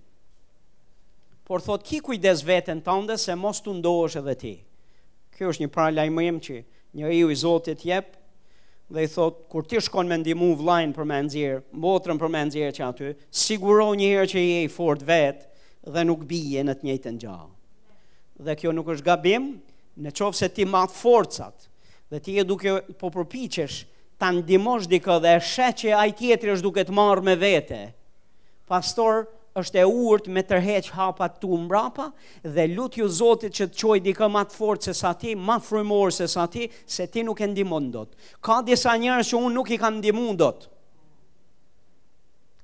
[1.43, 4.53] Por thot, ki kujdes vetën të ndës e mos të ndosh edhe ti.
[5.35, 6.57] Kjo është një paralajmërim që
[6.99, 8.15] një i u i zotit jep,
[8.89, 12.43] dhe i thot, kur ti shkon me ndimu vlajnë për me nëzirë, botërën për me
[12.47, 13.11] nëzirë që aty,
[13.43, 17.15] siguro një herë që i e i fort vetë dhe nuk bije në të njëtë
[17.19, 17.39] njëtë
[18.47, 19.49] Dhe kjo nuk është gabim,
[19.97, 21.67] në qovë se ti matë forcat,
[22.09, 23.83] dhe ti e duke po përpichesh,
[24.19, 27.81] ta ndimosh dikë dhe e shë që i tjetër është duke të marë me vete,
[28.69, 29.25] pastor
[29.59, 32.09] është e urt me tërheq hapa tu mbrapa,
[32.43, 36.15] dhe lutë ju zotit që të qoj dikë matë forcë se sa ti, matë frumorë
[36.19, 38.13] se sa ti, se ti nuk e ndimon ndot.
[38.45, 40.67] Ka disa njerë që unë nuk i kam ndimun ndot,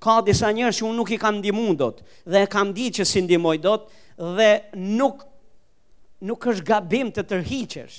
[0.06, 3.26] ka disa njerë që unë nuk i kam ndimun ndot, dhe kam di që si
[3.26, 3.88] ndimoj dot
[4.38, 4.50] dhe
[4.80, 5.24] nuk
[6.24, 7.96] nuk është gabim të tërhiqesh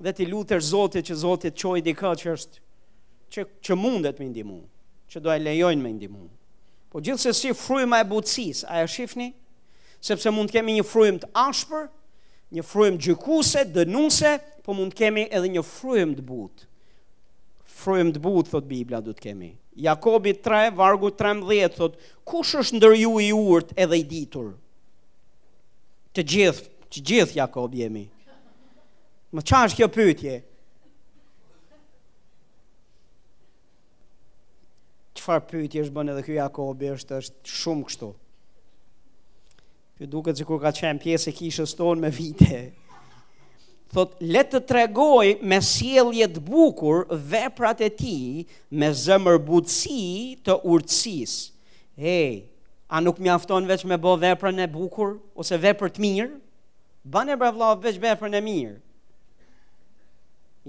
[0.00, 2.60] dhe ti lutesh Zotit që Zoti të çojë dikë që është
[3.30, 4.60] që që mundet më ndihmu,
[5.06, 6.24] që do e lejojnë më ndihmu.
[6.90, 9.28] Po gjithsesi fryma e butësis, a e shifni,
[10.00, 11.82] Sepse mund të kemi një frymë të ashpër,
[12.56, 14.30] një frymë gjykuese, dënuese,
[14.64, 16.64] po mund të kemi edhe një frymë të butë.
[17.82, 19.50] Frymë të butë thot Bibla do të kemi.
[19.76, 24.54] Jakobi 3 vargu 13 thot, kush është ndër ju i urt edhe i ditur?
[26.16, 28.04] Të gjithë që gjithë Jakob jemi.
[29.34, 30.36] Më qa është kjo pytje?
[35.18, 38.08] Qëfar pytje është bënë edhe kjo Jakobi është, është shumë kështu.
[40.00, 42.60] Kjo duke që ka qenë pjesë e kishës tonë me vite.
[43.90, 48.16] Thot, le të tregoj me sieljet bukur veprat e ti
[48.70, 51.36] me zëmër butësi të urtsis.
[52.00, 52.46] Hej,
[52.86, 56.30] a nuk mjafton veç me bo veprën e bukur ose veprë të mirë?
[57.04, 58.76] Ban e bravla veç veprën e mirë.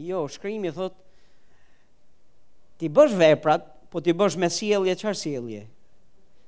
[0.08, 0.96] Jo, shkrimi thot,
[2.80, 5.66] ti bësh veprat, po ti bësh me sielje qërë sielje.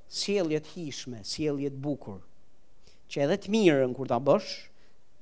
[0.08, 2.22] Sielje të hishme, sielje të bukur.
[3.12, 4.54] Që edhe të mirën kur ta bësh,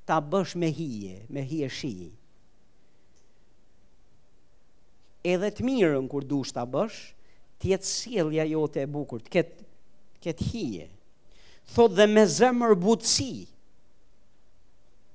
[0.06, 1.96] ta bësh me hije, me hije shi.
[5.28, 7.08] Edhe të mirën kur dush ta bësh,
[7.62, 9.66] Ti jetë sielja jote e bukur, të ketë,
[10.26, 10.88] ket hije.
[11.76, 13.36] Thot dhe me zemër butësi,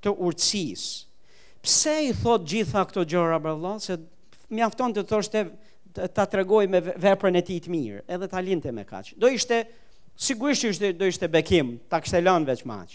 [0.07, 1.07] të urtësisë.
[1.67, 3.97] Pse i thot gjitha këto gjëra për Allah se
[4.55, 5.47] mjafton të thoshte
[6.15, 9.15] ta tregoj me veprën e tij të mirë, edhe ta linte me kaç.
[9.19, 9.65] Do ishte
[10.29, 12.95] sigurisht ishte do ishte bekim, ta kishte lënë veç më aq.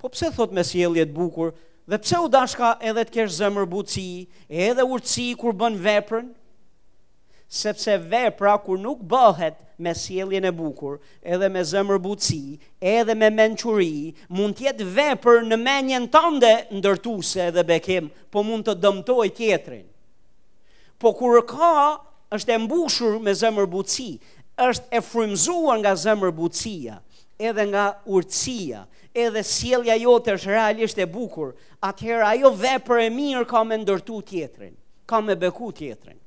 [0.00, 1.52] Po pse thot me sjellje të bukur?
[1.90, 4.26] Dhe pse u dashka edhe të kesh zemër buci,
[4.66, 6.30] edhe urtësi kur bën veprën,
[7.50, 10.98] sepse vepra kur nuk bëhet me sjelljen e bukur,
[11.34, 17.48] edhe me zemër buci, edhe me mençuri, mund të jetë vepër në menjen tënde ndërtuese
[17.56, 19.88] dhe bekim, po mund të dëmtoj tjetrin.
[21.00, 21.72] Po kur ka
[22.36, 24.08] është e mbushur me zemër buci,
[24.68, 27.00] është e frymzuar nga zemër bucia,
[27.40, 28.84] edhe nga urtësia,
[29.24, 31.54] edhe sjellja jote është realisht e bukur,
[31.88, 34.76] atëherë ajo vepër e mirë ka me ndërtu tjetrin,
[35.08, 36.18] ka me beku tjetrin.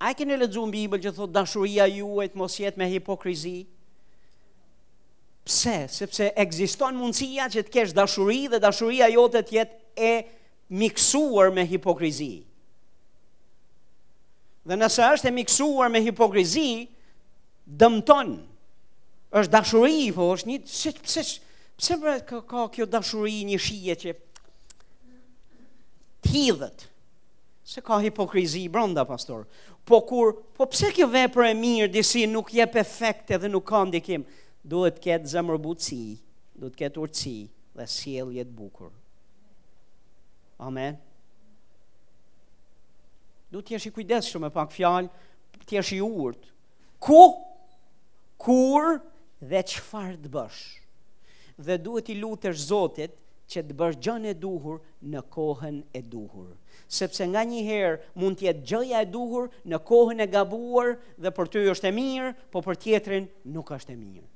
[0.00, 3.52] A e kene lexuar në Bibël që thotë dashuria juaj të mos jetë me hipokrizi?
[5.44, 5.74] Pse?
[5.92, 10.12] Sepse ekziston mundësia që të kesh dashuri dhe dashuria jote të jetë e
[10.80, 12.30] miksuar me hipokrizi.
[14.70, 16.66] Dhe nëse është e miksuar me hipokrizi,
[17.82, 18.32] dëmton.
[19.36, 21.26] Është dashuri, po është një si pse
[21.80, 24.16] pse bëhet ka, ka kjo dashuri një shije që
[26.24, 26.88] t'hidhët?
[27.70, 28.68] Se ka hipokrizi i
[29.06, 29.46] pastor.
[29.84, 33.84] Po kur, po pse kjo vepër e mirë, disi nuk je efekt dhe nuk ka
[33.86, 34.24] ndikim,
[34.64, 36.00] duhet ketë zemërbuci,
[36.58, 37.36] duhet ketë urci,
[37.78, 38.90] dhe siel jetë bukur.
[40.58, 40.98] Amen.
[43.52, 45.08] Duhet t'jesh i kujdes shumë e pak fjalë,
[45.66, 46.50] t'jesh i urtë.
[47.06, 47.22] Ku?
[48.48, 48.96] Kur
[49.46, 50.62] dhe qëfar të bësh?
[51.68, 53.14] Dhe duhet i lutesh zotit,
[53.50, 54.78] që të bësh gjën e duhur
[55.10, 56.52] në kohën e duhur.
[56.90, 60.92] Sepse nga një herë mund të jetë gjëja e duhur në kohën e gabuar
[61.24, 64.28] dhe për ty është e mirë, po për tjetrin nuk është e mirë.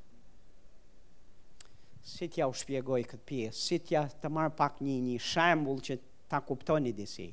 [2.05, 5.97] Si t'ja u shpjegoj këtë pjesë, si t'ja të marë pak një një shembul që
[6.31, 7.31] ta kuptoni disi.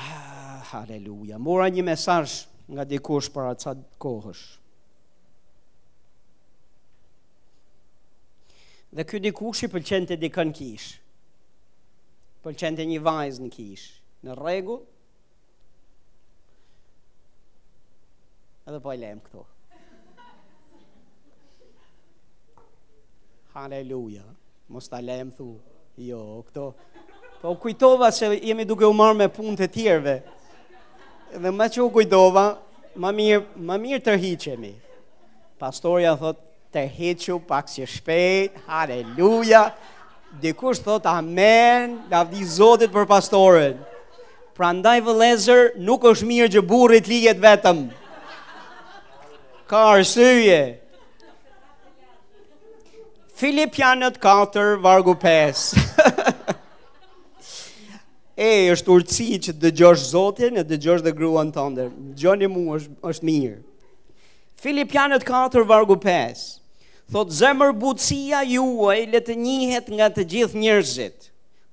[0.00, 0.18] Ha,
[0.74, 2.36] Haleluja, mora një mesaj
[2.74, 4.42] nga dikush për atësat kohësh.
[8.94, 10.84] Dhe kjo dikush i pëlqen të dikën kish
[12.44, 13.86] Pëlqen të një vajzë në kish
[14.28, 14.76] Në regu
[18.68, 19.42] Edhe po e lem këto
[23.56, 24.22] Haleluja
[24.76, 25.48] Mos të lem thu
[26.12, 26.68] Jo këto
[27.42, 30.14] Po kujtova se jemi duke u marrë me punë të tjerve
[31.34, 32.46] Dhe me që u kujtova
[33.02, 34.76] Ma mirë, më mirë tërhiqemi
[35.58, 39.64] Pastorja thotë të hequ pak si shpejt, haleluja,
[40.42, 43.76] dikush thot amen, lavdi zotit për pastorin.
[44.58, 47.84] Pra ndaj vëlezër, nuk është mirë gjë burit lijet vetëm.
[49.70, 50.60] Ka arsyje.
[53.38, 55.78] Filipianët 4, vargu 5.
[58.50, 61.90] e, është urci që dëgjosh zotin e dëgjosh dhe gruan të ndër.
[62.22, 63.56] Gjoni mu është, është mirë.
[64.66, 66.46] Filipianët 4, vargu 5.
[67.12, 71.26] Thot zemër butësia juaj le të njihet nga të gjithë njerëzit.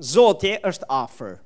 [0.03, 1.38] Zoti është afër.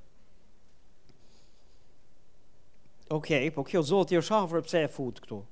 [3.13, 5.43] Ok, po kjo Zoti është afër pse e fut këtu?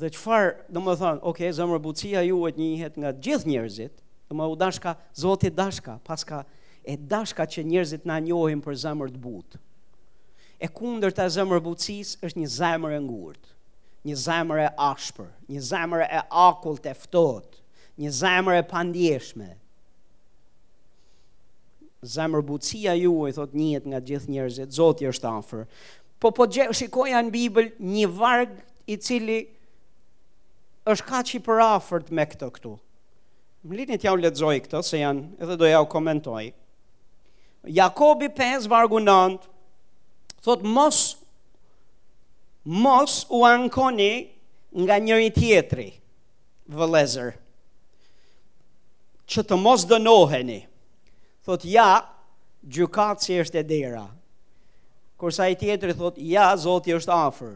[0.00, 4.56] Dhe çfarë, domethënë, oke, zemër butësia juaj të njihet nga të gjithë njerëzit, domo u
[4.58, 6.42] dashka, Zoti dashka, paska
[6.82, 9.62] e dashka që njerëzit na njohin për zemër të butë.
[10.58, 13.55] E kundërta e zemër butësisë është një zemër e ngurtë
[14.06, 17.58] një zemër e ashpër, një zemër e akull të eftot,
[17.98, 19.48] një zemër e pandjeshme.
[22.06, 25.64] Zemër bucia ju, e thot njët nga gjithë njerëzit, zotë jë është afer.
[26.22, 28.62] Po po shikoja në Bibël një vargë
[28.94, 29.40] i cili
[30.86, 32.76] është ka që për afërt me këtë këtu.
[33.66, 36.44] Më linit ja u ledzoj këtë, se janë edhe do ja u komentoj.
[37.66, 39.40] Jakobi 5, vargu 9,
[40.46, 41.15] thot mos
[42.66, 44.26] mos u ankoni
[44.76, 45.90] nga njëri tjetri,
[46.66, 47.36] vëlezër,
[49.30, 50.58] që të mos dënoheni.
[51.46, 52.02] Thot, ja,
[52.66, 54.02] gjukatë që është e dera.
[55.18, 57.54] Kërsa i tjetri, thot, ja, zoti është afer.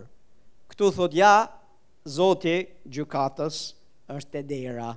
[0.70, 1.34] Këtu, thot, ja,
[2.06, 2.56] zoti
[2.86, 3.58] gjukatës
[4.14, 4.92] është e dera,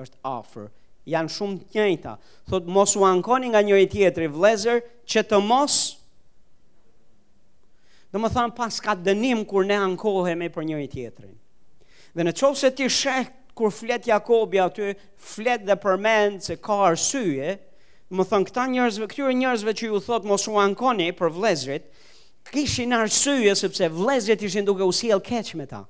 [0.00, 0.72] është afer.
[1.08, 2.16] Janë shumë të njëta.
[2.48, 5.97] Thot, mos u ankoni nga njëri tjetri, vëlezër, që të mos dënoheni.
[8.12, 11.34] Dhe më thonë pas ka dënim kur ne ankohemi për njëri tjetërin.
[12.16, 16.76] Dhe në qovë se ti shek kur flet Jakobi aty, flet dhe përmen se ka
[16.92, 17.56] arsyje,
[18.14, 21.88] më thonë këta njërzve, këtyre njërzve që ju thotë mos u ankoni për vlezrit,
[22.48, 25.82] kishin arsyje sepse vlezrit ishin duke usil keq me ta.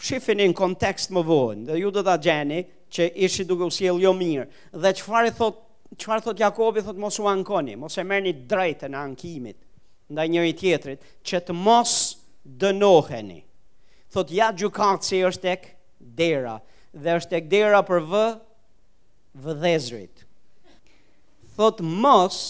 [0.00, 4.14] Shifin në kontekst më vojnë, dhe ju dhe da gjeni që ishi duke usil jo
[4.16, 4.46] mirë.
[4.72, 5.68] Dhe që fari thotë
[5.98, 9.56] qëfar thot Jakobi, thot mos u ankoni, mos e merë një drejtë në ankimit,
[10.14, 11.92] nga njëri tjetrit, që të mos
[12.62, 13.40] dënoheni.
[14.14, 15.68] Thot ja gjukatë si është ek
[16.18, 16.58] dera,
[16.94, 18.24] dhe është ek dera për vë,
[19.60, 20.24] dhezrit.
[21.58, 22.40] Thot mos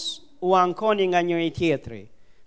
[0.41, 2.01] u ankoni nga njëri tjetri.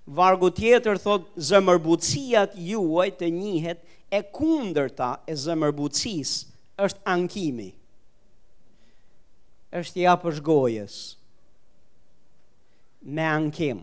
[0.07, 3.81] Vargu tjetër thot zëmërbutësijat juaj të njihet
[4.15, 6.35] e kundërta e zëmërbutësis
[6.85, 7.71] është Ankimi
[9.74, 10.98] është ja për shgojës
[13.16, 13.80] me ankim.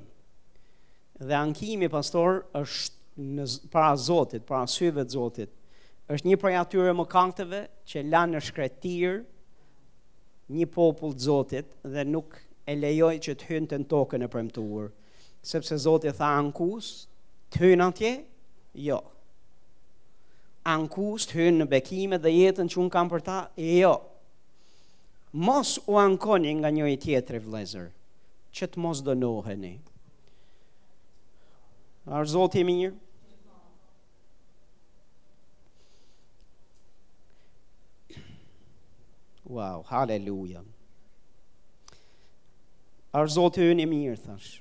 [1.22, 5.52] Dhe ankimi, pastor, është në, para Zotit, para syve të Zotit,
[6.12, 7.06] është një prej atyre më
[7.92, 9.20] që lanë në shkretir
[10.52, 12.40] një popull të Zotit dhe nuk
[12.72, 14.90] e lejoj që të hynë të në tokën e premtuar.
[15.44, 16.90] Sepse Zotit tha ankus,
[17.52, 18.14] të hynë atje?
[18.88, 19.02] Jo.
[20.72, 23.38] Ankus të hynë në bekime dhe jetën që unë kam për ta?
[23.60, 23.68] Jo.
[23.68, 23.98] Jo
[25.34, 27.88] mos u ankoni nga një i tjetëri vlezër,
[28.52, 29.78] që të mos dënoheni.
[32.12, 32.98] Arë zotë i mirë?
[39.52, 40.62] Wow, haleluja.
[43.12, 44.60] Arë zotë i unë i mirë, thash.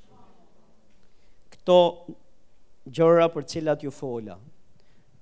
[1.55, 1.77] Këto
[2.91, 4.39] gjëra për cilat ju fola,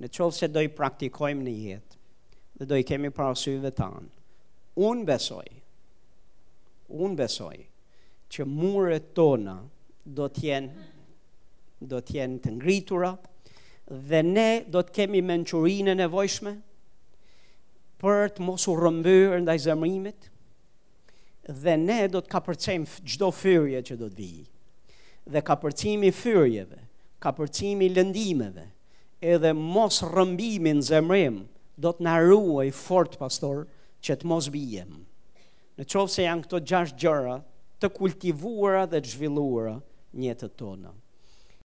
[0.01, 2.01] në qovë se do i praktikojmë në jetë,
[2.61, 4.09] dhe do i kemi parasyve tanë,
[4.87, 5.47] unë besoj,
[6.89, 7.57] unë besoj,
[8.31, 9.57] që muret tona
[10.05, 10.87] do t'jenë
[11.89, 13.13] do të jenë të ngritura
[14.11, 16.53] dhe ne do të kemi mençurinë e nevojshme
[18.03, 20.27] për të mos u rrëmbyer ndaj zemrimit
[21.63, 24.45] dhe ne do të kapërcim çdo fyrje që do të vijë.
[25.33, 26.83] Dhe kapërcimi i fyrjeve,
[27.23, 28.65] kapërcimi i lëndimeve,
[29.33, 31.45] edhe mos rrëmbimin zemrim
[31.79, 33.65] do të na ruaj fort pastor
[34.07, 34.93] që të mos bijem.
[35.79, 37.37] Në qovë se janë këto gjash gjëra
[37.83, 39.77] të kultivuara dhe të zhvilluara
[40.23, 40.98] njëtë tonë.